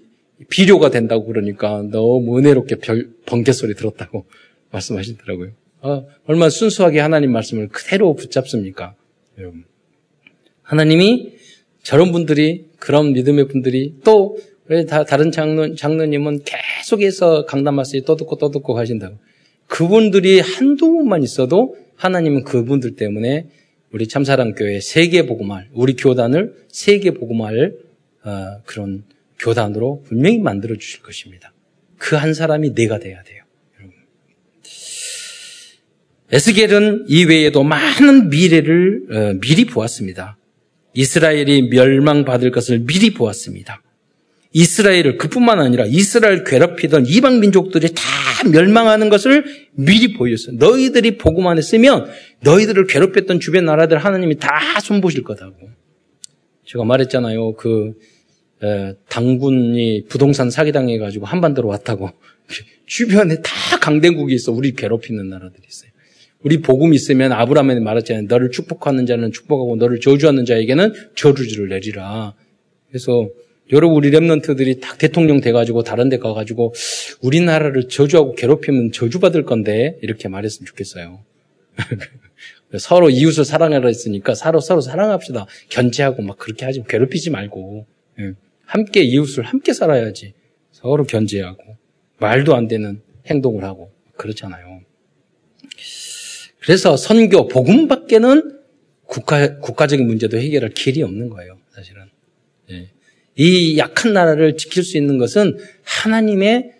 비료가 0.49 0.90
된다고 0.90 1.26
그러니까 1.26 1.82
너무 1.90 2.38
은혜롭게 2.38 2.76
별, 2.76 3.11
번개 3.26 3.53
소리 3.53 3.74
들었다고 3.74 4.26
말씀하시더라고요. 4.70 5.51
아, 5.82 6.03
얼마나 6.26 6.49
순수하게 6.49 7.01
하나님 7.01 7.32
말씀을 7.32 7.68
그대로 7.68 8.14
붙잡습니까? 8.14 8.95
여러분. 9.38 9.64
하나님이 10.62 11.34
저런 11.82 12.12
분들이, 12.12 12.66
그런 12.78 13.12
믿음의 13.12 13.49
분들이 13.49 13.97
또, 14.05 14.38
다른 15.09 15.32
장로, 15.32 15.74
장로님은 15.74 16.45
계속해서 16.45 17.47
강단 17.47 17.74
말씀이 17.74 18.05
또 18.05 18.16
듣고 18.16 18.36
또 18.36 18.51
듣고 18.51 18.78
하신다고. 18.78 19.16
그분들이 19.66 20.40
한두 20.40 20.86
분만 20.93 21.22
있어도 21.22 21.76
하나님은 21.97 22.45
그분들 22.45 22.95
때문에 22.97 23.49
우리 23.93 24.09
참사랑교회 24.09 24.80
세계 24.80 25.26
복음할, 25.26 25.68
우리 25.72 25.95
교단을 25.95 26.55
세계 26.68 27.11
복음할 27.11 27.74
어, 28.24 28.62
그런 28.64 29.05
교단으로 29.43 30.03
분명히 30.07 30.38
만들어 30.38 30.76
주실 30.76 31.03
것입니다. 31.03 31.53
그 31.99 32.16
한 32.16 32.34
사람이 32.34 32.74
내가 32.74 32.99
돼야 32.99 33.22
돼요. 33.22 33.45
여러분. 33.78 33.97
에스겔은 36.32 37.05
이외에도 37.09 37.62
많은 37.62 38.30
미래를 38.30 39.03
어, 39.11 39.40
미리 39.40 39.66
보았습니다. 39.66 40.36
이스라엘이 40.95 41.68
멸망받을 41.70 42.51
것을 42.51 42.80
미리 42.80 43.14
보았습니다. 43.14 43.82
이스라엘을 44.55 45.16
그뿐만 45.16 45.61
아니라 45.61 45.86
이스라엘 45.86 46.45
괴롭히던 46.45 47.07
이방 47.07 47.40
민족들이 47.40 47.88
다 47.95 48.03
멸망하는 48.51 49.09
것을 49.09 49.45
미리 49.72 50.12
보였어요. 50.12 50.57
너희들이 50.57 51.16
보고만 51.16 51.57
했으면 51.57 52.11
너희들을 52.40 52.86
괴롭혔던 52.86 53.40
주변 53.40 53.64
나라들 53.64 53.97
하나님이 53.99 54.36
다 54.36 54.51
손보실 54.82 55.22
거다고. 55.22 55.70
제가 56.66 56.84
말했잖아요. 56.84 57.55
그 57.55 57.95
당군이 59.08 60.04
부동산 60.08 60.50
사기당해가지고 60.50 61.26
한반도로 61.26 61.68
왔다고. 61.68 62.10
주변에 62.86 63.36
다 63.36 63.78
강대국이 63.80 64.34
있어. 64.34 64.52
우리 64.52 64.74
괴롭히는 64.74 65.28
나라들이 65.28 65.62
있어요. 65.68 65.90
우리 66.44 66.60
복음 66.60 66.92
있으면 66.94 67.32
아브라함에 67.32 67.80
말했잖아요. 67.80 68.26
너를 68.28 68.50
축복하는 68.50 69.06
자는 69.06 69.32
축복하고 69.32 69.76
너를 69.76 70.00
저주하는 70.00 70.44
자에게는 70.44 70.92
저주를 71.14 71.68
내리라. 71.68 72.34
그래서 72.88 73.28
여러분 73.72 73.96
우리 73.96 74.10
랩런트들이 74.10 74.80
딱 74.80 74.98
대통령 74.98 75.40
돼가지고 75.40 75.82
다른 75.82 76.08
데 76.08 76.18
가가지고 76.18 76.74
우리나라를 77.22 77.88
저주하고 77.88 78.34
괴롭히면 78.34 78.92
저주받을 78.92 79.44
건데 79.44 79.98
이렇게 80.02 80.28
말했으면 80.28 80.66
좋겠어요. 80.66 81.20
서로 82.78 83.08
이웃을 83.08 83.44
사랑하라 83.44 83.86
했으니까 83.86 84.34
서로 84.34 84.60
서로 84.60 84.80
사랑합시다. 84.80 85.46
견제하고 85.68 86.22
막 86.22 86.38
그렇게 86.38 86.64
하지 86.64 86.82
괴롭히지 86.88 87.30
말고 87.30 87.86
예. 88.18 88.32
함께 88.72 89.02
이웃을 89.02 89.44
함께 89.44 89.74
살아야지. 89.74 90.32
서로 90.70 91.04
견제하고 91.04 91.76
말도 92.18 92.56
안 92.56 92.68
되는 92.68 93.02
행동을 93.26 93.64
하고 93.64 93.92
그렇잖아요. 94.16 94.80
그래서 96.58 96.96
선교 96.96 97.48
복음 97.48 97.86
밖에는 97.86 98.60
국가 99.04 99.58
국가적인 99.58 100.06
문제도 100.06 100.38
해결할 100.38 100.70
길이 100.70 101.02
없는 101.02 101.28
거예요. 101.28 101.58
사실은 101.68 102.04
예. 102.70 102.88
이 103.36 103.76
약한 103.76 104.14
나라를 104.14 104.56
지킬 104.56 104.82
수 104.84 104.96
있는 104.96 105.18
것은 105.18 105.58
하나님의 105.84 106.72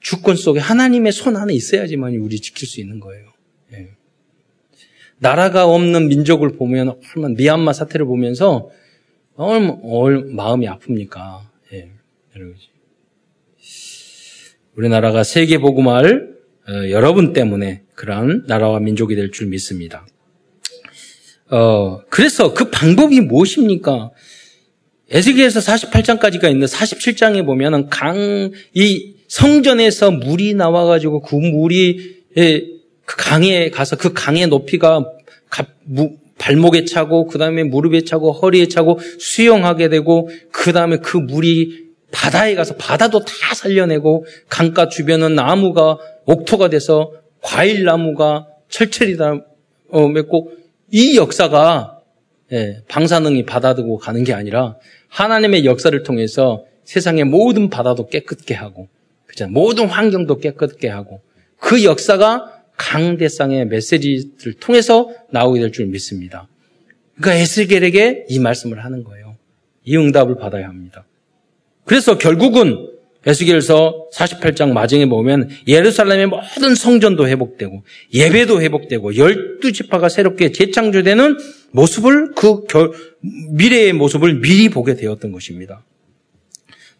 주권 0.00 0.36
속에 0.36 0.60
하나님의 0.60 1.12
손 1.12 1.36
안에 1.36 1.54
있어야지만 1.54 2.14
우리 2.16 2.40
지킬 2.40 2.68
수 2.68 2.78
있는 2.78 3.00
거예요. 3.00 3.32
예. 3.72 3.88
나라가 5.16 5.64
없는 5.66 6.08
민족을 6.08 6.50
보면 6.50 7.00
얼마나 7.16 7.34
미얀마 7.34 7.72
사태를 7.72 8.04
보면서 8.04 8.70
얼마, 9.36 9.76
얼 9.82 10.24
마음이 10.26 10.66
아픕니까? 10.66 11.40
예, 11.72 11.90
우리나라가 14.76 15.24
세계 15.24 15.58
복음할 15.58 16.32
어, 16.68 16.72
여러분 16.90 17.32
때문에 17.32 17.82
그러한 17.94 18.44
나라와 18.46 18.78
민족이 18.78 19.16
될 19.16 19.30
줄 19.30 19.48
믿습니다. 19.48 20.06
어, 21.50 22.00
그래서 22.08 22.54
그 22.54 22.70
방법이 22.70 23.20
무엇입니까? 23.20 24.10
에스겔에서 25.10 25.60
48장까지가 25.60 26.44
있는데 26.44 26.66
47장에 26.66 27.44
보면은 27.44 27.88
강, 27.90 28.50
이 28.74 29.14
성전에서 29.28 30.10
물이 30.10 30.54
나와가지고 30.54 31.20
그 31.22 31.34
물이 31.36 32.22
그 32.34 33.16
강에 33.18 33.68
가서 33.70 33.96
그 33.96 34.12
강의 34.14 34.46
높이가 34.46 35.04
발목에 36.42 36.84
차고 36.84 37.26
그 37.26 37.38
다음에 37.38 37.62
무릎에 37.62 38.02
차고 38.02 38.32
허리에 38.32 38.66
차고 38.66 38.98
수영하게 39.20 39.88
되고 39.88 40.28
그 40.50 40.72
다음에 40.72 40.96
그 40.96 41.16
물이 41.16 41.92
바다에 42.10 42.56
가서 42.56 42.74
바다도 42.74 43.20
다 43.20 43.54
살려내고 43.54 44.26
강가 44.48 44.88
주변은 44.88 45.36
나무가 45.36 45.98
옥토가 46.24 46.68
돼서 46.68 47.12
과일 47.40 47.84
나무가 47.84 48.48
철철이 48.68 49.16
다 49.16 49.36
어, 49.90 50.08
맺고 50.08 50.50
이 50.90 51.16
역사가 51.16 52.00
예, 52.52 52.82
방사능이 52.88 53.46
받아들고 53.46 53.98
가는 53.98 54.24
게 54.24 54.34
아니라 54.34 54.76
하나님의 55.08 55.64
역사를 55.64 56.02
통해서 56.02 56.64
세상의 56.84 57.24
모든 57.24 57.70
바다도 57.70 58.08
깨끗게 58.08 58.54
하고 58.54 58.88
모든 59.48 59.86
환경도 59.86 60.38
깨끗게 60.38 60.88
하고 60.88 61.20
그 61.58 61.84
역사가 61.84 62.51
강 62.76 63.16
대상의 63.16 63.66
메시지를 63.66 64.54
통해서 64.60 65.10
나오게 65.30 65.60
될 65.60 65.70
줄 65.70 65.86
믿습니다. 65.86 66.48
그러니까 67.16 67.42
에스겔에게 67.42 68.26
이 68.28 68.38
말씀을 68.38 68.84
하는 68.84 69.04
거예요. 69.04 69.36
이 69.84 69.96
응답을 69.96 70.36
받아야 70.36 70.68
합니다. 70.68 71.04
그래서 71.84 72.18
결국은 72.18 72.88
에스겔서 73.24 74.08
48장 74.12 74.72
마정에 74.72 75.06
보면 75.06 75.48
예루살렘의 75.68 76.26
모든 76.26 76.74
성전도 76.74 77.28
회복되고 77.28 77.84
예배도 78.12 78.60
회복되고 78.60 79.16
열두 79.16 79.72
지파가 79.72 80.08
새롭게 80.08 80.50
재창조되는 80.50 81.36
모습을 81.70 82.32
그 82.34 82.64
미래의 83.50 83.92
모습을 83.92 84.40
미리 84.40 84.68
보게 84.70 84.96
되었던 84.96 85.30
것입니다. 85.30 85.84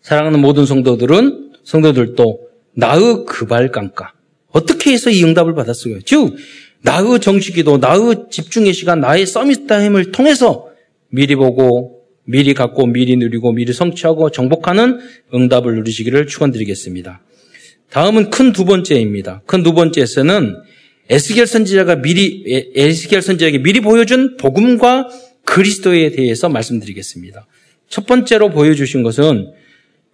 사랑하는 0.02 0.40
모든 0.40 0.64
성도들은 0.64 1.54
성도들도 1.64 2.48
나의 2.74 3.24
그발강가 3.26 4.12
어떻게 4.52 4.92
해서 4.92 5.10
이 5.10 5.22
응답을 5.24 5.54
받았어요? 5.54 6.00
즉 6.02 6.36
나의 6.82 7.20
정식기도, 7.20 7.78
나의 7.78 8.26
집중의 8.30 8.72
시간, 8.72 9.00
나의 9.00 9.26
서밋 9.26 9.66
타임을 9.66 10.12
통해서 10.12 10.68
미리 11.08 11.34
보고, 11.36 12.00
미리 12.24 12.54
갖고, 12.54 12.86
미리 12.86 13.16
누리고, 13.16 13.52
미리 13.52 13.72
성취하고 13.72 14.30
정복하는 14.30 14.98
응답을 15.34 15.74
누리시기를 15.76 16.26
축원드리겠습니다. 16.26 17.22
다음은 17.90 18.30
큰 18.30 18.52
두 18.52 18.64
번째입니다. 18.64 19.42
큰 19.46 19.62
두 19.62 19.74
번째에서는 19.74 20.56
에스겔 21.10 21.46
선지자가 21.46 21.96
미리 21.96 22.42
에스겔 22.74 23.22
선지자에게 23.22 23.58
미리 23.58 23.80
보여준 23.80 24.36
복음과 24.38 25.08
그리스도에 25.44 26.10
대해서 26.10 26.48
말씀드리겠습니다. 26.48 27.46
첫 27.88 28.06
번째로 28.06 28.50
보여주신 28.50 29.02
것은 29.02 29.52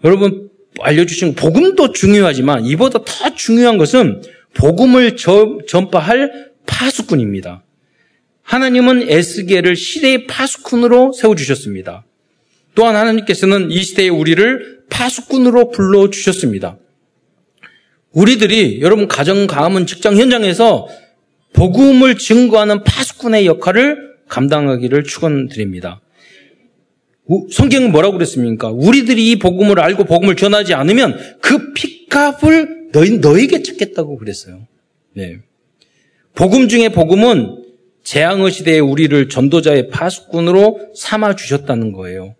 여러분 0.05 0.48
알려주신 0.81 1.35
복음도 1.35 1.93
중요하지만 1.93 2.65
이보다 2.65 3.01
더 3.05 3.35
중요한 3.35 3.79
것은 3.79 4.23
복음을 4.55 5.17
전파할 5.17 6.51
파수꾼입니다. 6.67 7.63
하나님은 8.43 9.11
에스겔을 9.11 9.77
시대의 9.77 10.27
파수꾼으로 10.27 11.13
세워주셨습니다. 11.13 12.05
또한 12.75 12.97
하나님께서는 12.97 13.71
이 13.71 13.83
시대의 13.83 14.09
우리를 14.09 14.81
파수꾼으로 14.89 15.71
불러주셨습니다. 15.71 16.79
우리들이 18.13 18.81
여러분 18.81 19.07
가정, 19.07 19.47
가문, 19.47 19.87
직장 19.87 20.17
현장에서 20.17 20.89
복음을 21.53 22.17
증거하는 22.17 22.85
파수꾼의 22.85 23.47
역할을 23.47 24.17
감당하기를 24.29 25.05
축원드립니다. 25.05 26.01
성경은 27.51 27.93
뭐라고 27.93 28.15
그랬습니까? 28.15 28.71
우리들이 28.71 29.31
이 29.31 29.39
복음을 29.39 29.79
알고 29.81 30.05
복음을 30.05 30.37
전하지 30.37 30.75
않으면 30.75 31.19
그 31.41 31.73
핏값을 31.75 32.91
너희, 32.93 33.19
너에게 33.19 33.63
찾겠다고 33.63 34.17
그랬어요. 34.17 34.67
네. 35.15 35.39
복음 36.35 36.69
중에 36.69 36.89
복음은 36.89 37.65
재앙의 38.03 38.51
시대에 38.51 38.79
우리를 38.79 39.29
전도자의 39.29 39.89
파수꾼으로 39.89 40.93
삼아 40.95 41.37
주셨다는 41.37 41.93
거예요. 41.93 42.35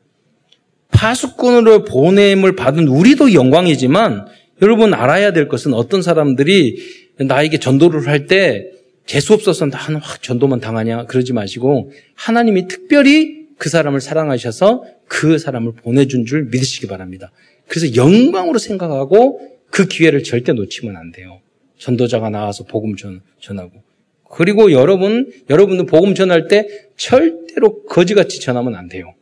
파수꾼으로 0.91 1.85
보냄을 1.85 2.57
받은 2.57 2.89
우리도 2.89 3.35
영광이지만 3.35 4.27
여러분 4.63 4.95
알아야 4.95 5.33
될 5.33 5.49
것은 5.49 5.75
어떤 5.75 6.01
사람들이 6.01 6.79
나에게 7.19 7.59
전도를 7.59 8.07
할 8.07 8.27
때 8.27 8.71
재수 9.09 9.33
없어서 9.33 9.67
나는 9.67 9.97
확 9.97 10.23
전도만 10.23 10.61
당하냐 10.61 11.07
그러지 11.07 11.33
마시고 11.33 11.93
하나님이 12.15 12.69
특별히 12.69 13.38
그 13.59 13.69
사람을 13.69 14.01
사랑하셔서 14.01 14.85
그 15.07 15.39
사람을 15.39 15.73
보내준 15.73 16.25
줄 16.25 16.45
믿으시기 16.45 16.87
바랍니다. 16.87 17.33
그래서 17.67 17.95
영광으로 17.95 18.59
생각하고 18.59 19.41
그 19.71 19.87
기회를 19.87 20.23
절대 20.23 20.53
놓치면 20.53 20.97
안 20.97 21.13
돼요. 21.13 21.41
전도자가 21.77 22.31
나와서 22.31 22.65
복음 22.65 22.97
전, 22.97 23.21
전하고. 23.41 23.83
그리고 24.31 24.73
여러분, 24.73 25.31
여러분도 25.51 25.87
복음 25.87 26.15
전할 26.15 26.49
때 26.49 26.67
절대로 26.97 27.83
거지같이 27.85 28.41
전하면 28.41 28.75
안 28.75 28.89
돼요. 28.89 29.15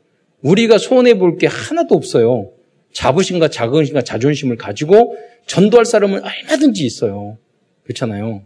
우리가 0.42 0.78
손해볼 0.78 1.38
게 1.38 1.46
하나도 1.46 1.94
없어요. 1.94 2.52
자부심과 2.92 3.48
자긍심과 3.48 4.02
자존심을 4.02 4.56
가지고 4.56 5.16
전도할 5.46 5.84
사람은 5.84 6.22
얼마든지 6.22 6.84
있어요. 6.84 7.38
그렇잖아요. 7.84 8.42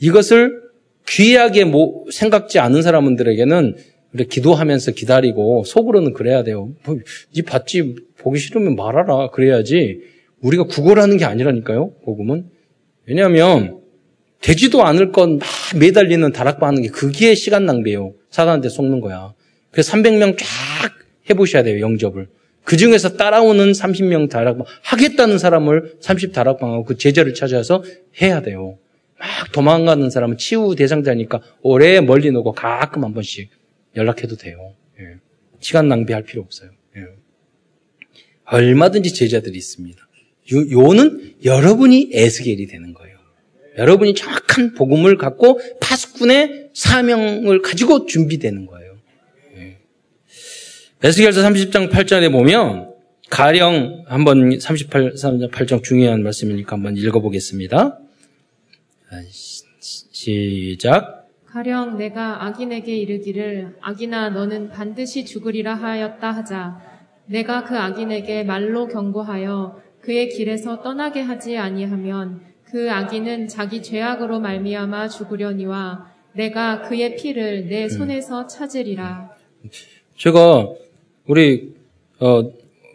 이것을 0.00 0.62
귀하게 1.08 1.64
뭐 1.64 2.04
생각지 2.10 2.58
않은 2.58 2.82
사람들에게는 2.82 3.76
우리 4.14 4.26
기도하면서 4.26 4.92
기다리고 4.92 5.64
속으로는 5.64 6.12
그래야 6.14 6.42
돼요. 6.42 6.72
뭐, 6.84 6.96
네 7.34 7.42
받지 7.42 7.94
보기 8.18 8.38
싫으면 8.38 8.76
말하라 8.76 9.30
그래야지 9.30 10.00
우리가 10.40 10.64
구걸하는 10.64 11.16
게 11.16 11.24
아니라니까요. 11.24 11.92
복음은 12.04 12.48
왜냐하면 13.06 13.80
되지도 14.40 14.84
않을 14.84 15.12
건 15.12 15.38
막 15.38 15.48
매달리는 15.78 16.32
다락방 16.32 16.68
하는 16.68 16.82
게 16.82 16.88
그게 16.88 17.34
시간 17.34 17.66
낭비예요. 17.66 18.14
사단한테 18.30 18.68
속는 18.68 19.00
거야. 19.00 19.34
그래서 19.70 19.92
300명 19.92 20.36
쫙 20.38 20.46
해보셔야 21.28 21.62
돼요. 21.62 21.80
영접을. 21.80 22.28
그 22.64 22.76
중에서 22.76 23.16
따라오는 23.16 23.72
30명 23.72 24.30
다락방 24.30 24.64
하겠다는 24.82 25.38
사람을 25.38 25.96
30 26.00 26.32
다락방하고 26.32 26.84
그 26.84 26.96
제자를 26.96 27.34
찾아서 27.34 27.82
해야 28.22 28.40
돼요. 28.40 28.78
막 29.18 29.52
도망가는 29.52 30.08
사람은 30.10 30.36
치유 30.38 30.74
대상자니까 30.76 31.40
오래 31.62 32.00
멀리 32.00 32.30
놓고 32.30 32.52
가끔 32.52 33.04
한 33.04 33.14
번씩 33.14 33.50
연락해도 33.96 34.36
돼요. 34.36 34.74
예. 35.00 35.16
시간 35.60 35.88
낭비할 35.88 36.22
필요 36.24 36.42
없어요. 36.42 36.70
예. 36.96 37.06
얼마든지 38.44 39.12
제자들이 39.12 39.56
있습니다. 39.56 40.00
요, 40.54 40.70
요는 40.70 41.36
여러분이 41.44 42.10
에스겔이 42.12 42.66
되는 42.66 42.94
거예요. 42.94 43.18
여러분이 43.76 44.14
정확한 44.14 44.74
복음을 44.74 45.16
갖고 45.16 45.60
파수꾼의 45.80 46.70
사명을 46.74 47.62
가지고 47.62 48.06
준비되는 48.06 48.66
거예요. 48.66 48.98
예. 49.56 49.78
에스겔서 51.02 51.42
30장 51.42 51.90
8절에 51.90 52.32
보면 52.32 52.88
가령 53.30 54.04
한번 54.06 54.58
38, 54.58 55.12
38장 55.12 55.84
중요한 55.84 56.22
말씀이니까 56.22 56.76
한번 56.76 56.96
읽어보겠습니다. 56.96 58.00
아, 59.10 59.22
시작. 59.80 61.17
가령 61.58 61.96
내가 61.96 62.44
악인에게 62.46 62.96
이르기를 62.96 63.74
악인아 63.80 64.30
너는 64.30 64.68
반드시 64.68 65.24
죽으리라 65.24 65.74
하였다 65.74 66.30
하자 66.30 66.80
내가 67.26 67.64
그 67.64 67.76
악인에게 67.76 68.44
말로 68.44 68.86
경고하여 68.86 69.82
그의 70.00 70.28
길에서 70.28 70.82
떠나게 70.82 71.20
하지 71.20 71.56
아니하면 71.56 72.42
그 72.62 72.88
악인은 72.92 73.48
자기 73.48 73.82
죄악으로 73.82 74.38
말미암아 74.38 75.08
죽으려니와 75.08 76.12
내가 76.34 76.82
그의 76.82 77.16
피를 77.16 77.66
내 77.66 77.84
음. 77.84 77.88
손에서 77.88 78.46
찾으리라. 78.46 79.36
제가 80.16 80.68
우리 81.26 81.74
어, 82.20 82.42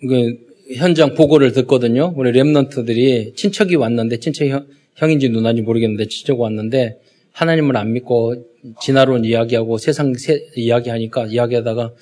그 0.07 0.38
현장 0.78 1.16
보고를 1.16 1.51
듣거든요. 1.51 2.14
우리 2.16 2.32
랩런트들이 2.32 3.36
친척이 3.36 3.76
왔는데 3.76 4.20
친척 4.20 4.47
형, 4.47 4.66
형인지 4.95 5.28
누나인지 5.28 5.64
모르겠는데 5.64 6.07
친척 6.07 6.39
왔는데 6.39 7.01
하나님을 7.34 7.76
안 7.76 7.91
믿고 7.91 8.52
진화론 8.82 9.26
이야기하고 9.26 9.78
세상 9.78 10.14
세, 10.14 10.45
이야기하니까 10.55 11.26
이야기하다가 11.26 11.93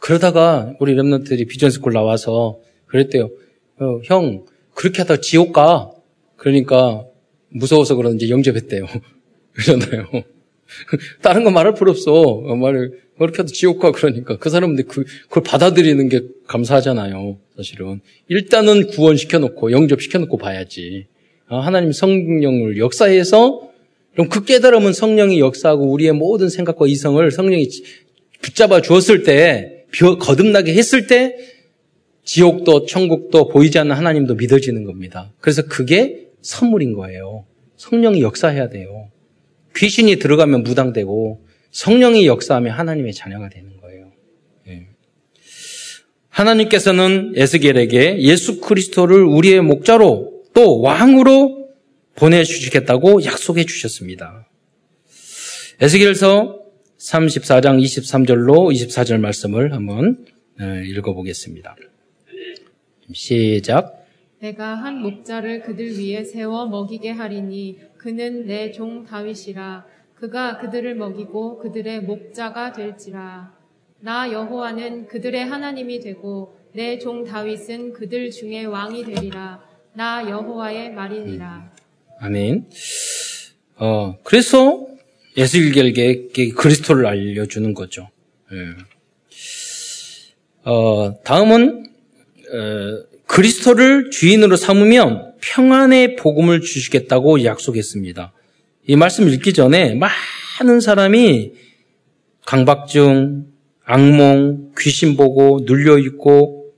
그러다가 0.00 0.74
우리 0.80 0.94
랩런트들이 0.94 1.48
비전스쿨 1.48 1.92
나와서 1.92 2.60
그랬대요. 2.86 3.30
어, 3.80 4.00
형 4.04 4.44
그렇게 4.74 5.02
하다가 5.02 5.20
지옥 5.20 5.52
가. 5.52 5.90
그러니까 6.36 7.04
무서워서 7.48 7.96
그런지 7.96 8.30
영접했대요. 8.30 8.86
그러잖아요. 9.52 10.06
다른 11.22 11.44
거 11.44 11.50
말할 11.50 11.74
필요 11.74 11.90
없어. 11.90 12.12
어, 12.12 12.56
말을 12.56 13.00
그렇게 13.18 13.42
해도 13.42 13.52
지옥 13.52 13.80
가 13.80 13.90
그러니까 13.90 14.38
그 14.38 14.50
사람들 14.50 14.84
그, 14.84 15.04
그걸 15.28 15.42
받아들이는 15.42 16.08
게 16.08 16.20
감사하잖아요. 16.46 17.38
사실은 17.56 18.00
일단은 18.28 18.88
구원시켜 18.88 19.38
놓고 19.38 19.72
영접시켜 19.72 20.18
놓고 20.18 20.36
봐야지. 20.36 21.06
아, 21.48 21.58
하나님 21.58 21.92
성령을 21.92 22.78
역사해서 22.78 23.67
그럼 24.18 24.28
그 24.30 24.44
깨달음은 24.44 24.94
성령이 24.94 25.38
역사하고 25.38 25.92
우리의 25.92 26.10
모든 26.10 26.48
생각과 26.48 26.88
이성을 26.88 27.30
성령이 27.30 27.68
붙잡아 28.42 28.82
주었을 28.82 29.22
때 29.22 29.84
거듭나게 30.18 30.74
했을 30.74 31.06
때 31.06 31.36
지옥도 32.24 32.86
천국도 32.86 33.46
보이지 33.46 33.78
않는 33.78 33.94
하나님도 33.94 34.34
믿어지는 34.34 34.82
겁니다. 34.82 35.32
그래서 35.38 35.62
그게 35.62 36.30
선물인 36.42 36.94
거예요. 36.94 37.46
성령이 37.76 38.20
역사해야 38.22 38.70
돼요. 38.70 39.08
귀신이 39.76 40.16
들어가면 40.16 40.64
무당되고 40.64 41.44
성령이 41.70 42.26
역사하면 42.26 42.72
하나님의 42.72 43.14
자녀가 43.14 43.48
되는 43.48 43.76
거예요. 43.80 44.10
네. 44.66 44.88
하나님께서는 46.28 47.34
에스겔에게 47.36 48.18
예수 48.22 48.58
그리스도를 48.58 49.22
우리의 49.22 49.60
목자로 49.60 50.42
또 50.54 50.80
왕으로 50.80 51.57
보내주시겠다고 52.18 53.24
약속해 53.24 53.64
주셨습니다. 53.64 54.46
에스겔서 55.80 56.58
34장 56.98 57.80
23절로 57.82 58.72
24절 58.72 59.20
말씀을 59.20 59.72
한번 59.72 60.26
네, 60.58 60.82
읽어보겠습니다. 60.86 61.76
시작. 63.12 64.04
내가 64.40 64.74
한 64.74 65.00
목자를 65.00 65.62
그들 65.62 65.98
위에 65.98 66.24
세워 66.24 66.66
먹이게 66.66 67.10
하리니 67.10 67.78
그는 67.96 68.46
내 68.46 68.70
종 68.72 69.04
다윗이라 69.04 69.86
그가 70.14 70.58
그들을 70.58 70.94
먹이고 70.96 71.58
그들의 71.58 72.02
목자가 72.02 72.72
될지라 72.72 73.56
나 74.00 74.30
여호와는 74.32 75.06
그들의 75.06 75.44
하나님이 75.44 76.00
되고 76.00 76.56
내 76.72 76.98
종 76.98 77.24
다윗은 77.24 77.92
그들 77.92 78.30
중에 78.30 78.64
왕이 78.64 79.04
되리라 79.04 79.62
나 79.94 80.28
여호와의 80.28 80.92
말이니라 80.92 81.72
아멘. 82.20 82.66
어 83.76 84.16
그래서 84.24 84.86
예수일결계 85.36 86.28
그리스도를 86.56 87.06
알려주는 87.06 87.74
거죠. 87.74 88.08
예. 88.52 88.56
어 90.64 91.20
다음은 91.22 91.84
어, 92.52 93.08
그리스도를 93.26 94.10
주인으로 94.10 94.56
삼으면 94.56 95.34
평안의 95.40 96.16
복음을 96.16 96.60
주시겠다고 96.60 97.44
약속했습니다. 97.44 98.32
이 98.86 98.96
말씀 98.96 99.28
읽기 99.28 99.52
전에 99.52 99.94
많은 99.94 100.80
사람이 100.80 101.52
강박증, 102.46 103.46
악몽, 103.84 104.72
귀신 104.78 105.16
보고 105.16 105.60
눌려 105.64 105.98
있고 105.98 106.72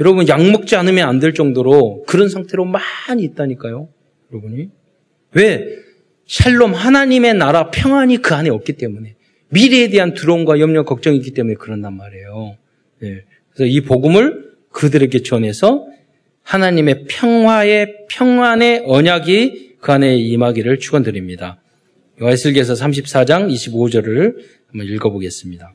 여러분 0.00 0.26
약 0.28 0.42
먹지 0.42 0.74
않으면 0.74 1.08
안 1.08 1.20
될 1.20 1.32
정도로 1.32 2.02
그런 2.06 2.28
상태로 2.28 2.64
많이 2.64 3.22
있다니까요. 3.22 3.88
여러분이 4.34 4.70
왜 5.32 5.64
샬롬 6.26 6.74
하나님의 6.74 7.34
나라 7.34 7.70
평안이 7.70 8.18
그 8.18 8.34
안에 8.34 8.50
없기 8.50 8.74
때문에 8.74 9.14
미래에 9.50 9.88
대한 9.88 10.14
두려움과 10.14 10.58
염려 10.58 10.84
걱정이 10.84 11.16
있기 11.18 11.32
때문에 11.32 11.54
그런단 11.54 11.96
말이에요. 11.96 12.56
네. 13.00 13.24
그래서 13.50 13.66
이 13.66 13.80
복음을 13.82 14.56
그들에게 14.70 15.22
전해서 15.22 15.86
하나님의 16.42 17.06
평화의 17.08 18.06
평안의 18.10 18.82
언약이 18.86 19.76
그 19.80 19.92
안에 19.92 20.16
임하기를 20.16 20.78
축원드립니다. 20.78 21.60
요한일기서 22.20 22.74
34장 22.74 23.50
25절을 23.52 24.36
한번 24.68 24.86
읽어보겠습니다. 24.86 25.72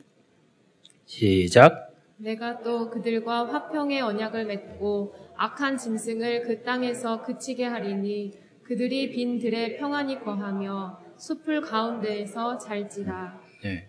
시작. 1.06 1.90
내가 2.18 2.60
또 2.60 2.90
그들과 2.90 3.46
화평의 3.46 4.02
언약을 4.02 4.44
맺고 4.44 5.14
악한 5.36 5.78
짐승을 5.78 6.42
그 6.42 6.62
땅에서 6.62 7.22
그치게 7.22 7.64
하리니 7.64 8.32
그들이 8.70 9.10
빈 9.10 9.40
들에 9.40 9.76
평안히 9.78 10.20
거하며 10.20 11.00
숲을 11.18 11.60
가운데에서 11.60 12.56
잘지라. 12.56 13.40
네. 13.64 13.88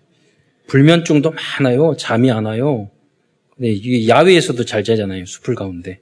불면증도 0.65 1.33
많아요. 1.59 1.95
잠이 1.95 2.31
안 2.31 2.47
와요. 2.47 2.89
근데 3.53 3.69
이게 3.69 4.07
야외에서도 4.07 4.65
잘 4.65 4.83
자잖아요. 4.83 5.25
숲을 5.25 5.53
가운데. 5.53 5.99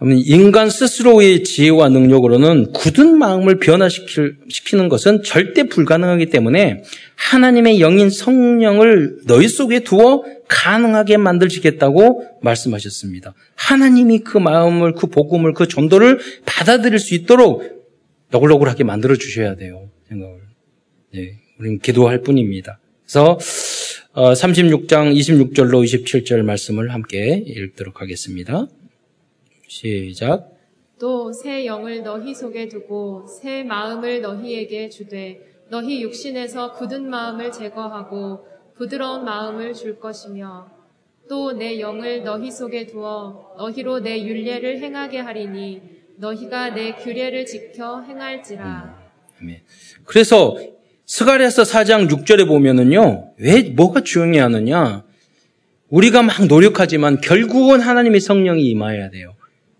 인간 0.00 0.70
스스로의 0.70 1.42
지혜와 1.42 1.88
능력으로는 1.88 2.72
굳은 2.72 3.18
마음을 3.18 3.58
변화시키는 3.58 4.88
것은 4.88 5.24
절대 5.24 5.64
불가능하기 5.64 6.26
때문에 6.26 6.84
하나님의 7.16 7.80
영인 7.80 8.08
성령을 8.08 9.22
너희 9.26 9.48
속에 9.48 9.80
두어 9.80 10.22
가능하게 10.46 11.16
만들시겠다고 11.16 12.38
말씀하셨습니다. 12.42 13.34
하나님이 13.56 14.20
그 14.20 14.38
마음을, 14.38 14.94
그 14.94 15.08
복음을, 15.08 15.52
그 15.52 15.66
전도를 15.66 16.20
받아들일 16.46 17.00
수 17.00 17.14
있도록 17.14 17.64
너글너글하게 18.30 18.84
만들어 18.84 19.16
주셔야 19.16 19.56
돼요. 19.56 19.90
생각을. 20.08 20.36
네, 21.12 21.40
우리는 21.58 21.78
기도할 21.80 22.22
뿐입니다. 22.22 22.78
그래서 23.02 23.38
36장 24.14 24.92
어, 24.92 25.10
26절로 25.10 25.82
27절 25.84 26.42
말씀을 26.42 26.92
함께 26.92 27.42
읽도록 27.46 28.00
하겠습니다. 28.00 28.68
시작. 29.68 30.52
또 30.98 31.30
새 31.32 31.64
영을 31.66 32.02
너희 32.02 32.34
속에 32.34 32.66
두고 32.68 33.26
새 33.28 33.62
마음을 33.62 34.20
너희에게 34.20 34.88
주되 34.88 35.40
너희 35.70 36.02
육신에서 36.02 36.72
굳은 36.72 37.08
마음을 37.08 37.52
제거하고 37.52 38.46
부드러운 38.74 39.24
마음을 39.24 39.74
줄 39.74 40.00
것이며 40.00 40.66
또 41.28 41.52
내 41.52 41.78
영을 41.78 42.24
너희 42.24 42.50
속에 42.50 42.86
두어 42.86 43.54
너희로 43.58 44.00
내 44.00 44.24
윤례를 44.24 44.80
행하게 44.80 45.18
하리니 45.18 45.82
너희가 46.16 46.70
내 46.70 46.94
규례를 46.96 47.46
지켜 47.46 48.02
행할지라. 48.02 48.98
아멘. 49.40 49.60
그래서 50.04 50.56
스가랴서 51.04 51.62
4장 51.62 52.08
6절에 52.10 52.48
보면은요. 52.48 53.34
왜 53.38 53.62
뭐가 53.62 54.00
중요하느냐? 54.02 55.04
우리가 55.90 56.22
막 56.22 56.46
노력하지만 56.46 57.20
결국은 57.20 57.80
하나님의 57.80 58.20
성령이 58.20 58.64
임하여야 58.70 59.10
돼요. 59.10 59.34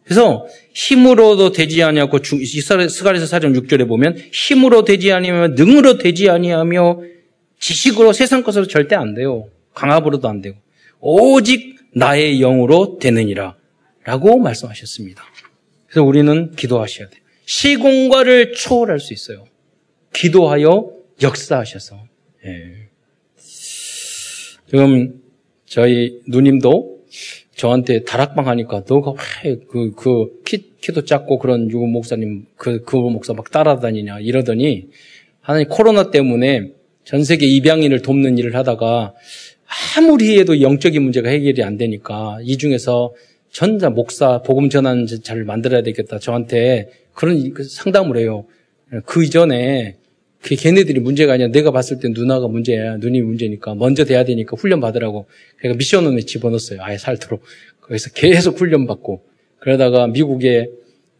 그래서 0.08 0.46
힘으로도 0.72 1.52
되지 1.52 1.82
아니하고 1.82 2.18
스가랴서 2.22 3.26
4장 3.36 3.54
6절에 3.54 3.86
보면 3.86 4.16
힘으로 4.32 4.82
되지 4.82 5.12
아니하며 5.12 5.48
능으로 5.48 5.98
되지 5.98 6.30
아니하며 6.30 7.02
지식으로 7.58 8.14
세상 8.14 8.42
것으로 8.42 8.66
절대 8.66 8.96
안 8.96 9.12
돼요. 9.12 9.50
강압으로도 9.74 10.26
안 10.26 10.40
되고 10.40 10.56
오직 10.98 11.76
나의 11.94 12.38
영으로 12.38 12.96
되느니라 12.98 13.56
라고 14.04 14.38
말씀하셨습니다. 14.38 15.22
그래서 15.88 16.02
우리는 16.04 16.52
기도하셔야 16.52 17.10
돼요. 17.10 17.20
시공과를 17.44 18.52
초월할 18.52 19.00
수 19.00 19.12
있어요. 19.12 19.44
기도하여 20.14 20.90
역사하셔서. 21.20 22.02
예. 22.46 22.88
지금 24.70 25.20
저희 25.66 26.20
누님도 26.26 26.98
저한테 27.58 28.04
다락방 28.04 28.46
하니까 28.46 28.84
너가 28.88 29.14
왜그 29.44 29.92
그 29.96 30.42
키, 30.44 30.70
키도 30.80 31.04
작고 31.04 31.38
그런 31.38 31.68
유 31.70 31.78
목사님 31.78 32.46
그, 32.56 32.82
그 32.84 32.96
목사 32.96 33.34
막 33.34 33.50
따라다니냐 33.50 34.20
이러더니 34.20 34.86
하나님 35.40 35.68
코로나 35.68 36.10
때문에 36.10 36.70
전 37.04 37.24
세계 37.24 37.46
입양인을 37.46 38.02
돕는 38.02 38.38
일을 38.38 38.54
하다가 38.54 39.14
아무리 39.96 40.38
해도 40.38 40.60
영적인 40.62 41.02
문제가 41.02 41.28
해결이 41.30 41.64
안 41.64 41.76
되니까 41.76 42.38
이 42.42 42.56
중에서 42.56 43.12
전자 43.50 43.90
목사 43.90 44.40
복음 44.42 44.70
전환 44.70 45.06
잘 45.06 45.42
만들어야 45.42 45.82
되겠다 45.82 46.20
저한테 46.20 46.90
그런 47.12 47.52
그 47.54 47.64
상담을 47.64 48.18
해요. 48.18 48.46
그 49.04 49.24
이전에 49.24 49.96
그 50.42 50.54
걔네들이 50.54 51.00
문제가 51.00 51.34
아니야. 51.34 51.48
내가 51.48 51.70
봤을 51.70 51.98
때 51.98 52.08
누나가 52.08 52.48
문제야. 52.48 52.96
누님이 52.96 53.26
문제니까 53.26 53.74
먼저 53.74 54.04
돼야 54.04 54.24
되니까 54.24 54.56
훈련 54.56 54.80
받으라고. 54.80 55.26
그러니까 55.58 55.78
미션원에 55.78 56.20
집어넣었어요. 56.22 56.80
아예 56.82 56.96
살도록. 56.96 57.42
거기서 57.80 58.10
계속 58.10 58.60
훈련 58.60 58.86
받고 58.86 59.22
그러다가 59.58 60.06
미국에 60.06 60.68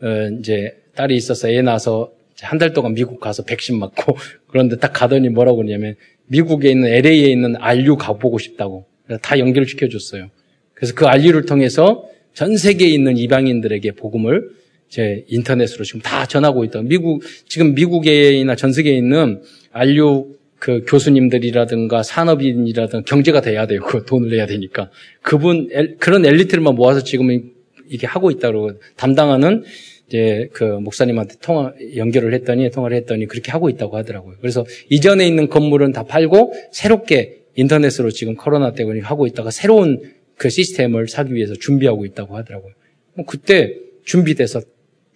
어, 0.01 0.07
이제 0.39 0.77
딸이 0.95 1.17
있어서 1.17 1.49
애 1.49 1.63
낳아서 1.63 2.13
한 2.41 2.59
달 2.59 2.73
동안 2.73 2.95
미국 2.95 3.19
가서 3.19 3.43
백신 3.43 3.79
맞고 3.81 4.17
그런데 4.47 4.77
딱 4.77 4.93
가더니 4.93 5.29
뭐라고 5.29 5.57
그러냐면 5.57 5.97
미국에 6.27 6.71
있는 6.71 6.89
LA에 6.89 7.31
있는 7.31 7.57
RU 7.57 7.97
가보고 7.97 8.39
싶다고 8.39 8.87
다 9.23 9.39
연결시켜 9.41 9.89
줬어요. 9.89 10.31
그래서 10.75 10.95
그 10.95 11.07
RU를 11.07 11.47
통해서 11.47 12.05
전 12.35 12.57
세계에 12.57 12.89
있는 12.89 13.17
이방인들에게 13.17 13.93
복음을 13.93 14.51
제 14.89 15.25
인터넷으로 15.29 15.85
지금 15.85 16.01
다 16.01 16.27
전하고 16.27 16.65
있다. 16.65 16.83
미국 16.83 17.23
지금 17.47 17.75
미국에나 17.75 18.57
전 18.57 18.73
세계에 18.73 18.97
있는 18.97 19.43
안류 19.73 20.39
그 20.59 20.85
교수님들이라든가 20.87 22.03
산업인이라든가 22.03 23.05
경제가 23.05 23.41
돼야 23.41 23.67
되고 23.67 23.87
그 23.87 24.05
돈을 24.05 24.31
내야 24.31 24.47
되니까 24.47 24.91
그분 25.23 25.69
그런 25.99 26.27
엘리트를만 26.27 26.75
모아서 26.75 27.03
지금 27.05 27.53
이게 27.89 28.07
하고 28.07 28.31
있다고 28.31 28.73
담당하는 28.97 29.63
이제 30.09 30.49
그 30.53 30.65
목사님한테 30.65 31.37
통화 31.43 31.73
연결을 31.97 32.33
했더니 32.35 32.71
통화를 32.71 32.97
했더니 32.97 33.27
그렇게 33.27 33.53
하고 33.53 33.69
있다고 33.69 33.97
하더라고요. 33.99 34.37
그래서 34.41 34.65
이전에 34.89 35.27
있는 35.27 35.49
건물은 35.49 35.93
다 35.93 36.05
팔고 36.05 36.55
새롭게 36.73 37.43
인터넷으로 37.57 38.11
지금 38.11 38.35
코로나 38.35 38.73
때문에 38.73 39.01
하고 39.01 39.27
있다가 39.27 39.51
새로운 39.51 40.01
그 40.37 40.49
시스템을 40.49 41.09
사기 41.09 41.35
위해서 41.35 41.55
준비하고 41.55 42.07
있다고 42.07 42.37
하더라고요. 42.37 42.73
뭐 43.15 43.27
그때 43.27 43.77
준비돼서 44.05 44.63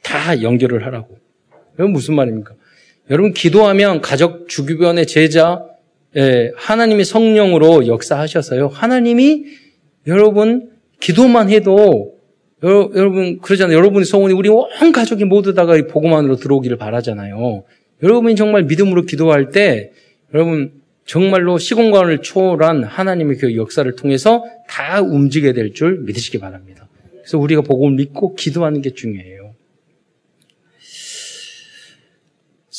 다 0.02 0.42
연결을 0.42 0.84
하라고. 0.86 1.16
이건 1.74 1.92
무슨 1.92 2.14
말입니까? 2.14 2.54
여러분 3.10 3.32
기도하면 3.32 4.00
가족 4.00 4.48
주변의 4.48 5.06
제자 5.06 5.64
예, 6.16 6.52
하나님이 6.56 7.04
성령으로 7.04 7.86
역사하셔서요. 7.86 8.68
하나님이 8.68 9.44
여러분 10.06 10.70
기도만 11.00 11.48
해도 11.50 12.14
여러 12.62 13.10
분 13.10 13.40
그러잖아요. 13.40 13.76
여러분의 13.76 14.04
소원이 14.04 14.34
우리 14.34 14.48
온 14.48 14.92
가족이 14.92 15.24
모두 15.24 15.54
다가 15.54 15.74
복음 15.88 16.12
안으로 16.14 16.36
들어오기를 16.36 16.76
바라잖아요. 16.76 17.64
여러분이 18.02 18.36
정말 18.36 18.64
믿음으로 18.64 19.02
기도할 19.02 19.50
때 19.50 19.90
여러분 20.34 20.72
정말로 21.04 21.58
시공간을 21.58 22.18
초월한 22.18 22.84
하나님의 22.84 23.38
그 23.38 23.56
역사를 23.56 23.90
통해서 23.96 24.44
다 24.68 25.00
움직이게 25.00 25.52
될 25.54 25.72
줄 25.72 25.98
믿으시기 26.02 26.38
바랍니다. 26.38 26.86
그래서 27.12 27.38
우리가 27.38 27.62
복음을 27.62 27.96
믿고 27.96 28.34
기도하는 28.34 28.80
게 28.82 28.90
중요해요. 28.90 29.41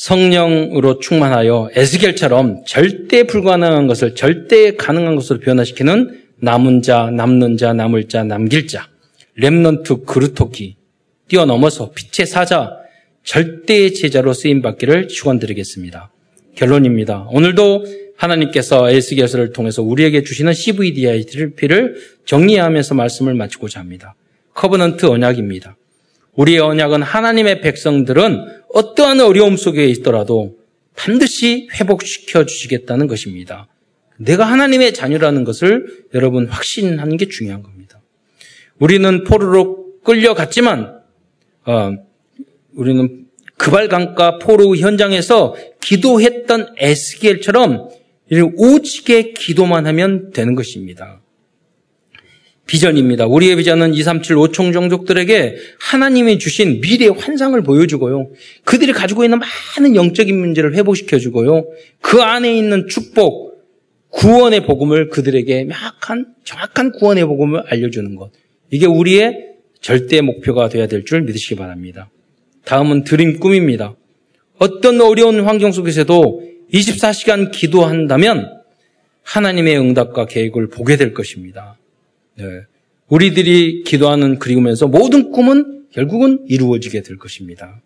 성령으로 0.04 0.98
충만하여 0.98 1.70
에스겔처럼 1.74 2.64
절대 2.66 3.22
불가능한 3.22 3.86
것을 3.86 4.14
절대 4.14 4.76
가능한 4.76 5.16
것으로 5.16 5.40
변화시키는 5.40 6.20
남은 6.40 6.82
자, 6.82 7.10
남는 7.10 7.56
자, 7.56 7.72
남을 7.72 8.08
자, 8.08 8.22
남길 8.22 8.66
자, 8.66 8.86
렘넌트 9.36 10.04
그루토키 10.04 10.76
뛰어넘어서 11.26 11.92
빛의 11.92 12.26
사자, 12.26 12.76
절대의 13.22 13.94
제자로 13.94 14.34
쓰임 14.34 14.60
받기를 14.60 15.08
축원드리겠습니다. 15.08 16.12
결론입니다. 16.54 17.26
오늘도 17.30 17.86
하나님께서 18.18 18.90
에스겔서를 18.90 19.54
통해서 19.54 19.82
우리에게 19.82 20.22
주시는 20.22 20.52
CVDIP를 20.52 21.96
정리하면서 22.26 22.94
말씀을 22.94 23.32
마치고자 23.32 23.80
합니다. 23.80 24.14
covenant 24.52 25.06
언약입니다. 25.06 25.76
우리의 26.36 26.58
언약은 26.58 27.02
하나님의 27.02 27.60
백성들은 27.60 28.62
어떠한 28.72 29.20
어려움 29.20 29.56
속에 29.56 29.86
있더라도 29.86 30.56
반드시 30.96 31.68
회복시켜 31.74 32.44
주시겠다는 32.44 33.06
것입니다. 33.06 33.68
내가 34.16 34.44
하나님의 34.44 34.94
자녀라는 34.94 35.44
것을 35.44 36.04
여러분 36.14 36.46
확신하는 36.46 37.16
게 37.16 37.28
중요한 37.28 37.62
겁니다. 37.62 38.00
우리는 38.78 39.24
포로로 39.24 40.00
끌려갔지만 40.02 41.00
어, 41.66 41.92
우리는 42.74 43.26
그발강가 43.56 44.38
포로 44.38 44.76
현장에서 44.76 45.54
기도했던 45.80 46.74
에스겔처럼 46.76 47.88
오직에 48.56 49.32
기도만 49.32 49.86
하면 49.86 50.30
되는 50.32 50.54
것입니다. 50.54 51.20
비전입니다. 52.66 53.26
우리의 53.26 53.56
비전은 53.56 53.94
2, 53.94 54.02
3, 54.02 54.22
7, 54.22 54.36
5총 54.36 54.72
종족들에게 54.72 55.56
하나님이 55.80 56.38
주신 56.38 56.80
미래의 56.80 57.12
환상을 57.12 57.60
보여주고요. 57.62 58.30
그들이 58.64 58.92
가지고 58.92 59.24
있는 59.24 59.38
많은 59.38 59.94
영적인 59.96 60.38
문제를 60.38 60.74
회복시켜주고요. 60.74 61.66
그 62.00 62.22
안에 62.22 62.56
있는 62.56 62.88
축복, 62.88 63.54
구원의 64.10 64.64
복음을 64.64 65.08
그들에게 65.08 65.64
명확한, 65.64 66.34
정확한 66.44 66.92
구원의 66.92 67.24
복음을 67.26 67.64
알려주는 67.66 68.16
것. 68.16 68.30
이게 68.70 68.86
우리의 68.86 69.48
절대 69.80 70.20
목표가 70.22 70.68
되어야 70.68 70.86
될 70.86 71.04
줄 71.04 71.22
믿으시기 71.22 71.56
바랍니다. 71.56 72.10
다음은 72.64 73.04
드림 73.04 73.40
꿈입니다. 73.40 73.94
어떤 74.58 75.00
어려운 75.00 75.40
환경 75.40 75.72
속에서도 75.72 76.42
24시간 76.72 77.50
기도한다면 77.52 78.62
하나님의 79.22 79.78
응답과 79.78 80.26
계획을 80.26 80.68
보게 80.68 80.96
될 80.96 81.12
것입니다. 81.12 81.76
네. 82.36 82.44
우리들이 83.08 83.84
기도하는 83.84 84.38
그리우면서 84.38 84.88
모든 84.88 85.30
꿈은 85.30 85.86
결국은 85.92 86.44
이루어지게 86.48 87.02
될 87.02 87.18
것입니다. 87.18 87.80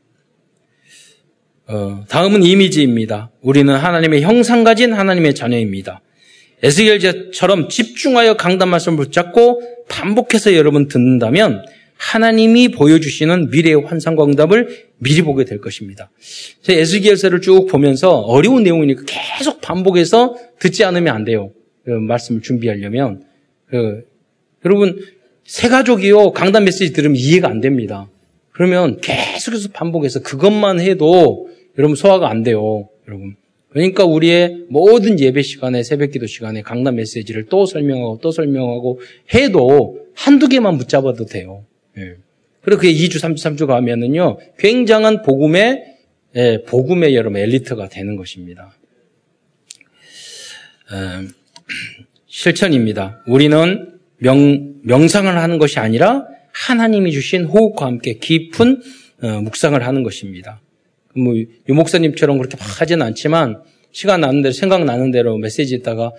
어, 1.66 2.04
다음은 2.08 2.42
이미지입니다. 2.42 3.30
우리는 3.42 3.74
하나님의 3.74 4.22
형상 4.22 4.64
가진 4.64 4.92
하나님의 4.94 5.34
자녀입니다. 5.34 6.00
에스겔처럼 6.62 7.68
집중하여 7.68 8.36
강단 8.36 8.68
말씀을 8.68 8.96
붙잡고 8.96 9.84
반복해서 9.88 10.54
여러분 10.54 10.88
듣는다면 10.88 11.64
하나님이 11.98 12.68
보여주시는 12.68 13.50
미래의 13.50 13.82
환상과 13.84 14.24
응답을 14.24 14.86
미리 14.98 15.22
보게 15.22 15.44
될 15.44 15.60
것입니다. 15.60 16.10
제 16.62 16.78
에스겔서를 16.78 17.40
쭉 17.40 17.66
보면서 17.66 18.20
어려운 18.20 18.62
내용이니까 18.62 19.02
계속 19.06 19.60
반복해서 19.60 20.36
듣지 20.58 20.84
않으면 20.84 21.14
안 21.14 21.24
돼요. 21.24 21.52
그 21.84 21.90
말씀을 21.90 22.40
준비하려면. 22.40 23.24
그, 23.66 24.04
여러분, 24.64 24.98
세 25.44 25.68
가족이요, 25.68 26.32
강단 26.32 26.64
메시지 26.64 26.92
들으면 26.92 27.16
이해가 27.16 27.48
안 27.48 27.60
됩니다. 27.60 28.08
그러면 28.52 29.00
계속해서 29.00 29.70
반복해서 29.72 30.20
그것만 30.20 30.80
해도 30.80 31.48
여러분 31.78 31.94
소화가 31.94 32.28
안 32.28 32.42
돼요. 32.42 32.88
여러분. 33.06 33.36
그러니까 33.70 34.04
우리의 34.04 34.64
모든 34.68 35.20
예배 35.20 35.42
시간에 35.42 35.82
새벽 35.82 36.10
기도 36.10 36.26
시간에 36.26 36.62
강단 36.62 36.96
메시지를 36.96 37.46
또 37.46 37.66
설명하고 37.66 38.18
또 38.20 38.30
설명하고 38.32 39.00
해도 39.34 40.06
한두 40.14 40.48
개만 40.48 40.78
붙잡아도 40.78 41.26
돼요. 41.26 41.64
예. 41.96 42.16
그리고 42.62 42.80
그게 42.80 42.92
2주, 42.92 43.20
3주, 43.20 43.36
3주 43.36 43.66
가면은요, 43.66 44.38
굉장한 44.58 45.22
복음의, 45.22 45.84
예, 46.36 46.62
복음의 46.66 47.14
여러분 47.14 47.40
엘리트가 47.40 47.88
되는 47.88 48.16
것입니다. 48.16 48.72
음, 50.90 51.30
실천입니다. 52.26 53.22
우리는 53.26 53.97
명, 54.18 54.74
명상을 54.82 55.36
하는 55.36 55.58
것이 55.58 55.78
아니라 55.78 56.26
하나님이 56.52 57.12
주신 57.12 57.44
호흡과 57.44 57.86
함께 57.86 58.14
깊은 58.14 58.80
어, 59.22 59.40
묵상을 59.42 59.80
하는 59.84 60.02
것입니다. 60.02 60.60
뭐, 61.16 61.34
유 61.36 61.74
목사님처럼 61.74 62.38
그렇게 62.38 62.56
막 62.56 62.80
하지는 62.80 63.04
않지만, 63.06 63.62
시간 63.90 64.20
나는 64.20 64.42
대로, 64.42 64.52
생각나는 64.52 65.10
대로 65.10 65.36
메시지 65.38 65.74
있다가 65.74 66.12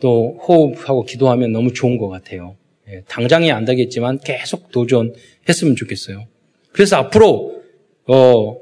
또 0.00 0.38
호흡하고 0.46 1.04
기도하면 1.04 1.52
너무 1.52 1.72
좋은 1.72 1.98
것 1.98 2.08
같아요. 2.08 2.56
예, 2.88 3.02
당장이 3.08 3.52
안 3.52 3.64
되겠지만 3.64 4.18
계속 4.24 4.70
도전했으면 4.70 5.76
좋겠어요. 5.76 6.26
그래서 6.72 6.96
앞으로 6.96 7.60
어, 8.06 8.56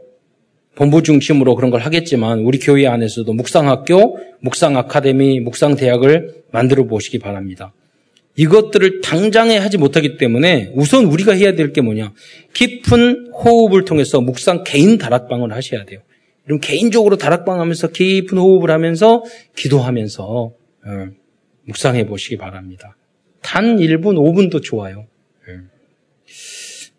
본부 0.75 1.03
중심으로 1.03 1.55
그런 1.55 1.71
걸 1.71 1.81
하겠지만 1.81 2.41
우리 2.41 2.59
교회 2.59 2.87
안에서도 2.87 3.33
묵상학교, 3.33 4.19
묵상아카데미, 4.41 5.41
묵상대학을 5.41 6.45
만들어 6.51 6.85
보시기 6.85 7.19
바랍니다. 7.19 7.73
이것들을 8.39 9.01
당장에 9.01 9.59
하지 9.59 9.79
못하기 9.79 10.17
때문에 10.17 10.71
우선 10.75 11.07
우리가 11.07 11.33
해야 11.33 11.55
될 11.55 11.73
게 11.73 11.81
뭐냐? 11.81 12.15
깊은 12.55 13.33
호흡을 13.33 13.85
통해서 13.85 14.21
묵상 14.21 14.63
개인 14.65 14.97
다락방을 14.97 15.53
하셔야 15.53 15.85
돼요. 15.85 16.01
그럼 16.45 16.61
개인적으로 16.61 17.17
다락방 17.17 17.61
하면서 17.61 17.89
깊은 17.89 18.39
호흡을 18.39 18.71
하면서 18.71 19.25
기도하면서 19.57 20.25
어, 20.25 21.07
묵상해 21.65 22.07
보시기 22.07 22.37
바랍니다. 22.39 22.97
단 23.43 23.77
1분, 23.77 24.15
5분도 24.15 24.63
좋아요. 24.63 25.07
예. 25.49 25.59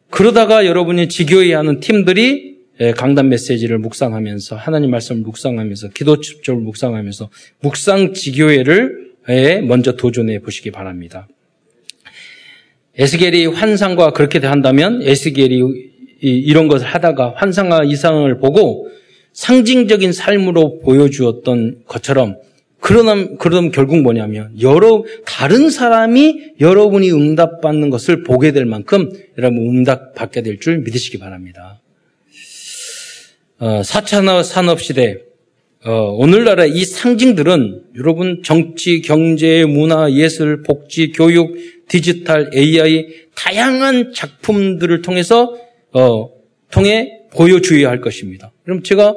그러다가 0.10 0.66
여러분이 0.66 1.08
지교회 1.08 1.54
하는 1.54 1.80
팀들이 1.80 2.60
예, 2.82 2.92
강단 2.92 3.30
메시지를 3.30 3.78
묵상하면서 3.80 4.56
하나님 4.56 4.92
말씀을 4.92 5.22
묵상하면서 5.22 5.90
기도 5.90 6.20
집중을 6.20 6.62
묵상하면서 6.62 7.30
묵상 7.62 8.14
지교회를 8.14 9.09
예, 9.09 9.09
먼저 9.62 9.96
도전해 9.96 10.40
보시기 10.40 10.72
바랍니다. 10.72 11.28
에스겔이 12.98 13.46
환상과 13.48 14.12
그렇게 14.12 14.40
한다면 14.40 15.02
에스겔이 15.04 15.62
이런 16.22 16.68
것을 16.68 16.88
하다가 16.88 17.36
환상과 17.38 17.84
이상을 17.86 18.40
보고 18.40 18.90
상징적인 19.34 20.12
삶으로 20.12 20.80
보여주었던 20.80 21.84
것처럼 21.86 22.38
그러면, 22.82 23.38
그럼 23.38 23.72
결국 23.72 24.02
뭐냐면, 24.02 24.54
여러, 24.62 25.04
다른 25.26 25.70
사람이 25.70 26.54
여러분이 26.62 27.12
응답받는 27.12 27.90
것을 27.90 28.24
보게 28.24 28.54
될 28.54 28.66
만큼 28.66 29.12
여러분 29.38 29.60
응답 29.60 30.16
받게 30.16 30.42
될 30.42 30.60
줄 30.60 30.80
믿으시기 30.80 31.20
바랍니다. 31.20 31.82
어, 33.60 33.82
4차 33.82 34.44
산업 34.44 34.82
시대, 34.82 35.18
어, 35.86 35.92
오늘날의 36.12 36.72
이 36.72 36.84
상징들은 36.84 37.84
여러분 37.98 38.42
정치, 38.44 39.02
경제, 39.02 39.64
문화, 39.66 40.12
예술, 40.12 40.62
복지, 40.64 41.12
교육, 41.14 41.56
디지털, 41.88 42.52
AI, 42.54 43.08
다양한 43.36 44.12
작품들을 44.14 45.02
통해서, 45.02 45.56
어, 45.94 46.30
통해 46.70 47.22
보여주어야 47.32 47.88
할 47.90 48.02
것입니다. 48.02 48.52
그럼 48.66 48.84
제가 48.84 49.16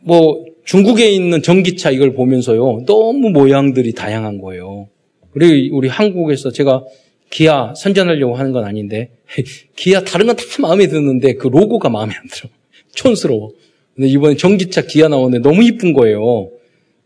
뭐 0.00 0.44
중국에 0.66 1.08
있는 1.10 1.40
전기차 1.42 1.92
이걸 1.92 2.12
보면서요. 2.12 2.84
너무 2.86 3.30
모양들이 3.30 3.92
다양한 3.94 4.38
거예요. 4.38 4.88
그리고 5.32 5.76
우리 5.76 5.88
한국에서 5.88 6.52
제가 6.52 6.84
기아 7.30 7.72
선전하려고 7.74 8.36
하는 8.36 8.52
건 8.52 8.64
아닌데 8.64 9.10
기아 9.76 10.02
다른 10.02 10.26
건 10.26 10.36
다 10.36 10.42
마음에 10.60 10.88
드는데 10.88 11.34
그 11.34 11.48
로고가 11.48 11.88
마음에 11.88 12.14
안 12.14 12.28
들어. 12.28 12.50
촌스러워. 12.94 13.52
근데 13.98 14.08
이번에 14.08 14.36
전기차 14.36 14.82
기아 14.82 15.08
나오는데 15.08 15.46
너무 15.46 15.64
이쁜 15.64 15.92
거예요. 15.92 16.50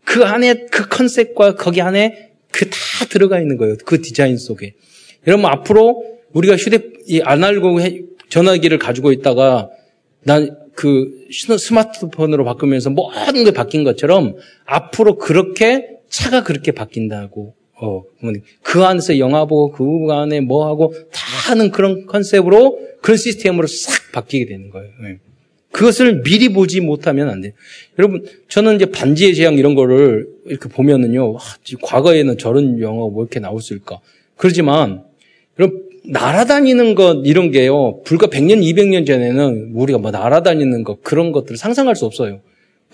그 0.05 0.23
안에 0.23 0.67
그 0.71 0.87
컨셉과 0.87 1.55
거기 1.55 1.81
안에 1.81 2.29
그 2.51 2.69
다 2.69 3.05
들어가 3.09 3.39
있는 3.39 3.57
거예요. 3.57 3.77
그 3.83 4.01
디자인 4.01 4.37
속에. 4.37 4.75
여러분 5.25 5.47
앞으로 5.47 6.03
우리가 6.33 6.55
휴대 6.55 6.79
이 7.07 7.19
아날로그 7.21 7.81
전화기를 8.29 8.77
가지고 8.77 9.11
있다가 9.11 9.69
난 10.23 10.63
그 10.75 11.27
스마트폰으로 11.29 12.43
바꾸면서 12.45 12.89
모든 12.89 13.43
게 13.43 13.51
바뀐 13.51 13.83
것처럼 13.83 14.35
앞으로 14.65 15.17
그렇게 15.17 15.87
차가 16.09 16.43
그렇게 16.43 16.71
바뀐다고 16.71 17.53
어, 17.81 18.03
그 18.61 18.83
안에서 18.83 19.19
영화 19.19 19.45
보고 19.45 19.71
그 19.71 20.11
안에 20.11 20.39
뭐 20.41 20.67
하고 20.67 20.93
다 21.11 21.21
하는 21.49 21.71
그런 21.71 22.05
컨셉으로 22.05 22.79
그런 23.01 23.17
시스템으로 23.17 23.67
싹 23.67 24.11
바뀌게 24.13 24.45
되는 24.45 24.69
거예요. 24.69 24.89
네. 25.73 25.79
그것을 25.79 26.21
미리 26.23 26.49
보지 26.49 26.81
못하면 26.81 27.29
안 27.29 27.41
돼요. 27.41 27.51
여러분, 27.97 28.25
저는 28.47 28.75
이제 28.75 28.85
반지의 28.85 29.35
제왕 29.35 29.57
이런 29.57 29.75
거를 29.75 30.27
이렇게 30.45 30.69
보면은요, 30.69 31.33
와, 31.33 31.39
과거에는 31.81 32.37
저런 32.37 32.79
영화가 32.79 33.11
뭐 33.11 33.23
이렇게 33.23 33.39
나왔을까. 33.39 33.99
그러지만, 34.37 35.03
여러분, 35.59 35.83
날아다니는 36.05 36.95
것 36.95 37.23
이런 37.25 37.51
게요. 37.51 38.01
불과 38.03 38.27
100년, 38.27 38.61
200년 38.61 39.05
전에는 39.05 39.71
우리가 39.73 39.99
뭐 39.99 40.11
날아다니는 40.11 40.83
것 40.83 41.01
그런 41.01 41.31
것들을 41.31 41.57
상상할 41.57 41.95
수 41.95 42.05
없어요. 42.05 42.41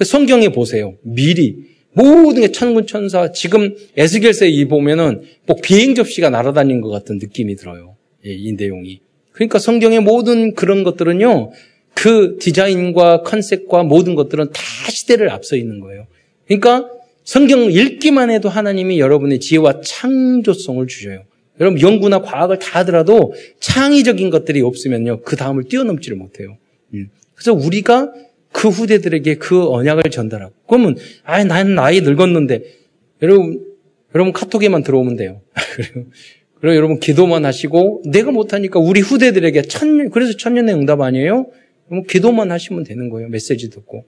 성경에 0.02 0.50
보세요. 0.50 0.96
미리 1.02 1.58
모든 1.94 2.42
게 2.42 2.52
천군 2.52 2.86
천사 2.86 3.32
지금 3.32 3.76
에스겔서에 3.98 4.50
이 4.50 4.66
보면은 4.66 5.24
뭐 5.48 5.58
비행 5.62 5.96
접시가 5.96 6.30
날아다니는 6.30 6.82
것 6.82 6.90
같은 6.90 7.18
느낌이 7.18 7.56
들어요. 7.56 7.96
예, 8.26 8.32
이 8.32 8.54
내용이. 8.54 9.02
그러니까 9.32 9.58
성경의 9.58 10.02
모든 10.02 10.54
그런 10.54 10.84
것들은요. 10.84 11.52
그 11.94 12.38
디자인과 12.40 13.24
컨셉과 13.24 13.84
모든 13.84 14.16
것들은 14.16 14.52
다 14.52 14.62
시대를 14.90 15.30
앞서 15.30 15.56
있는 15.56 15.80
거예요. 15.80 16.08
그러니까 16.48 16.90
성경 17.24 17.72
읽기만 17.72 18.32
해도 18.32 18.50
하나님이 18.50 19.00
여러분의 19.00 19.40
지혜와 19.40 19.82
창조성을 19.82 20.88
주셔요. 20.88 21.24
여러분 21.60 21.82
연구나 21.82 22.22
과학을 22.22 22.60
다 22.60 22.80
하더라도 22.80 23.34
창의적인 23.60 24.30
것들이 24.30 24.62
없으면요 24.62 25.22
그 25.22 25.36
다음을 25.36 25.66
뛰어넘지를 25.66 26.18
못해요. 26.18 26.58
음. 26.94 27.10
그래서 27.36 27.54
우리가 27.54 28.12
그 28.52 28.70
후대들에게 28.70 29.36
그 29.36 29.70
언약을 29.70 30.04
전달하고 30.10 30.54
그러면 30.68 30.98
아 31.24 31.44
나는 31.44 31.76
나이 31.76 32.02
늙었는데 32.02 32.64
여러분 33.22 33.64
여러분 34.16 34.34
카톡에만 34.34 34.84
들어오면 34.84 35.18
돼요. 35.18 35.42
그리고 36.60 36.76
여러분 36.76 37.00
기도만 37.00 37.46
하시고 37.46 38.04
내가 38.06 38.32
못하니까 38.32 38.80
우리 38.80 39.02
후대들에게 39.02 39.62
천 39.64 40.10
그래서 40.10 40.36
천년의 40.36 40.76
응답 40.76 41.02
아니에요? 41.02 41.48
그럼 41.90 42.04
기도만 42.06 42.52
하시면 42.52 42.84
되는 42.84 43.10
거예요. 43.10 43.30
메시지 43.30 43.70
듣고 43.70 44.06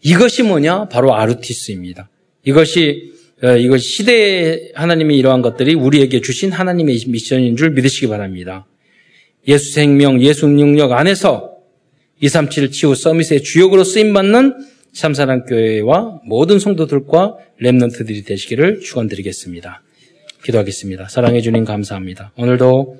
이것이 0.00 0.42
뭐냐? 0.42 0.88
바로 0.88 1.14
아르티스입니다. 1.14 2.10
이것이 2.44 3.12
어, 3.42 3.56
이것 3.56 3.78
시대에 3.78 4.70
하나님이 4.74 5.16
이러한 5.18 5.42
것들이 5.42 5.74
우리에게 5.74 6.20
주신 6.20 6.52
하나님의 6.52 7.04
미션인 7.08 7.56
줄 7.56 7.70
믿으시기 7.70 8.06
바랍니다. 8.06 8.66
예수 9.48 9.72
생명, 9.72 10.22
예수 10.22 10.46
능력 10.46 10.92
안에서 10.92 11.56
237 12.20 12.70
치유 12.70 12.94
서밋의 12.94 13.42
주역으로 13.42 13.82
쓰임받는 13.82 14.64
참사랑교회와 14.92 16.20
모든 16.24 16.60
성도들과 16.60 17.36
랩런트들이 17.60 18.24
되시기를 18.24 18.80
축원드리겠습니다. 18.80 19.82
기도하겠습니다. 20.44 21.08
사랑해 21.08 21.40
주님 21.40 21.64
감사합니다. 21.64 22.32
오늘도 22.36 22.96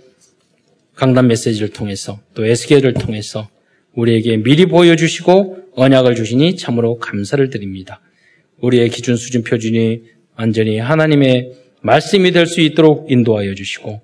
강단 1.02 1.26
메시지를 1.26 1.70
통해서 1.70 2.20
또 2.32 2.46
에스겔을 2.46 2.94
통해서 2.94 3.48
우리에게 3.96 4.36
미리 4.36 4.66
보여주시고 4.66 5.70
언약을 5.74 6.14
주시니 6.14 6.54
참으로 6.54 6.98
감사를 6.98 7.50
드립니다. 7.50 8.00
우리의 8.60 8.88
기준 8.88 9.16
수준 9.16 9.42
표준이 9.42 10.02
완전히 10.36 10.78
하나님의 10.78 11.54
말씀이 11.80 12.30
될 12.30 12.46
수 12.46 12.60
있도록 12.60 13.10
인도하여 13.10 13.56
주시고 13.56 14.00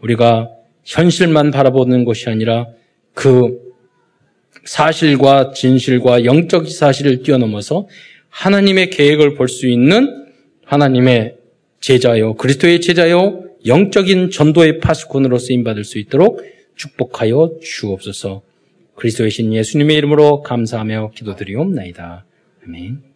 우리가 0.00 0.48
현실만 0.84 1.52
바라보는 1.52 2.04
것이 2.04 2.28
아니라 2.28 2.66
그 3.14 3.60
사실과 4.64 5.52
진실과 5.52 6.24
영적 6.24 6.68
사실을 6.68 7.22
뛰어넘어서 7.22 7.86
하나님의 8.28 8.90
계획을 8.90 9.34
볼 9.34 9.46
수 9.46 9.68
있는 9.68 10.26
하나님의 10.64 11.36
제자요, 11.78 12.34
그리스도의 12.34 12.80
제자요, 12.80 13.44
영적인 13.66 14.30
전도의 14.30 14.78
파수꾼으로 14.78 15.38
쓰임받을 15.38 15.84
수 15.84 15.98
있도록 15.98 16.42
축복하여 16.76 17.58
주옵소서. 17.62 18.42
그리스도의 18.96 19.30
신 19.30 19.52
예수님의 19.52 19.96
이름으로 19.96 20.42
감사하며 20.42 21.12
기도드리옵나이다. 21.14 22.24
아멘. 22.66 23.09